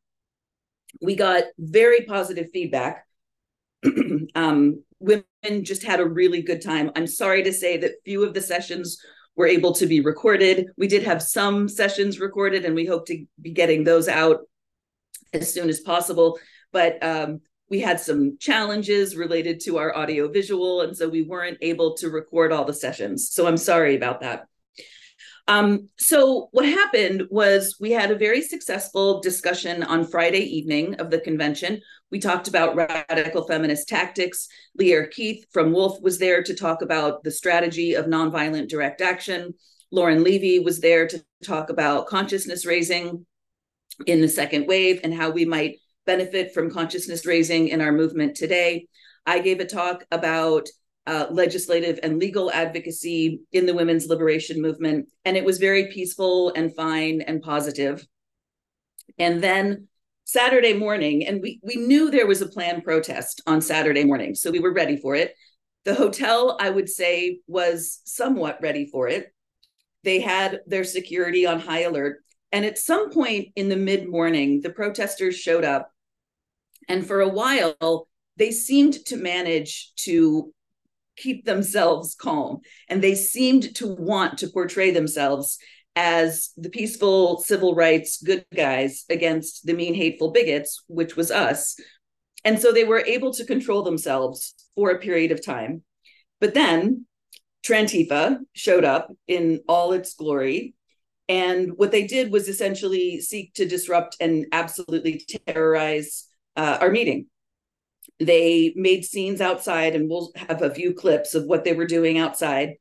We 1.02 1.16
got 1.16 1.46
very 1.58 2.02
positive 2.02 2.48
feedback. 2.54 3.06
um, 4.36 4.84
women 5.00 5.64
just 5.64 5.84
had 5.84 6.00
a 6.00 6.08
really 6.08 6.42
good 6.42 6.62
time. 6.62 6.92
I'm 6.96 7.08
sorry 7.08 7.44
to 7.44 7.54
say 7.54 7.78
that 7.78 8.04
few 8.04 8.24
of 8.24 8.34
the 8.34 8.42
sessions 8.42 9.00
were 9.36 9.48
able 9.48 9.74
to 9.74 9.86
be 9.86 10.00
recorded. 10.00 10.68
We 10.78 10.88
did 10.88 11.04
have 11.04 11.22
some 11.22 11.68
sessions 11.68 12.20
recorded, 12.20 12.66
and 12.66 12.76
we 12.76 12.86
hope 12.86 13.06
to 13.08 13.26
be 13.42 13.52
getting 13.52 13.84
those 13.84 14.08
out 14.08 14.42
as 15.42 15.54
soon 15.54 15.70
as 15.70 15.82
possible. 15.82 16.40
But 16.72 17.02
um, 17.04 17.42
we 17.70 17.80
had 17.80 18.00
some 18.00 18.38
challenges 18.40 19.16
related 19.16 19.60
to 19.62 19.78
our 19.78 19.96
audio 19.96 20.28
visual, 20.28 20.82
and 20.82 20.96
so 20.96 21.10
we 21.10 21.24
weren't 21.24 21.58
able 21.62 21.96
to 21.96 22.10
record 22.10 22.52
all 22.52 22.66
the 22.66 22.74
sessions. 22.74 23.30
So 23.32 23.48
I'm 23.48 23.58
sorry 23.58 23.96
about 23.96 24.22
that. 24.22 24.48
Um, 25.48 25.90
so 25.98 26.50
what 26.52 26.66
happened 26.66 27.24
was 27.30 27.78
we 27.80 27.92
had 27.92 28.10
a 28.10 28.18
very 28.18 28.42
successful 28.42 29.22
discussion 29.22 29.84
on 29.84 30.08
Friday 30.08 30.40
evening 30.40 30.96
of 30.96 31.12
the 31.12 31.20
convention. 31.20 31.82
We 32.10 32.20
talked 32.20 32.48
about 32.48 32.76
radical 32.76 33.46
feminist 33.46 33.88
tactics. 33.88 34.48
Lierre 34.76 35.08
Keith 35.08 35.46
from 35.52 35.72
Wolf 35.72 36.02
was 36.02 36.18
there 36.18 36.42
to 36.42 36.56
talk 36.56 36.82
about 36.82 37.24
the 37.24 37.32
strategy 37.32 37.94
of 37.94 38.06
nonviolent 38.06 38.70
direct 38.70 39.02
action. 39.02 39.54
Lauren 39.92 40.24
Levy 40.24 40.60
was 40.60 40.80
there 40.80 41.08
to 41.08 41.24
talk 41.44 41.70
about 41.70 42.08
consciousness 42.08 42.66
raising 42.66 43.26
in 44.06 44.22
the 44.22 44.28
second 44.28 44.68
wave 44.68 45.00
and 45.04 45.14
how 45.14 45.30
we 45.30 45.46
might 45.46 45.78
benefit 46.06 46.54
from 46.54 46.72
consciousness 46.72 47.26
raising 47.26 47.70
in 47.70 47.82
our 47.82 47.92
movement 47.92 48.36
today. 48.36 48.88
I 49.26 49.40
gave 49.40 49.60
a 49.60 49.66
talk 49.66 50.04
about 50.12 50.68
uh, 51.08 51.28
legislative 51.30 52.00
and 52.04 52.20
legal 52.20 52.52
advocacy 52.52 53.42
in 53.52 53.66
the 53.66 53.74
women's 53.74 54.08
liberation 54.08 54.62
movement, 54.62 55.08
and 55.24 55.38
it 55.38 55.46
was 55.46 55.58
very 55.58 55.88
peaceful 55.92 56.52
and 56.56 56.76
fine 56.76 57.22
and 57.22 57.42
positive. 57.42 58.06
And 59.18 59.42
then 59.44 59.88
Saturday 60.24 60.74
morning, 60.74 61.28
and 61.28 61.42
we, 61.42 61.60
we 61.64 61.76
knew 61.76 62.10
there 62.10 62.28
was 62.28 62.42
a 62.42 62.48
planned 62.48 62.84
protest 62.84 63.42
on 63.46 63.62
Saturday 63.62 64.04
morning, 64.04 64.34
so 64.34 64.50
we 64.50 64.60
were 64.60 64.74
ready 64.74 64.98
for 64.98 65.16
it. 65.16 65.36
The 65.84 65.94
hotel, 65.94 66.58
I 66.60 66.72
would 66.72 66.90
say, 66.90 67.42
was 67.46 68.02
somewhat 68.06 68.60
ready 68.62 68.88
for 68.88 69.08
it. 69.08 69.32
They 70.04 70.20
had 70.20 70.62
their 70.66 70.84
security 70.84 71.46
on 71.46 71.60
high 71.60 71.84
alert. 71.84 72.24
And 72.56 72.64
at 72.64 72.78
some 72.78 73.10
point 73.10 73.50
in 73.58 73.68
the 73.68 73.76
mid 73.76 74.08
morning, 74.08 74.62
the 74.62 74.70
protesters 74.70 75.36
showed 75.36 75.66
up. 75.66 75.92
And 76.88 77.06
for 77.06 77.20
a 77.20 77.28
while, 77.28 78.08
they 78.38 78.52
seemed 78.52 78.94
to 79.08 79.18
manage 79.18 79.92
to 80.06 80.54
keep 81.18 81.44
themselves 81.44 82.16
calm. 82.16 82.62
And 82.88 83.02
they 83.02 83.14
seemed 83.14 83.76
to 83.76 83.94
want 83.94 84.38
to 84.38 84.48
portray 84.48 84.92
themselves 84.92 85.58
as 85.98 86.52
the 86.56 86.70
peaceful 86.70 87.42
civil 87.42 87.76
rights 87.76 88.24
good 88.24 88.46
guys 88.56 89.04
against 89.10 89.66
the 89.66 89.74
mean, 89.74 89.94
hateful 89.94 90.32
bigots, 90.32 90.82
which 90.88 91.18
was 91.18 91.32
us. 91.32 91.78
And 92.46 92.58
so 92.58 92.72
they 92.72 92.86
were 92.86 93.04
able 93.06 93.34
to 93.34 93.44
control 93.44 93.84
themselves 93.84 94.56
for 94.76 94.92
a 94.92 95.00
period 95.00 95.34
of 95.34 95.46
time. 95.46 95.84
But 96.40 96.54
then 96.54 97.06
Trantifa 97.68 98.38
showed 98.54 98.86
up 98.86 99.12
in 99.28 99.60
all 99.68 99.92
its 99.92 100.14
glory 100.14 100.74
and 101.28 101.72
what 101.76 101.92
they 101.92 102.06
did 102.06 102.32
was 102.32 102.48
essentially 102.48 103.20
seek 103.20 103.54
to 103.56 103.66
disrupt 103.66 104.18
and 104.20 104.46
absolutely 104.52 105.26
terrorize 105.48 106.28
uh, 106.56 106.78
our 106.82 106.92
meeting. 106.92 107.28
They 108.20 108.74
made 108.76 109.06
scenes 109.06 109.42
outside, 109.42 109.96
and 109.96 110.10
we'll 110.10 110.32
have 110.36 110.62
a 110.62 110.74
few 110.74 110.94
clips 110.94 111.34
of 111.34 111.46
what 111.46 111.64
they 111.64 111.74
were 111.74 111.88
doing 111.88 112.18
outside. 112.18 112.76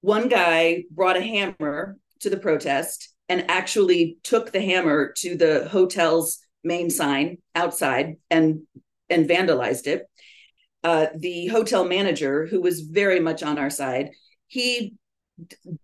One 0.00 0.28
guy 0.28 0.84
brought 0.90 1.16
a 1.16 1.22
hammer 1.22 1.98
to 2.20 2.30
the 2.30 2.38
protest 2.38 3.14
and 3.28 3.50
actually 3.50 4.18
took 4.22 4.50
the 4.50 4.60
hammer 4.60 5.12
to 5.18 5.36
the 5.36 5.68
hotel's 5.70 6.38
main 6.64 6.90
sign 6.90 7.38
outside 7.54 8.16
and 8.30 8.62
and 9.10 9.28
vandalized 9.28 9.86
it. 9.86 10.06
Uh, 10.82 11.06
the 11.16 11.46
hotel 11.48 11.84
manager, 11.84 12.46
who 12.46 12.60
was 12.60 12.80
very 12.80 13.20
much 13.20 13.42
on 13.42 13.58
our 13.58 13.70
side, 13.70 14.10
he 14.48 14.94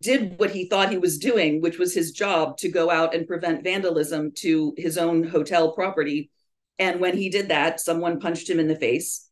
did 0.01 0.39
what 0.39 0.51
he 0.51 0.69
thought 0.69 0.91
he 0.91 0.99
was 0.99 1.19
doing, 1.19 1.61
which 1.61 1.79
was 1.79 1.95
his 1.95 2.13
job 2.13 2.59
to 2.59 2.69
go 2.69 2.91
out 2.91 3.15
and 3.15 3.27
prevent 3.27 3.65
vandalism 3.65 4.33
to 4.37 4.75
his 4.77 4.99
own 4.99 5.25
hotel 5.25 5.73
property. 5.73 6.31
And 6.79 7.01
when 7.01 7.17
he 7.17 7.29
did 7.29 7.49
that, 7.49 7.81
someone 7.81 8.21
punched 8.21 8.49
him 8.49 8.61
in 8.61 8.69
the 8.69 8.77
face. 8.77 9.29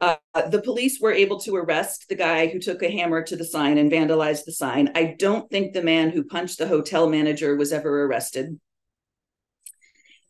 Uh, 0.00 0.16
the 0.50 0.60
police 0.60 1.00
were 1.00 1.12
able 1.12 1.40
to 1.40 1.56
arrest 1.56 2.06
the 2.08 2.14
guy 2.14 2.48
who 2.48 2.58
took 2.58 2.82
a 2.82 2.90
hammer 2.90 3.22
to 3.22 3.36
the 3.36 3.44
sign 3.44 3.78
and 3.78 3.90
vandalized 3.90 4.44
the 4.44 4.52
sign. 4.52 4.90
I 4.94 5.14
don't 5.18 5.48
think 5.50 5.72
the 5.72 5.82
man 5.82 6.10
who 6.10 6.24
punched 6.24 6.58
the 6.58 6.68
hotel 6.68 7.08
manager 7.08 7.56
was 7.56 7.72
ever 7.72 8.04
arrested. 8.04 8.58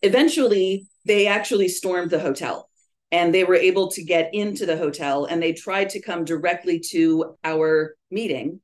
Eventually, 0.02 0.86
they 1.06 1.26
actually 1.26 1.68
stormed 1.68 2.10
the 2.10 2.20
hotel 2.20 2.68
and 3.10 3.34
they 3.34 3.42
were 3.42 3.54
able 3.54 3.90
to 3.92 4.04
get 4.04 4.34
into 4.34 4.66
the 4.66 4.76
hotel 4.76 5.24
and 5.24 5.42
they 5.42 5.54
tried 5.54 5.90
to 5.90 6.00
come 6.00 6.24
directly 6.24 6.78
to 6.90 7.36
our 7.42 7.96
meeting 8.10 8.60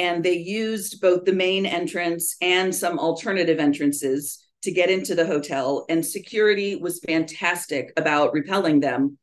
and 0.00 0.24
they 0.24 0.38
used 0.38 0.98
both 1.02 1.26
the 1.26 1.32
main 1.34 1.66
entrance 1.66 2.34
and 2.40 2.74
some 2.74 2.98
alternative 2.98 3.58
entrances 3.58 4.42
to 4.62 4.72
get 4.72 4.88
into 4.88 5.14
the 5.14 5.26
hotel 5.26 5.84
and 5.90 6.04
security 6.04 6.74
was 6.74 7.00
fantastic 7.00 7.92
about 7.98 8.32
repelling 8.32 8.80
them. 8.80 9.18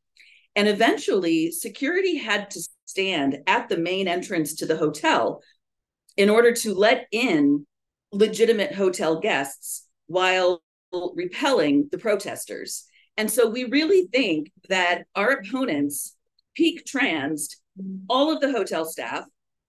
And 0.54 0.68
eventually 0.68 1.50
security 1.50 2.16
had 2.16 2.48
to 2.50 2.60
stand 2.84 3.38
at 3.48 3.68
the 3.68 3.76
main 3.76 4.06
entrance 4.06 4.54
to 4.54 4.66
the 4.66 4.76
hotel 4.76 5.42
in 6.16 6.30
order 6.30 6.52
to 6.52 6.74
let 6.74 7.08
in 7.10 7.66
legitimate 8.12 8.72
hotel 8.72 9.18
guests 9.18 9.84
while 10.06 10.62
repelling 10.92 11.88
the 11.90 11.98
protesters. 11.98 12.84
And 13.16 13.28
so 13.28 13.48
we 13.50 13.64
really 13.64 14.06
think 14.12 14.52
that 14.68 15.06
our 15.16 15.30
opponents 15.30 16.14
peak 16.54 16.84
transed 16.86 17.56
all 18.08 18.32
of 18.32 18.40
the 18.40 18.52
hotel 18.52 18.84
staff 18.84 19.24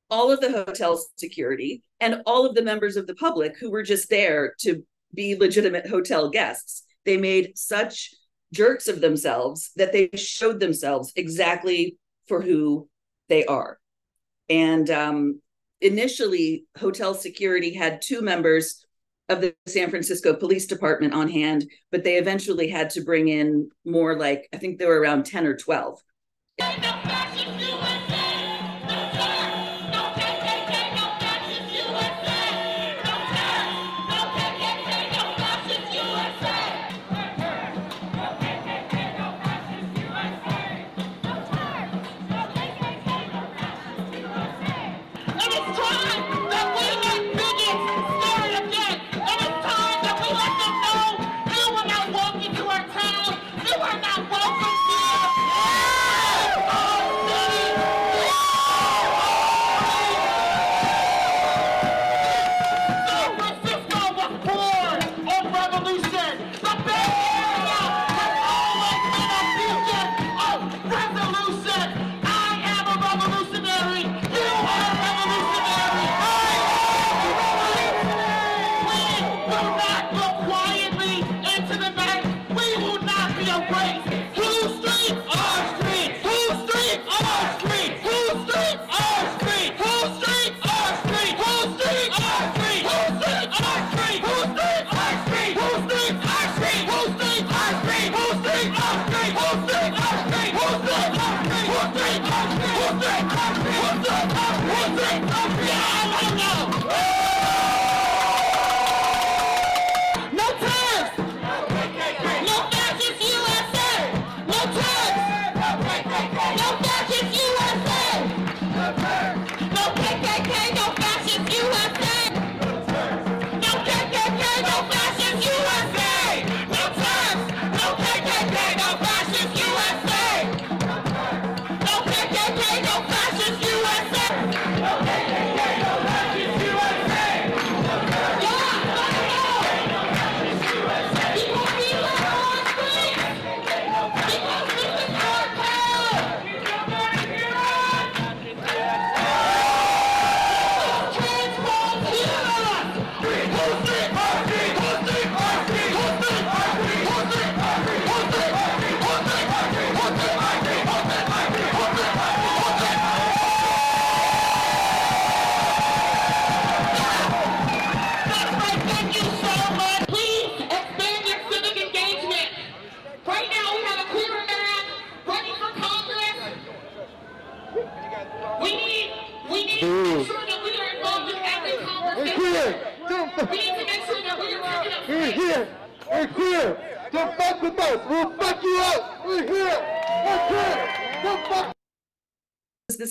all 0.09 0.31
of 0.31 0.41
the 0.41 0.51
hotel 0.51 0.99
security 1.17 1.83
and 1.99 2.21
all 2.25 2.45
of 2.45 2.55
the 2.55 2.63
members 2.63 2.97
of 2.97 3.07
the 3.07 3.15
public 3.15 3.57
who 3.59 3.69
were 3.69 3.83
just 3.83 4.09
there 4.09 4.53
to 4.59 4.83
be 5.13 5.35
legitimate 5.35 5.87
hotel 5.87 6.29
guests. 6.29 6.83
They 7.05 7.17
made 7.17 7.57
such 7.57 8.11
jerks 8.53 8.87
of 8.87 9.01
themselves 9.01 9.71
that 9.75 9.91
they 9.91 10.09
showed 10.15 10.59
themselves 10.59 11.13
exactly 11.15 11.97
for 12.27 12.41
who 12.41 12.87
they 13.27 13.45
are. 13.45 13.79
And 14.49 14.89
um, 14.89 15.41
initially, 15.81 16.65
hotel 16.77 17.13
security 17.13 17.73
had 17.73 18.01
two 18.01 18.21
members 18.21 18.85
of 19.29 19.41
the 19.41 19.55
San 19.67 19.91
Francisco 19.91 20.33
Police 20.33 20.65
Department 20.65 21.13
on 21.13 21.29
hand, 21.29 21.65
but 21.91 22.03
they 22.03 22.15
eventually 22.15 22.67
had 22.67 22.89
to 22.91 23.01
bring 23.01 23.27
in 23.27 23.69
more 23.85 24.17
like, 24.17 24.49
I 24.51 24.57
think 24.57 24.79
there 24.79 24.87
were 24.87 24.99
around 24.99 25.25
10 25.25 25.45
or 25.45 25.55
12. 25.55 26.01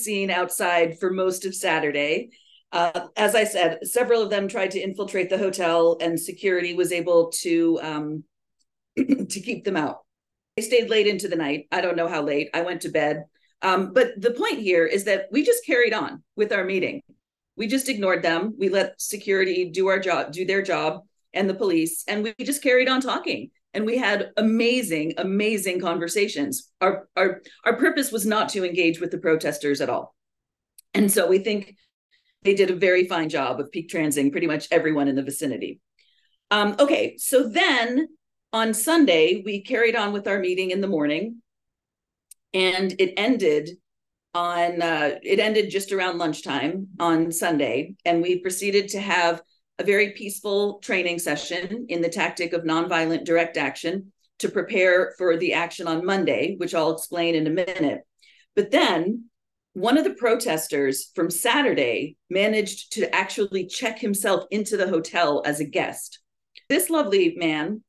Scene 0.09 0.31
outside 0.31 0.99
for 0.99 1.11
most 1.11 1.45
of 1.45 1.55
Saturday. 1.55 2.31
Uh, 2.73 3.09
as 3.15 3.35
I 3.35 3.45
said, 3.45 3.87
several 3.87 4.23
of 4.23 4.31
them 4.31 4.49
tried 4.49 4.71
to 4.71 4.81
infiltrate 4.81 5.29
the 5.29 5.37
hotel, 5.37 5.99
and 6.01 6.19
security 6.19 6.73
was 6.73 6.93
able 6.93 7.31
to 7.43 7.79
um, 7.83 8.25
to 8.97 9.41
keep 9.41 9.65
them 9.65 9.77
out. 9.77 9.99
They 10.57 10.63
stayed 10.63 10.89
late 10.89 11.07
into 11.07 11.29
the 11.29 11.37
night. 11.37 11.67
I 11.71 11.83
don't 11.83 11.97
know 11.97 12.09
how 12.09 12.23
late. 12.23 12.49
I 12.55 12.63
went 12.63 12.81
to 12.83 12.89
bed. 12.89 13.25
Um, 13.61 13.93
but 13.93 14.13
the 14.17 14.31
point 14.31 14.61
here 14.61 14.87
is 14.87 15.05
that 15.05 15.27
we 15.31 15.45
just 15.45 15.67
carried 15.67 15.93
on 15.93 16.23
with 16.37 16.53
our 16.53 16.65
meeting. 16.65 17.03
We 17.57 17.67
just 17.67 17.91
ignored 17.91 18.23
them. 18.23 18.55
We 18.59 18.71
let 18.71 18.99
security 18.99 19.71
do 19.71 19.89
our 19.89 19.99
job, 19.99 20.33
do 20.33 20.47
their 20.47 20.63
job, 20.63 21.03
and 21.35 21.51
the 21.51 21.55
police, 21.55 22.05
and 22.09 22.23
we 22.23 22.35
just 22.41 22.63
carried 22.63 22.89
on 22.89 23.03
talking 23.03 23.51
and 23.75 23.85
we 23.85 23.99
had 23.99 24.31
amazing 24.37 25.15
amazing 25.19 25.81
conversations. 25.81 26.71
Our 26.81 27.09
our 27.17 27.43
our 27.65 27.77
purpose 27.77 28.11
was 28.11 28.27
not 28.27 28.49
to 28.51 28.65
engage 28.65 29.01
with 29.01 29.11
the 29.11 29.19
protesters 29.19 29.81
at 29.81 29.91
all. 29.91 30.15
And 30.95 31.11
so 31.11 31.29
we 31.29 31.39
think 31.39 31.77
they 32.43 32.55
did 32.55 32.71
a 32.71 32.77
very 32.77 33.07
fine 33.07 33.29
job 33.29 33.61
of 33.61 33.71
peak 33.71 33.89
transing 33.89 34.31
pretty 34.31 34.47
much 34.47 34.69
everyone 34.71 35.09
in 35.09 35.17
the 35.17 35.23
vicinity. 35.23 35.81
Um, 36.51 36.77
okay 36.79 37.17
so 37.19 37.47
then 37.49 38.09
on 38.55 38.73
sunday 38.73 39.43
we 39.45 39.63
carried 39.63 39.95
on 39.95 40.15
with 40.15 40.27
our 40.27 40.39
meeting 40.39 40.71
in 40.71 40.81
the 40.81 40.89
morning. 40.89 41.43
And 42.55 42.95
it 42.99 43.13
ended 43.19 43.69
on 44.35 44.81
uh, 44.81 45.19
it 45.23 45.39
ended 45.39 45.71
just 45.71 45.93
around 45.93 46.19
lunchtime 46.19 46.89
on 46.99 47.31
sunday. 47.33 47.97
And 48.07 48.23
we 48.23 48.39
proceeded 48.39 48.89
to 48.91 49.01
have 49.01 49.43
a 49.79 49.85
very 49.85 50.11
peaceful 50.11 50.79
training 50.81 51.19
session 51.19 51.87
in 51.89 52.03
the 52.03 52.09
tactic 52.09 52.53
of 52.53 52.65
nonviolent 52.65 53.25
direct 53.25 53.57
action 53.57 54.13
to 54.39 54.49
prepare 54.49 55.15
for 55.19 55.37
the 55.37 55.53
action 55.53 55.87
on 55.87 56.05
Monday, 56.05 56.57
which 56.57 56.75
I'll 56.75 56.95
explain 56.95 57.35
in 57.35 57.47
a 57.47 57.51
minute. 57.51 58.03
But 58.55 58.71
then 58.71 59.25
one 59.75 59.97
of 59.97 60.05
the 60.05 60.15
protesters 60.15 61.11
from 61.15 61.31
Saturday 61.31 62.17
managed 62.29 62.93
to 62.95 63.15
actually 63.15 63.67
check 63.67 63.99
himself 63.99 64.45
into 64.51 64.77
the 64.77 64.89
hotel 64.89 65.43
as 65.45 65.61
a 65.61 65.65
guest. 65.65 66.21
This 66.69 66.91
lovely 66.91 67.35
man 67.37 67.83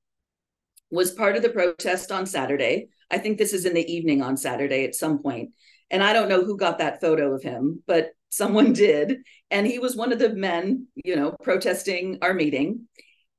was 0.92 1.12
part 1.12 1.36
of 1.36 1.42
the 1.42 1.50
protest 1.50 2.12
on 2.12 2.26
Saturday. 2.26 2.90
I 3.10 3.18
think 3.18 3.38
this 3.38 3.54
is 3.54 3.66
in 3.66 3.74
the 3.74 3.92
evening 3.92 4.22
on 4.22 4.38
Saturday 4.38 4.86
at 4.86 4.96
some 4.96 5.20
point. 5.22 5.52
And 5.90 6.04
I 6.04 6.14
don't 6.14 6.30
know 6.30 6.44
who 6.44 6.58
got 6.58 6.78
that 6.78 7.02
photo 7.02 7.34
of 7.34 7.42
him, 7.42 7.84
but 7.88 8.12
someone 8.30 8.74
did. 8.74 9.18
And 9.52 9.66
he 9.68 9.80
was 9.80 9.96
one 9.96 10.12
of 10.12 10.20
the 10.20 10.30
men, 10.30 10.88
you 10.96 11.16
know, 11.16 11.36
protesting 11.44 12.20
our 12.22 12.34
meeting. 12.34 12.88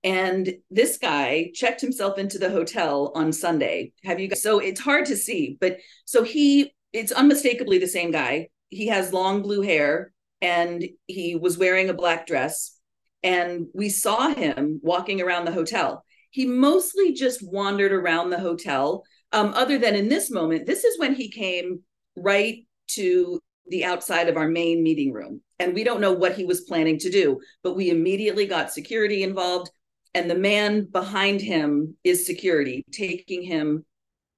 And 0.03 0.55
this 0.71 0.99
guy 0.99 1.51
checked 1.55 1.81
himself 1.81 2.19
into 2.19 2.39
the 2.39 2.51
hotel 2.51 3.13
on 3.15 3.33
Sunday. 3.33 3.93
Have 4.05 4.19
you 4.19 4.29
guys? 4.29 4.43
So 4.43 4.59
it's 4.59 4.81
hard 4.81 5.07
to 5.07 5.17
see, 5.17 5.59
but 5.61 5.79
so 6.07 6.23
he, 6.23 6.75
it's 6.93 7.13
unmistakably 7.13 7.79
the 7.79 7.87
same 7.87 8.11
guy. 8.11 8.49
He 8.71 8.87
has 8.87 9.13
long 9.13 9.43
blue 9.43 9.61
hair 9.61 10.13
and 10.41 10.87
he 11.07 11.37
was 11.37 11.59
wearing 11.59 11.91
a 11.91 11.95
black 11.95 12.27
dress. 12.27 12.79
And 13.23 13.67
we 13.75 13.91
saw 13.91 14.33
him 14.33 14.81
walking 14.83 15.21
around 15.21 15.45
the 15.45 15.53
hotel. 15.53 16.05
He 16.31 16.47
mostly 16.47 17.13
just 17.13 17.43
wandered 17.43 17.93
around 17.93 18.31
the 18.31 18.41
hotel. 18.41 19.05
Um, 19.33 19.53
other 19.55 19.79
than 19.79 19.95
in 19.95 20.09
this 20.09 20.31
moment, 20.31 20.67
this 20.67 20.85
is 20.85 20.99
when 20.99 21.15
he 21.15 21.31
came 21.31 21.81
right 22.17 22.67
to 22.93 23.41
the 23.71 23.85
outside 23.85 24.29
of 24.29 24.37
our 24.37 24.49
main 24.49 24.83
meeting 24.83 25.13
room. 25.13 25.41
And 25.59 25.75
we 25.75 25.85
don't 25.85 26.01
know 26.01 26.13
what 26.13 26.35
he 26.35 26.45
was 26.45 26.63
planning 26.63 26.99
to 26.99 27.11
do, 27.11 27.41
but 27.63 27.77
we 27.77 27.91
immediately 27.91 28.47
got 28.47 28.73
security 28.73 29.23
involved. 29.23 29.71
And 30.15 30.29
the 30.29 30.35
man 30.35 30.85
behind 30.85 31.41
him 31.41 31.97
is 32.03 32.27
security, 32.27 32.85
taking 32.93 33.43
him 33.43 33.85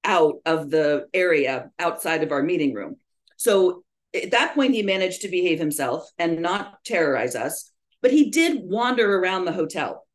out 0.04 0.36
of 0.44 0.70
the 0.70 1.06
area 1.14 1.70
outside 1.78 2.22
of 2.22 2.32
our 2.32 2.42
meeting 2.42 2.74
room. 2.74 2.96
So 3.36 3.84
at 4.14 4.32
that 4.32 4.54
point, 4.54 4.74
he 4.74 4.82
managed 4.82 5.22
to 5.22 5.28
behave 5.28 5.58
himself 5.58 6.10
and 6.18 6.40
not 6.40 6.84
terrorize 6.84 7.34
us, 7.34 7.72
but 8.02 8.10
he 8.10 8.30
did 8.30 8.60
wander 8.62 9.18
around 9.18 9.44
the 9.44 9.52
hotel. 9.52 10.06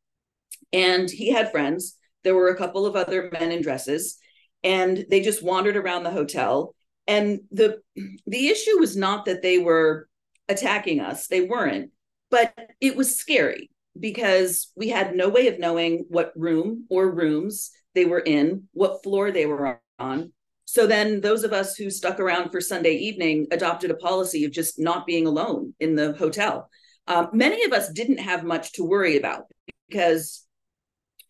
And 0.72 1.10
he 1.10 1.32
had 1.32 1.50
friends. 1.50 1.96
There 2.22 2.34
were 2.34 2.48
a 2.48 2.56
couple 2.56 2.86
of 2.86 2.94
other 2.94 3.30
men 3.32 3.50
in 3.50 3.62
dresses, 3.62 4.18
and 4.62 5.06
they 5.10 5.20
just 5.20 5.42
wandered 5.42 5.76
around 5.76 6.04
the 6.04 6.10
hotel. 6.10 6.74
And 7.08 7.40
the 7.50 7.80
the 8.26 8.48
issue 8.48 8.78
was 8.78 8.96
not 8.96 9.24
that 9.24 9.42
they 9.42 9.58
were 9.58 10.08
attacking 10.48 11.00
us; 11.00 11.26
they 11.26 11.40
weren't. 11.40 11.90
But 12.30 12.54
it 12.80 12.94
was 12.94 13.16
scary 13.16 13.70
because 13.98 14.70
we 14.76 14.90
had 14.90 15.16
no 15.16 15.28
way 15.28 15.48
of 15.48 15.58
knowing 15.58 16.04
what 16.08 16.32
room 16.36 16.84
or 16.90 17.10
rooms 17.10 17.70
they 17.94 18.04
were 18.04 18.20
in, 18.20 18.68
what 18.72 19.02
floor 19.02 19.32
they 19.32 19.46
were 19.46 19.80
on. 19.98 20.32
So 20.66 20.86
then 20.86 21.22
those 21.22 21.44
of 21.44 21.54
us 21.54 21.76
who 21.76 21.88
stuck 21.90 22.20
around 22.20 22.50
for 22.50 22.60
Sunday 22.60 22.92
evening 22.92 23.46
adopted 23.50 23.90
a 23.90 23.94
policy 23.94 24.44
of 24.44 24.52
just 24.52 24.78
not 24.78 25.06
being 25.06 25.26
alone 25.26 25.74
in 25.80 25.96
the 25.96 26.12
hotel. 26.12 26.68
Um, 27.06 27.30
many 27.32 27.64
of 27.64 27.72
us 27.72 27.88
didn't 27.88 28.18
have 28.18 28.44
much 28.44 28.72
to 28.72 28.84
worry 28.84 29.16
about 29.16 29.44
because 29.88 30.44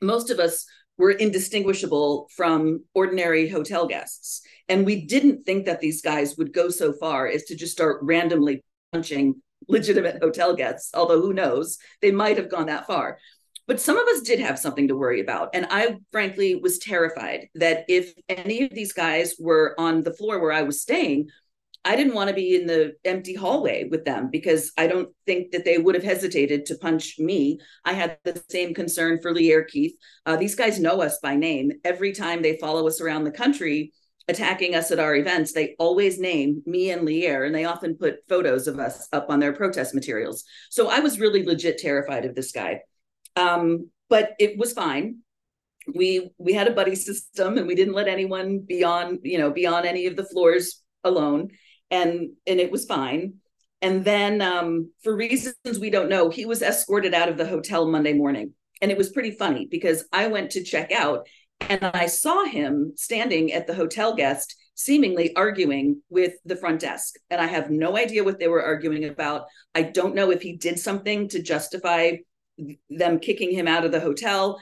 most 0.03 0.31
of 0.31 0.41
us 0.41 0.67
were 0.99 1.13
indistinguishable 1.13 2.29
from 2.35 2.85
ordinary 2.95 3.49
hotel 3.49 3.87
guests. 3.87 4.43
And 4.69 4.85
we 4.85 5.07
didn't 5.07 5.45
think 5.45 5.65
that 5.67 5.81
these 5.81 6.03
guys 6.03 6.37
would 6.37 6.53
go 6.53 6.69
so 6.69 6.93
far 6.93 7.27
as 7.27 7.45
to 7.45 7.57
just 7.57 7.73
start 7.73 8.01
randomly 8.03 8.63
punching 8.93 9.41
legitimate 9.69 10.21
hotel 10.21 10.55
guests, 10.55 10.91
although 10.95 11.21
who 11.21 11.33
knows, 11.33 11.79
they 12.03 12.11
might 12.11 12.37
have 12.37 12.51
gone 12.51 12.67
that 12.67 12.87
far. 12.87 13.19
But 13.67 13.81
some 13.81 13.99
of 13.99 14.09
us 14.09 14.23
did 14.23 14.41
have 14.41 14.59
something 14.59 14.89
to 14.89 14.97
worry 14.97 15.21
about. 15.21 15.51
And 15.55 15.67
I 15.71 15.99
frankly 16.11 16.55
was 16.57 16.79
terrified 16.79 17.49
that 17.55 17.85
if 17.89 18.15
any 18.29 18.63
of 18.63 18.71
these 18.71 18.93
guys 18.95 19.35
were 19.39 19.75
on 19.79 20.03
the 20.03 20.15
floor 20.15 20.41
where 20.41 20.53
I 20.53 20.63
was 20.63 20.81
staying, 20.81 21.29
I 21.85 21.97
didn't 21.97 22.15
want 22.15 22.29
to 22.29 22.35
be 22.35 22.57
in 22.57 22.67
the 22.67 22.95
empty 23.05 23.35
hallway 23.35 23.89
with 23.91 24.05
them 24.05 24.29
because 24.31 24.73
I 24.77 24.87
don't 24.89 25.09
think 25.27 25.53
that 25.53 25.65
they 25.65 25.79
would 25.79 25.95
have 25.95 26.05
hesitated 26.05 26.67
to 26.67 26.75
punch 26.77 27.19
me. 27.19 27.59
I 27.85 27.93
had 27.93 28.19
the 28.25 28.43
same 28.51 28.75
concern 28.75 29.21
for 29.23 29.33
Lierre 29.33 29.65
Keith. 29.65 29.95
Uh, 30.27 30.37
these 30.37 30.55
guys 30.55 30.81
know 30.81 31.01
us 31.01 31.19
by 31.23 31.37
name. 31.37 31.73
Every 31.85 32.13
time 32.13 32.43
they 32.43 32.59
follow 32.59 32.87
us 32.87 33.01
around 33.01 33.25
the 33.25 33.31
country, 33.31 33.93
attacking 34.29 34.75
us 34.75 34.91
at 34.91 34.99
our 34.99 35.15
events, 35.17 35.53
they 35.53 35.75
always 35.79 36.19
name 36.19 36.63
me 36.67 36.91
and 36.91 37.07
Lierre, 37.07 37.45
and 37.45 37.55
they 37.55 37.65
often 37.65 37.97
put 37.97 38.27
photos 38.29 38.69
of 38.69 38.79
us 38.79 39.09
up 39.13 39.31
on 39.31 39.41
their 39.41 39.55
protest 39.55 39.95
materials. 39.95 40.45
So 40.71 40.89
I 40.89 41.01
was 41.01 41.21
really 41.21 41.45
legit 41.45 41.79
terrified 41.79 42.27
of 42.27 42.35
this 42.35 42.53
guy. 42.53 42.83
Um, 43.37 43.91
but 44.11 44.35
it 44.39 44.59
was 44.59 44.73
fine. 44.73 45.19
We 45.95 46.31
we 46.37 46.53
had 46.53 46.69
a 46.69 46.75
buddy 46.75 46.95
system, 46.95 47.57
and 47.57 47.67
we 47.67 47.75
didn't 47.75 47.95
let 47.95 48.09
anyone 48.09 48.59
be 48.59 48.85
on 48.85 49.21
you 49.23 49.39
know 49.39 49.51
be 49.51 49.67
on 49.67 49.87
any 49.87 50.07
of 50.07 50.17
the 50.17 50.25
floors 50.25 50.83
alone, 51.05 51.49
and 51.91 52.31
and 52.47 52.61
it 52.61 52.71
was 52.71 52.85
fine. 52.85 53.35
And 53.81 54.05
then, 54.05 54.43
um, 54.43 54.91
for 55.05 55.15
reasons 55.15 55.79
we 55.81 55.91
don't 55.91 56.09
know, 56.09 56.31
he 56.31 56.47
was 56.47 56.63
escorted 56.63 57.15
out 57.15 57.29
of 57.29 57.37
the 57.37 57.47
hotel 57.47 57.89
Monday 57.89 58.13
morning, 58.13 58.55
and 58.83 58.91
it 58.91 58.99
was 58.99 59.11
pretty 59.11 59.31
funny 59.31 59.67
because 59.71 60.05
I 60.13 60.27
went 60.27 60.51
to 60.53 60.65
check 60.65 60.91
out, 60.93 61.29
and 61.61 61.85
I 61.85 62.07
saw 62.07 62.45
him 62.45 62.95
standing 62.97 63.53
at 63.53 63.67
the 63.67 63.75
hotel 63.75 64.15
guest 64.15 64.57
seemingly 64.79 65.35
arguing 65.35 66.01
with 66.09 66.35
the 66.45 66.55
front 66.55 66.81
desk. 66.81 67.17
And 67.31 67.41
I 67.41 67.47
have 67.47 67.69
no 67.69 67.97
idea 67.97 68.23
what 68.23 68.39
they 68.39 68.47
were 68.47 68.63
arguing 68.63 69.05
about. 69.05 69.47
I 69.75 69.83
don't 69.83 70.15
know 70.15 70.31
if 70.31 70.41
he 70.41 70.57
did 70.57 70.79
something 70.79 71.29
to 71.31 71.43
justify 71.43 72.13
them 72.89 73.19
kicking 73.19 73.51
him 73.51 73.67
out 73.67 73.85
of 73.85 73.91
the 73.91 74.01
hotel. 74.01 74.61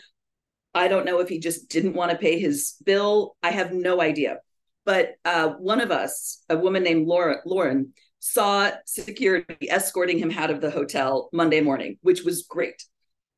I 0.74 0.88
don't 0.88 1.04
know 1.04 1.20
if 1.20 1.28
he 1.28 1.38
just 1.38 1.68
didn't 1.68 1.92
want 1.92 2.12
to 2.12 2.18
pay 2.18 2.38
his 2.38 2.76
bill. 2.84 3.36
I 3.42 3.50
have 3.50 3.72
no 3.72 4.00
idea. 4.00 4.38
But 4.86 5.16
uh, 5.24 5.50
one 5.58 5.82
of 5.82 5.90
us, 5.90 6.42
a 6.48 6.56
woman 6.56 6.82
named 6.82 7.06
Laura, 7.06 7.42
Lauren, 7.44 7.92
saw 8.20 8.70
security 8.86 9.70
escorting 9.70 10.18
him 10.18 10.30
out 10.30 10.50
of 10.50 10.62
the 10.62 10.70
hotel 10.70 11.28
Monday 11.32 11.60
morning, 11.60 11.98
which 12.00 12.22
was 12.22 12.46
great. 12.48 12.82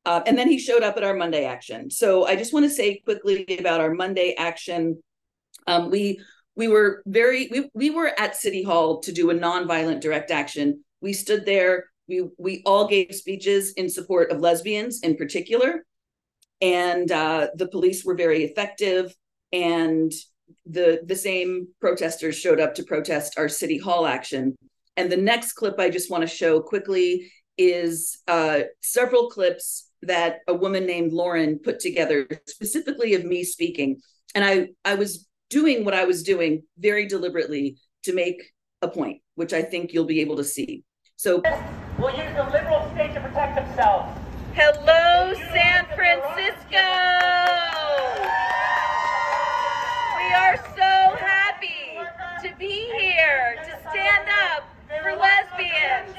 Uh, 0.05 0.21
and 0.25 0.37
then 0.37 0.47
he 0.47 0.57
showed 0.57 0.83
up 0.83 0.95
at 0.95 1.03
our 1.03 1.13
Monday 1.13 1.43
action. 1.43 1.91
So 1.91 2.25
I 2.25 2.37
just 2.37 2.53
want 2.53 2.65
to 2.65 2.69
say 2.69 2.99
quickly 2.99 3.57
about 3.59 3.81
our 3.81 3.93
Monday 3.93 4.33
action. 4.37 5.03
Um, 5.67 5.91
we 5.91 6.21
we 6.55 6.69
were 6.69 7.03
very 7.05 7.49
we, 7.51 7.69
we 7.73 7.89
were 7.89 8.13
at 8.17 8.37
City 8.37 8.63
Hall 8.63 9.01
to 9.01 9.11
do 9.11 9.29
a 9.29 9.35
nonviolent 9.35 9.99
direct 9.99 10.31
action. 10.31 10.85
We 11.01 11.11
stood 11.11 11.45
there 11.45 11.89
we 12.09 12.27
we 12.37 12.63
all 12.65 12.87
gave 12.87 13.15
speeches 13.15 13.71
in 13.73 13.89
support 13.89 14.31
of 14.31 14.41
lesbians 14.41 15.01
in 15.01 15.15
particular, 15.15 15.85
and 16.59 17.09
uh, 17.11 17.47
the 17.55 17.67
police 17.67 18.03
were 18.03 18.15
very 18.15 18.43
effective. 18.43 19.15
And 19.53 20.11
the 20.65 21.01
the 21.05 21.15
same 21.15 21.67
protesters 21.79 22.37
showed 22.37 22.59
up 22.59 22.75
to 22.75 22.83
protest 22.83 23.37
our 23.37 23.49
city 23.49 23.77
hall 23.77 24.05
action. 24.05 24.55
And 24.97 25.11
the 25.11 25.17
next 25.17 25.53
clip 25.53 25.79
I 25.79 25.89
just 25.89 26.11
want 26.11 26.21
to 26.21 26.27
show 26.27 26.61
quickly 26.61 27.31
is 27.57 28.19
uh, 28.27 28.61
several 28.81 29.29
clips 29.29 29.89
that 30.01 30.39
a 30.47 30.53
woman 30.53 30.85
named 30.85 31.13
Lauren 31.13 31.59
put 31.59 31.79
together, 31.79 32.27
specifically 32.47 33.13
of 33.13 33.25
me 33.25 33.43
speaking. 33.43 34.01
And 34.35 34.45
I 34.45 34.69
I 34.85 34.95
was 34.95 35.27
doing 35.49 35.83
what 35.85 35.93
I 35.93 36.05
was 36.05 36.23
doing 36.23 36.63
very 36.77 37.07
deliberately 37.07 37.77
to 38.03 38.13
make 38.13 38.41
a 38.81 38.87
point, 38.87 39.21
which 39.35 39.53
I 39.53 39.61
think 39.61 39.91
you'll 39.91 40.05
be 40.05 40.21
able 40.21 40.37
to 40.37 40.43
see. 40.43 40.83
So 41.15 41.41
we'll 41.97 42.15
use 42.15 42.33
the 42.35 42.49
liberal 42.51 42.89
state 42.93 43.13
to 43.13 43.21
protect 43.21 43.55
themselves. 43.55 44.17
Hello, 44.53 45.33
San 45.53 45.85
Francisco! 45.95 46.85
We 50.17 50.33
are 50.33 50.57
so 50.75 51.15
happy 51.17 51.97
to 52.43 52.55
be 52.57 52.89
here 53.29 53.55
to 53.63 53.89
stand 53.91 54.25
up 54.49 54.63
for 55.03 55.13
lesbians. 55.15 56.17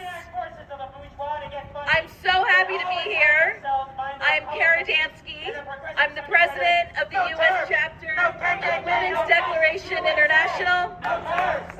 I'm 1.87 2.07
so 2.23 2.31
happy 2.31 2.79
to 2.79 2.87
be 2.87 3.11
here. 3.11 3.61
I'm 3.99 4.45
Kara 4.55 4.85
Dansky. 4.85 5.51
I'm 5.97 6.15
the 6.15 6.23
president 6.29 6.95
of 7.03 7.11
the 7.11 7.19
U.S. 7.35 7.67
chapter 7.69 8.15
of 8.23 8.39
Women's 8.85 9.27
Declaration 9.27 10.07
International. 10.07 10.95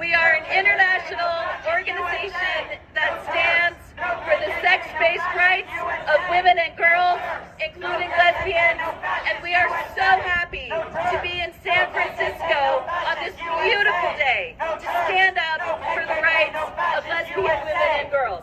We 0.01 0.15
are 0.15 0.35
an 0.35 0.47
international 0.51 1.31
organization 1.71 2.81
that 2.95 3.23
stands 3.31 3.90
for 4.01 4.37
the 4.41 4.49
sex-based 4.65 5.31
rights 5.37 5.69
of 6.09 6.19
women 6.33 6.57
and 6.57 6.73
girls, 6.77 7.21
including 7.61 8.09
lesbians, 8.17 8.81
and 9.29 9.37
we 9.45 9.53
are 9.53 9.69
so 9.93 10.09
happy 10.25 10.73
to 10.73 11.17
be 11.21 11.45
in 11.45 11.53
San 11.61 11.85
Francisco 11.93 12.81
on 12.89 13.17
this 13.21 13.37
beautiful 13.37 14.13
day 14.17 14.57
to 14.57 14.89
stand 15.05 15.37
up 15.37 15.61
for 15.93 16.01
the 16.09 16.17
rights 16.25 16.57
of 16.97 17.05
lesbian 17.13 17.45
women 17.45 17.77
and 18.01 18.11
girls. 18.11 18.41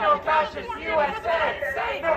No 0.00 0.16
fascist 0.24 0.64
USA! 0.80 2.00
No 2.00 2.16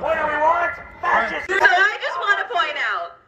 What 0.00 0.16
do 0.16 0.24
we 0.24 0.38
want? 0.40 0.72
Fascist! 1.04 1.44
So 1.44 1.60
I 1.60 1.98
just 2.00 2.18
want 2.24 2.40
to 2.40 2.48
point 2.56 2.78
out, 2.80 3.20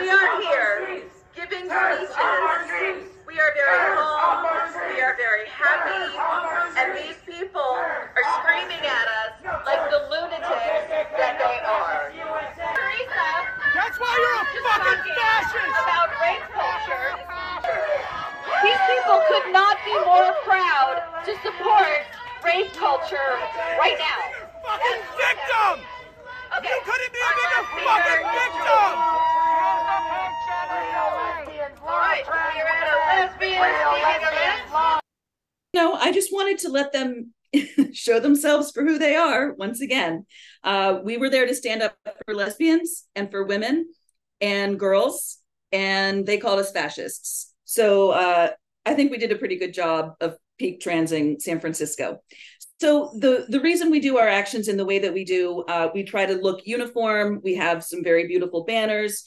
we 0.00 0.08
are 0.08 0.40
here 0.40 1.04
giving 1.36 1.68
speeches 1.68 3.11
we 3.32 3.40
are 3.40 3.54
very 3.56 3.96
calm, 3.96 4.44
we 4.92 5.00
are 5.00 5.16
very 5.16 5.48
happy, 5.48 6.04
and 6.76 6.92
these 6.92 7.16
people 7.24 7.80
are 7.80 8.26
screaming 8.44 8.84
at 8.84 9.08
us 9.24 9.32
like 9.64 9.88
the 9.88 10.04
lunatics 10.12 11.08
that 11.16 11.40
they 11.40 11.56
are. 11.64 12.12
Teresa, 12.12 13.28
That's 13.72 13.96
why 13.96 14.12
you're 14.20 14.36
a 14.36 14.44
fucking 14.68 15.00
fascist! 15.16 15.76
About 15.80 16.12
race 16.20 16.44
culture. 16.52 17.08
These 18.68 18.82
people 19.00 19.18
could 19.24 19.48
not 19.48 19.80
be 19.88 19.96
more 20.04 20.36
proud 20.44 21.24
to 21.24 21.32
support 21.40 22.04
race 22.44 22.68
culture 22.76 23.32
right 23.80 23.96
now. 23.96 24.20
Fucking 24.60 25.00
victim! 25.16 25.80
Okay. 26.60 26.68
You 26.68 26.80
couldn't 26.84 27.12
be 27.16 27.22
a 27.24 27.32
bigger 27.32 27.64
fucking 27.80 28.24
victim! 28.28 29.21
No, 35.74 35.94
I 35.94 36.12
just 36.12 36.32
wanted 36.32 36.58
to 36.58 36.68
let 36.68 36.92
them 36.92 37.32
show 37.92 38.20
themselves 38.20 38.70
for 38.70 38.82
who 38.82 38.98
they 38.98 39.14
are 39.16 39.52
once 39.54 39.80
again. 39.80 40.26
Uh, 40.62 41.00
we 41.02 41.16
were 41.16 41.30
there 41.30 41.46
to 41.46 41.54
stand 41.54 41.82
up 41.82 41.96
for 42.26 42.34
lesbians 42.34 43.06
and 43.14 43.30
for 43.30 43.44
women 43.44 43.86
and 44.40 44.78
girls, 44.78 45.38
and 45.70 46.26
they 46.26 46.38
called 46.38 46.58
us 46.58 46.72
fascists. 46.72 47.54
So 47.64 48.10
uh, 48.10 48.50
I 48.84 48.94
think 48.94 49.10
we 49.10 49.18
did 49.18 49.32
a 49.32 49.36
pretty 49.36 49.56
good 49.56 49.72
job 49.72 50.14
of 50.20 50.36
peak 50.58 50.80
transing 50.80 51.40
San 51.40 51.60
Francisco. 51.60 52.22
So 52.80 53.12
the 53.18 53.46
the 53.48 53.60
reason 53.60 53.90
we 53.90 54.00
do 54.00 54.18
our 54.18 54.28
actions 54.28 54.68
in 54.68 54.76
the 54.76 54.84
way 54.84 54.98
that 54.98 55.14
we 55.14 55.24
do, 55.24 55.64
uh, 55.68 55.88
we 55.94 56.02
try 56.02 56.26
to 56.26 56.34
look 56.34 56.66
uniform. 56.66 57.40
We 57.42 57.54
have 57.54 57.84
some 57.84 58.02
very 58.02 58.26
beautiful 58.26 58.64
banners 58.64 59.24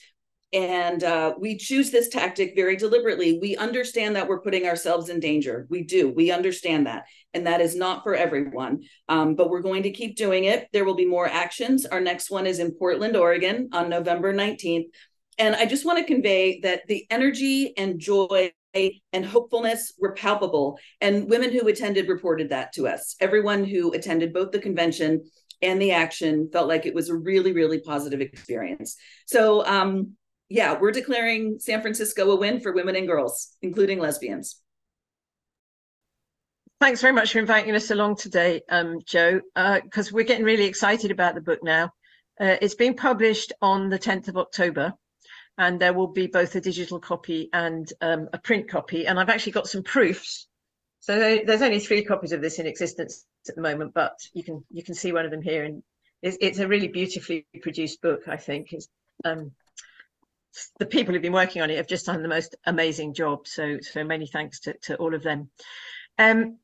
And 0.55 1.03
uh, 1.03 1.33
we 1.37 1.57
choose 1.57 1.91
this 1.91 2.07
tactic 2.07 2.55
very 2.55 2.77
deliberately. 2.77 3.39
We 3.41 3.57
understand 3.57 4.15
that 4.15 4.29
we're 4.29 4.39
putting 4.39 4.65
ourselves 4.65 5.09
in 5.09 5.19
danger. 5.19 5.67
We 5.69 5.83
do. 5.83 6.09
We 6.09 6.31
understand 6.31 6.87
that. 6.87 7.03
And 7.33 7.45
that 7.45 7.59
is 7.59 7.75
not 7.75 8.03
for 8.03 8.15
everyone. 8.15 8.83
Um, 9.09 9.35
but 9.35 9.49
we're 9.49 9.61
going 9.61 9.83
to 9.83 9.91
keep 9.91 10.15
doing 10.15 10.45
it. 10.45 10.69
There 10.71 10.85
will 10.85 10.95
be 10.95 11.05
more 11.05 11.27
actions. 11.27 11.85
Our 11.85 11.99
next 11.99 12.31
one 12.31 12.47
is 12.47 12.59
in 12.59 12.71
Portland, 12.71 13.17
Oregon 13.17 13.67
on 13.73 13.89
November 13.89 14.33
19th. 14.33 14.85
And 15.37 15.57
I 15.57 15.65
just 15.65 15.83
want 15.83 15.99
to 15.99 16.05
convey 16.05 16.61
that 16.61 16.87
the 16.87 17.05
energy 17.09 17.73
and 17.75 17.99
joy 17.99 18.53
and 19.11 19.25
hopefulness 19.25 19.91
were 19.99 20.13
palpable. 20.13 20.79
And 21.01 21.29
women 21.29 21.51
who 21.51 21.67
attended 21.67 22.07
reported 22.07 22.51
that 22.51 22.71
to 22.75 22.87
us. 22.87 23.17
Everyone 23.19 23.65
who 23.65 23.91
attended 23.91 24.31
both 24.31 24.51
the 24.51 24.59
convention 24.59 25.29
and 25.61 25.81
the 25.81 25.91
action 25.91 26.49
felt 26.53 26.69
like 26.69 26.85
it 26.85 26.95
was 26.95 27.09
a 27.09 27.15
really, 27.15 27.51
really 27.51 27.81
positive 27.81 28.21
experience. 28.21 28.95
So, 29.25 29.65
um, 29.65 30.15
yeah, 30.49 30.77
we're 30.79 30.91
declaring 30.91 31.57
San 31.59 31.81
Francisco 31.81 32.29
a 32.31 32.35
win 32.35 32.59
for 32.59 32.71
women 32.71 32.95
and 32.95 33.07
girls, 33.07 33.55
including 33.61 33.99
lesbians. 33.99 34.61
Thanks 36.79 37.01
very 37.01 37.13
much 37.13 37.31
for 37.31 37.39
inviting 37.39 37.73
us 37.73 37.89
along 37.89 38.17
today, 38.17 38.61
um, 38.69 38.99
Joe, 39.05 39.41
because 39.55 40.09
uh, 40.09 40.11
we're 40.13 40.25
getting 40.25 40.45
really 40.45 40.65
excited 40.65 41.09
about 41.09 41.33
the 41.33 41.41
book 41.41 41.63
now. 41.63 41.85
Uh, 42.39 42.57
it's 42.61 42.75
being 42.75 42.95
published 42.95 43.53
on 43.61 43.89
the 43.89 43.97
10th 43.97 44.27
of 44.27 44.37
October, 44.37 44.93
and 45.57 45.79
there 45.79 45.93
will 45.93 46.07
be 46.07 46.27
both 46.27 46.53
a 46.55 46.61
digital 46.61 46.99
copy 46.99 47.49
and 47.53 47.91
um, 48.01 48.27
a 48.33 48.37
print 48.37 48.69
copy. 48.69 49.07
And 49.07 49.19
I've 49.19 49.29
actually 49.29 49.53
got 49.53 49.67
some 49.67 49.83
proofs. 49.83 50.47
So 50.99 51.17
there's 51.17 51.61
only 51.61 51.79
three 51.79 52.03
copies 52.03 52.33
of 52.33 52.41
this 52.41 52.59
in 52.59 52.67
existence 52.67 53.25
at 53.47 53.55
the 53.55 53.61
moment, 53.61 53.93
but 53.93 54.17
you 54.33 54.43
can 54.43 54.65
you 54.69 54.83
can 54.83 54.95
see 54.95 55.13
one 55.13 55.23
of 55.23 55.31
them 55.31 55.41
here, 55.41 55.63
and 55.63 55.81
it's, 56.21 56.37
it's 56.41 56.59
a 56.59 56.67
really 56.67 56.87
beautifully 56.89 57.45
produced 57.61 58.01
book. 58.01 58.27
I 58.27 58.37
think 58.37 58.73
it's 58.73 58.87
um, 59.23 59.51
the 60.79 60.85
people 60.85 61.13
who've 61.13 61.21
been 61.21 61.33
working 61.33 61.61
on 61.61 61.69
it 61.69 61.77
have 61.77 61.87
just 61.87 62.05
done 62.05 62.21
the 62.21 62.27
most 62.27 62.55
amazing 62.65 63.13
job. 63.13 63.47
So, 63.47 63.77
so 63.81 64.03
many 64.03 64.27
thanks 64.27 64.61
to, 64.61 64.73
to 64.83 64.95
all 64.95 65.13
of 65.13 65.23
them. 65.23 65.49
Um, 66.17 66.57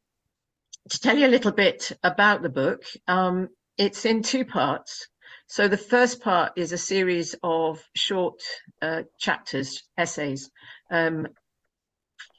to 0.90 1.00
tell 1.00 1.18
you 1.18 1.28
a 1.28 1.30
little 1.30 1.52
bit 1.52 1.92
about 2.04 2.42
the 2.42 2.50
book, 2.50 2.84
um, 3.08 3.50
it's 3.78 4.06
in 4.06 4.24
two 4.24 4.46
parts. 4.46 5.08
So 5.48 5.68
the 5.68 5.78
first 5.78 6.22
part 6.22 6.54
is 6.56 6.72
a 6.72 6.78
series 6.78 7.36
of 7.44 7.84
short 7.96 8.42
uh, 8.82 9.04
chapters, 9.20 9.84
essays, 9.98 10.50
um, 10.90 11.28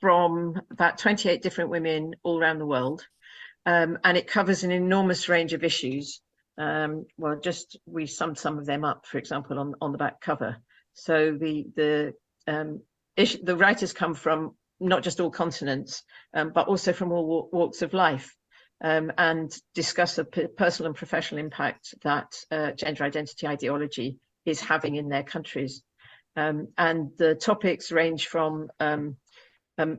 from 0.00 0.60
about 0.70 0.98
28 0.98 1.42
different 1.42 1.70
women 1.70 2.14
all 2.22 2.40
around 2.40 2.58
the 2.58 2.66
world. 2.66 3.06
Um, 3.64 3.98
and 4.02 4.16
it 4.16 4.26
covers 4.26 4.64
an 4.64 4.72
enormous 4.72 5.28
range 5.28 5.52
of 5.52 5.62
issues. 5.62 6.20
Um, 6.58 7.06
well, 7.16 7.38
just 7.38 7.78
we 7.86 8.06
summed 8.06 8.38
some 8.38 8.58
of 8.58 8.66
them 8.66 8.84
up, 8.84 9.06
for 9.06 9.18
example, 9.18 9.58
on, 9.58 9.74
on 9.80 9.92
the 9.92 9.98
back 9.98 10.20
cover. 10.20 10.56
So 10.94 11.36
the 11.38 11.66
the 11.74 12.14
um, 12.46 12.80
issue, 13.16 13.38
the 13.42 13.56
writers 13.56 13.92
come 13.92 14.14
from 14.14 14.54
not 14.80 15.02
just 15.02 15.20
all 15.20 15.30
continents, 15.30 16.02
um, 16.34 16.50
but 16.54 16.68
also 16.68 16.92
from 16.92 17.12
all 17.12 17.48
walks 17.52 17.82
of 17.82 17.94
life, 17.94 18.34
um, 18.82 19.12
and 19.16 19.52
discuss 19.74 20.16
the 20.16 20.24
personal 20.24 20.88
and 20.88 20.96
professional 20.96 21.40
impact 21.40 21.94
that 22.02 22.34
uh, 22.50 22.72
gender 22.72 23.04
identity 23.04 23.46
ideology 23.46 24.18
is 24.44 24.60
having 24.60 24.96
in 24.96 25.08
their 25.08 25.22
countries. 25.22 25.82
Um, 26.34 26.68
and 26.78 27.10
the 27.18 27.34
topics 27.34 27.92
range 27.92 28.26
from 28.26 28.68
um, 28.80 29.16
um, 29.78 29.98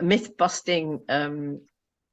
myth 0.00 0.36
busting 0.36 1.00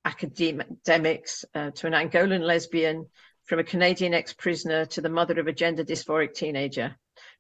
academics 0.05 1.45
uh, 1.55 1.71
to 1.71 1.87
an 1.87 1.93
Angolan 1.93 2.41
lesbian, 2.41 3.07
from 3.45 3.59
a 3.59 3.63
Canadian 3.63 4.13
ex 4.13 4.33
prisoner 4.33 4.85
to 4.85 5.01
the 5.01 5.09
mother 5.09 5.39
of 5.39 5.47
a 5.47 5.53
gender 5.53 5.83
dysphoric 5.83 6.33
teenager. 6.33 6.95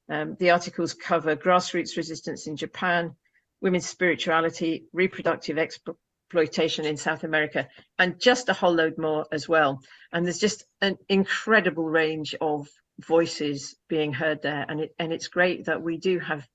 Um, 0.09 0.35
the 0.39 0.51
articles 0.51 0.93
cover 0.93 1.35
grassroots 1.35 1.97
resistance 1.97 2.47
in 2.47 2.57
Japan, 2.57 3.15
women's 3.61 3.87
spirituality, 3.87 4.85
reproductive 4.91 5.57
exploitation 5.57 6.85
in 6.85 6.97
South 6.97 7.23
America, 7.23 7.67
and 7.97 8.19
just 8.19 8.49
a 8.49 8.53
whole 8.53 8.73
load 8.73 8.97
more 8.97 9.25
as 9.31 9.47
well. 9.47 9.81
And 10.11 10.25
there's 10.25 10.39
just 10.39 10.65
an 10.81 10.97
incredible 11.07 11.85
range 11.85 12.35
of 12.41 12.67
voices 12.99 13.75
being 13.87 14.13
heard 14.13 14.41
there. 14.41 14.65
And, 14.67 14.81
it, 14.81 14.95
and 14.99 15.13
it's 15.13 15.27
great 15.27 15.65
that 15.65 15.81
we 15.81 15.97
do 15.97 16.19
have 16.19 16.47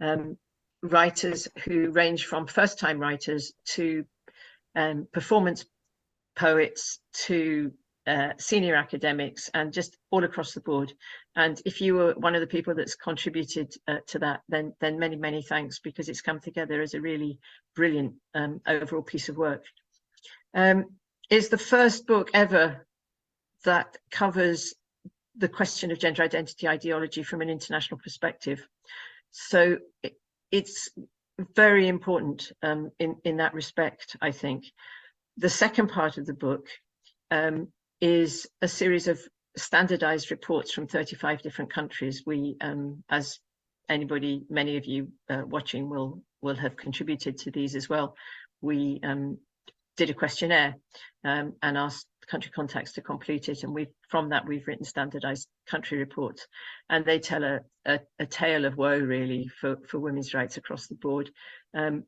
um, 0.00 0.38
writers 0.82 1.48
who 1.64 1.90
range 1.90 2.24
from 2.24 2.46
first 2.46 2.78
time 2.78 2.98
writers 2.98 3.52
to 3.74 4.04
um, 4.74 5.08
performance 5.12 5.64
poets 6.36 7.00
to 7.12 7.72
uh, 8.08 8.32
senior 8.38 8.74
academics 8.74 9.50
and 9.52 9.72
just 9.72 9.98
all 10.10 10.24
across 10.24 10.52
the 10.52 10.60
board. 10.60 10.92
And 11.36 11.60
if 11.66 11.80
you 11.80 11.94
were 11.94 12.14
one 12.14 12.34
of 12.34 12.40
the 12.40 12.46
people 12.46 12.74
that's 12.74 12.94
contributed 12.94 13.74
uh, 13.86 13.98
to 14.08 14.18
that, 14.20 14.40
then 14.48 14.72
then 14.80 14.98
many, 14.98 15.16
many 15.16 15.42
thanks 15.42 15.78
because 15.78 16.08
it's 16.08 16.22
come 16.22 16.40
together 16.40 16.80
as 16.80 16.94
a 16.94 17.00
really 17.00 17.38
brilliant 17.76 18.14
um, 18.34 18.60
overall 18.66 19.02
piece 19.02 19.28
of 19.28 19.36
work. 19.36 19.62
Um, 20.54 20.86
it's 21.30 21.48
the 21.48 21.58
first 21.58 22.06
book 22.06 22.30
ever 22.32 22.86
that 23.64 23.96
covers 24.10 24.74
the 25.36 25.48
question 25.48 25.90
of 25.90 25.98
gender 25.98 26.22
identity 26.22 26.66
ideology 26.66 27.22
from 27.22 27.42
an 27.42 27.50
international 27.50 28.00
perspective. 28.00 28.66
So 29.30 29.78
it, 30.02 30.14
it's 30.50 30.88
very 31.54 31.88
important 31.88 32.50
um, 32.62 32.90
in, 32.98 33.16
in 33.24 33.36
that 33.36 33.54
respect, 33.54 34.16
I 34.22 34.32
think. 34.32 34.64
The 35.36 35.50
second 35.50 35.88
part 35.88 36.18
of 36.18 36.26
the 36.26 36.34
book 36.34 36.66
um, 37.30 37.68
is 38.00 38.46
a 38.62 38.68
series 38.68 39.08
of 39.08 39.20
standardized 39.56 40.30
reports 40.30 40.72
from 40.72 40.86
35 40.86 41.42
different 41.42 41.72
countries. 41.72 42.22
We, 42.24 42.56
um, 42.60 43.02
as 43.10 43.38
anybody, 43.88 44.44
many 44.48 44.76
of 44.76 44.86
you 44.86 45.08
uh, 45.28 45.42
watching 45.46 45.88
will 45.88 46.22
will 46.40 46.56
have 46.56 46.76
contributed 46.76 47.38
to 47.38 47.50
these 47.50 47.74
as 47.74 47.88
well. 47.88 48.14
We 48.60 49.00
um, 49.02 49.38
did 49.96 50.10
a 50.10 50.14
questionnaire 50.14 50.76
um, 51.24 51.54
and 51.62 51.76
asked 51.76 52.06
country 52.30 52.52
contacts 52.54 52.92
to 52.92 53.00
complete 53.00 53.48
it, 53.48 53.64
and 53.64 53.74
we 53.74 53.88
from 54.08 54.28
that 54.28 54.46
we've 54.46 54.66
written 54.66 54.84
standardized 54.84 55.48
country 55.66 55.98
reports, 55.98 56.46
and 56.88 57.04
they 57.04 57.18
tell 57.18 57.42
a, 57.42 57.60
a, 57.84 58.00
a 58.20 58.26
tale 58.26 58.64
of 58.64 58.76
woe 58.76 58.98
really 58.98 59.48
for 59.60 59.76
for 59.88 59.98
women's 59.98 60.34
rights 60.34 60.56
across 60.56 60.86
the 60.86 60.94
board. 60.94 61.30
Um, 61.74 62.04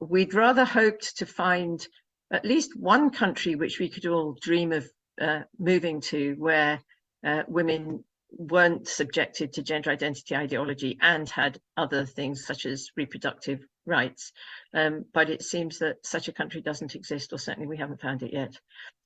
we'd 0.00 0.34
rather 0.34 0.64
hoped 0.64 1.18
to 1.18 1.26
find 1.26 1.86
at 2.32 2.44
least 2.44 2.76
one 2.76 3.10
country 3.10 3.54
which 3.54 3.78
we 3.78 3.88
could 3.88 4.06
all 4.06 4.36
dream 4.40 4.72
of 4.72 4.88
uh, 5.20 5.40
moving 5.58 6.00
to 6.00 6.34
where 6.38 6.80
uh, 7.24 7.42
women 7.48 8.04
weren't 8.30 8.88
subjected 8.88 9.52
to 9.52 9.62
gender 9.62 9.90
identity 9.90 10.34
ideology 10.34 10.98
and 11.00 11.28
had 11.28 11.60
other 11.76 12.04
things 12.04 12.44
such 12.44 12.66
as 12.66 12.90
reproductive 12.96 13.60
rights. 13.86 14.32
Um, 14.74 15.04
but 15.12 15.30
it 15.30 15.42
seems 15.42 15.78
that 15.78 16.04
such 16.04 16.28
a 16.28 16.32
country 16.32 16.60
doesn't 16.60 16.94
exist, 16.94 17.32
or 17.32 17.38
certainly 17.38 17.68
we 17.68 17.76
haven't 17.76 18.00
found 18.00 18.22
it 18.22 18.32
yet. 18.32 18.54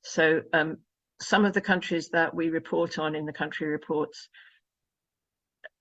So 0.02 0.42
um, 0.52 0.78
some 1.20 1.44
of 1.44 1.52
the 1.52 1.60
countries 1.60 2.10
that 2.10 2.34
we 2.34 2.48
report 2.48 2.98
on 2.98 3.14
in 3.14 3.26
the 3.26 3.32
country 3.32 3.66
reports 3.66 4.28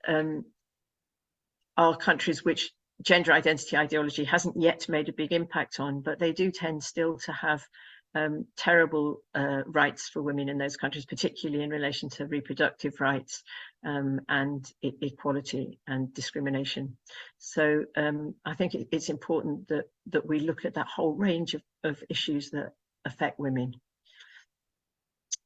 um, 0.07 0.45
are 1.77 1.95
countries 1.95 2.43
which 2.43 2.71
gender 3.01 3.31
identity 3.31 3.77
ideology 3.77 4.23
hasn't 4.23 4.59
yet 4.59 4.89
made 4.89 5.09
a 5.09 5.13
big 5.13 5.31
impact 5.31 5.79
on, 5.79 6.01
but 6.01 6.19
they 6.19 6.33
do 6.33 6.51
tend 6.51 6.83
still 6.83 7.19
to 7.19 7.31
have 7.31 7.63
um, 8.17 8.45
terrible 8.55 9.21
uh, 9.35 9.61
rights 9.67 10.09
for 10.09 10.21
women 10.21 10.49
in 10.49 10.57
those 10.57 10.77
countries, 10.77 11.05
particularly 11.05 11.63
in 11.63 11.69
relation 11.69 12.09
to 12.09 12.25
reproductive 12.25 12.99
rights 12.99 13.43
um, 13.85 14.21
and 14.27 14.65
e 14.81 14.91
equality 15.01 15.79
and 15.87 16.13
discrimination. 16.13 16.97
So 17.37 17.85
um, 17.95 18.35
I 18.43 18.55
think 18.55 18.73
it, 18.73 18.87
it's 18.91 19.09
important 19.09 19.67
that 19.67 19.85
that 20.07 20.25
we 20.25 20.39
look 20.39 20.65
at 20.65 20.75
that 20.75 20.87
whole 20.87 21.13
range 21.13 21.53
of, 21.53 21.61
of 21.83 22.03
issues 22.09 22.51
that 22.51 22.73
affect 23.05 23.39
women. 23.39 23.73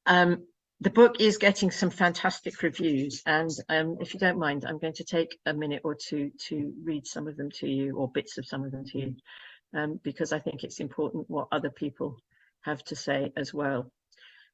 Um, 0.05 0.47
the 0.79 0.89
book 0.89 1.21
is 1.21 1.37
getting 1.37 1.69
some 1.69 1.91
fantastic 1.91 2.63
reviews 2.63 3.21
and 3.27 3.51
um, 3.69 3.97
if 3.99 4.15
you 4.15 4.19
don't 4.19 4.39
mind 4.39 4.65
I'm 4.65 4.79
going 4.79 4.95
to 4.95 5.03
take 5.03 5.37
a 5.45 5.53
minute 5.53 5.81
or 5.83 5.93
two 5.93 6.31
to 6.47 6.73
read 6.83 7.05
some 7.05 7.27
of 7.27 7.37
them 7.37 7.51
to 7.59 7.67
you 7.67 7.95
or 7.97 8.09
bits 8.09 8.39
of 8.39 8.47
some 8.47 8.63
of 8.63 8.71
them 8.71 8.85
to 8.85 8.97
you 8.97 9.15
um, 9.75 9.99
because 10.01 10.33
I 10.33 10.39
think 10.39 10.63
it's 10.63 10.79
important 10.79 11.29
what 11.29 11.49
other 11.51 11.69
people 11.69 12.17
have 12.61 12.83
to 12.85 12.95
say 12.95 13.31
as 13.35 13.53
well. 13.53 13.91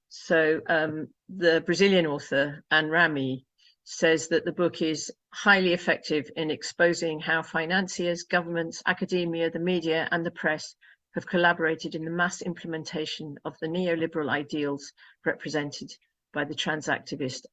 So 0.09 0.61
um, 0.67 1.07
the 1.27 1.61
Brazilian 1.65 2.05
author, 2.07 2.63
Anne 2.71 2.89
Ramy, 2.89 3.45
says 3.83 4.29
that 4.29 4.45
the 4.45 4.51
book 4.51 4.81
is 4.81 5.11
highly 5.33 5.73
effective 5.73 6.29
in 6.35 6.51
exposing 6.51 7.19
how 7.19 7.41
financiers, 7.41 8.23
governments, 8.23 8.81
academia, 8.85 9.49
the 9.49 9.59
media 9.59 10.07
and 10.11 10.25
the 10.25 10.31
press 10.31 10.75
have 11.15 11.25
collaborated 11.25 11.95
in 11.95 12.03
the 12.05 12.11
mass 12.11 12.41
implementation 12.41 13.37
of 13.45 13.55
the 13.59 13.67
neoliberal 13.67 14.29
ideals 14.29 14.91
represented 15.25 15.89
by 16.33 16.43
the 16.43 16.53
trans-activist 16.53 17.45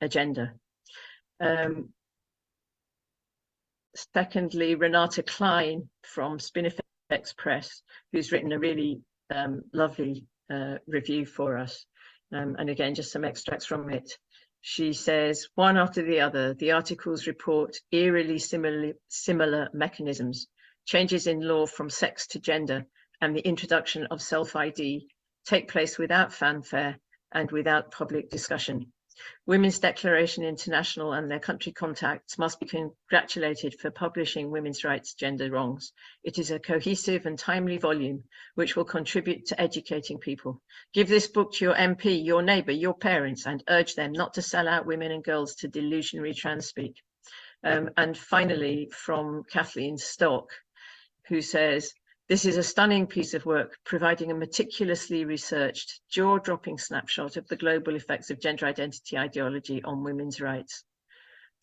agenda. 0.00 0.52
Um, 1.40 1.88
secondly, 3.96 4.76
Renate 4.76 5.26
Klein 5.26 5.88
from 6.02 6.38
Spinifex 6.38 7.36
Press, 7.36 7.82
who's 8.12 8.30
written 8.30 8.52
a 8.52 8.58
really 8.58 9.00
um, 9.30 9.62
lovely 9.72 10.26
uh, 10.52 10.76
review 10.86 11.26
for 11.26 11.56
us. 11.56 11.84
Um, 12.32 12.56
and 12.58 12.70
again, 12.70 12.94
just 12.94 13.12
some 13.12 13.24
extracts 13.24 13.66
from 13.66 13.90
it. 13.90 14.12
She 14.60 14.92
says, 14.92 15.48
one 15.54 15.78
after 15.78 16.02
the 16.02 16.20
other, 16.20 16.54
the 16.54 16.72
articles 16.72 17.26
report 17.26 17.76
eerily 17.90 18.38
similar, 18.38 18.92
similar 19.08 19.70
mechanisms, 19.72 20.48
changes 20.84 21.26
in 21.26 21.40
law 21.40 21.66
from 21.66 21.88
sex 21.88 22.26
to 22.28 22.40
gender, 22.40 22.86
and 23.20 23.34
the 23.34 23.46
introduction 23.46 24.06
of 24.10 24.20
self-ID 24.20 25.08
take 25.46 25.68
place 25.68 25.98
without 25.98 26.32
fanfare 26.32 26.98
and 27.32 27.50
without 27.50 27.90
public 27.90 28.30
discussion. 28.30 28.92
Women's 29.46 29.78
Declaration 29.78 30.44
International 30.44 31.12
and 31.12 31.30
their 31.30 31.40
country 31.40 31.72
contacts 31.72 32.38
must 32.38 32.60
be 32.60 32.66
congratulated 32.66 33.74
for 33.78 33.90
publishing 33.90 34.50
women's 34.50 34.84
rights 34.84 35.14
gender 35.14 35.50
wrongs. 35.50 35.92
It 36.22 36.38
is 36.38 36.50
a 36.50 36.58
cohesive 36.58 37.26
and 37.26 37.38
timely 37.38 37.78
volume 37.78 38.24
which 38.54 38.76
will 38.76 38.84
contribute 38.84 39.46
to 39.46 39.60
educating 39.60 40.18
people. 40.18 40.62
Give 40.92 41.08
this 41.08 41.26
book 41.26 41.52
to 41.54 41.64
your 41.64 41.74
MP, 41.74 42.24
your 42.24 42.42
neighbour, 42.42 42.72
your 42.72 42.94
parents, 42.94 43.46
and 43.46 43.64
urge 43.68 43.94
them 43.94 44.12
not 44.12 44.34
to 44.34 44.42
sell 44.42 44.68
out 44.68 44.86
women 44.86 45.10
and 45.10 45.24
girls 45.24 45.54
to 45.56 45.68
delusionary 45.68 46.34
trans-speak. 46.34 46.94
Um, 47.62 47.90
and 47.96 48.16
finally, 48.16 48.90
from 48.90 49.44
Kathleen 49.44 49.98
Stock, 49.98 50.50
who 51.28 51.42
says, 51.42 51.92
this 52.30 52.44
is 52.44 52.56
a 52.56 52.62
stunning 52.62 53.08
piece 53.08 53.34
of 53.34 53.44
work, 53.44 53.76
providing 53.84 54.30
a 54.30 54.34
meticulously 54.34 55.24
researched, 55.24 55.98
jaw-dropping 56.12 56.78
snapshot 56.78 57.36
of 57.36 57.48
the 57.48 57.56
global 57.56 57.96
effects 57.96 58.30
of 58.30 58.40
gender 58.40 58.66
identity 58.66 59.18
ideology 59.18 59.82
on 59.82 60.04
women's 60.04 60.40
rights. 60.40 60.84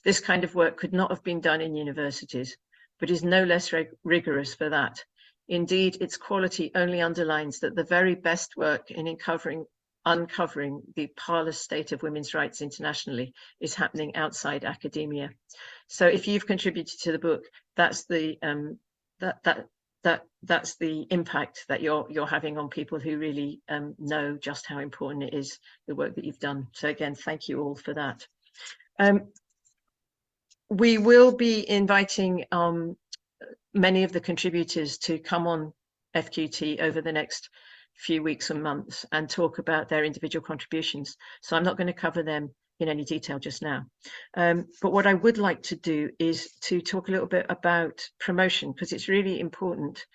This 0.04 0.20
kind 0.20 0.44
of 0.44 0.56
work 0.56 0.76
could 0.76 0.92
not 0.92 1.10
have 1.10 1.24
been 1.24 1.40
done 1.40 1.62
in 1.62 1.78
universities, 1.78 2.58
but 3.00 3.10
is 3.10 3.24
no 3.24 3.46
less 3.46 3.72
rig 3.72 3.88
rigorous 4.04 4.56
for 4.56 4.68
that. 4.68 5.02
Indeed, 5.48 6.02
its 6.02 6.18
quality 6.18 6.70
only 6.76 7.00
underlines 7.00 7.60
that 7.60 7.74
the 7.74 7.86
very 7.86 8.16
best 8.16 8.58
work 8.58 8.92
in 8.92 9.08
uncovering, 9.08 9.66
uncovering 10.04 10.82
the 10.98 11.08
parlous 11.16 11.62
state 11.62 11.94
of 11.94 12.04
women's 12.04 12.34
rights 12.34 12.62
internationally 12.62 13.34
is 13.62 13.74
happening 13.74 14.18
outside 14.18 14.66
academia. 14.66 15.30
So 15.88 16.08
if 16.08 16.28
you've 16.28 16.46
contributed 16.46 17.00
to 17.04 17.14
the 17.14 17.20
book, 17.20 17.46
that's 17.78 18.04
the 18.04 18.38
um, 18.42 18.80
that 19.22 19.42
that 19.46 19.68
that 20.08 20.22
that's 20.44 20.78
the 20.78 21.06
impact 21.10 21.66
that 21.68 21.82
you're 21.82 22.08
you're 22.10 22.26
having 22.26 22.58
on 22.58 22.70
people 22.70 22.98
who 22.98 23.18
really 23.18 23.60
um, 23.68 23.94
know 24.00 24.38
just 24.38 24.66
how 24.66 24.80
important 24.80 25.26
it 25.26 25.34
is 25.34 25.60
the 25.86 25.96
work 25.96 26.16
that 26.16 26.24
you've 26.24 26.40
done. 26.40 26.68
So 26.72 26.88
again, 26.88 27.14
thank 27.14 27.50
you 27.50 27.62
all 27.62 27.76
for 27.76 27.94
that. 27.94 28.26
Um, 28.98 29.34
we 30.70 30.98
will 30.98 31.36
be 31.36 31.70
inviting 31.70 32.46
um, 32.54 32.96
many 33.74 34.06
of 34.06 34.14
the 34.14 34.22
contributors 34.22 34.98
to 35.00 35.20
come 35.20 35.46
on 35.46 35.74
FQT 36.16 36.80
over 36.80 37.02
the 37.02 37.12
next 37.12 37.50
few 37.94 38.24
weeks 38.24 38.50
and 38.50 38.64
months 38.64 39.06
and 39.12 39.30
talk 39.30 39.60
about 39.60 39.90
their 39.90 40.06
individual 40.06 40.46
contributions. 40.46 41.18
So 41.42 41.58
I'm 41.58 41.64
not 41.64 41.76
going 41.76 41.88
to 41.88 41.94
cover 41.94 42.24
them 42.24 42.52
in 42.80 42.90
any 42.90 43.04
detail 43.04 43.40
just 43.40 43.62
now. 43.62 43.86
Um, 44.36 44.66
but 44.82 44.92
what 44.92 45.08
I 45.08 45.14
would 45.14 45.38
like 45.38 45.64
to 45.64 45.76
do 45.76 46.10
is 46.20 46.52
to 46.62 46.82
talk 46.82 47.08
a 47.08 47.12
little 47.12 47.28
bit 47.28 47.48
about 47.50 48.08
promotion 48.20 48.72
because 48.72 48.94
it's 48.94 49.08
really 49.08 49.40
important 49.40 50.06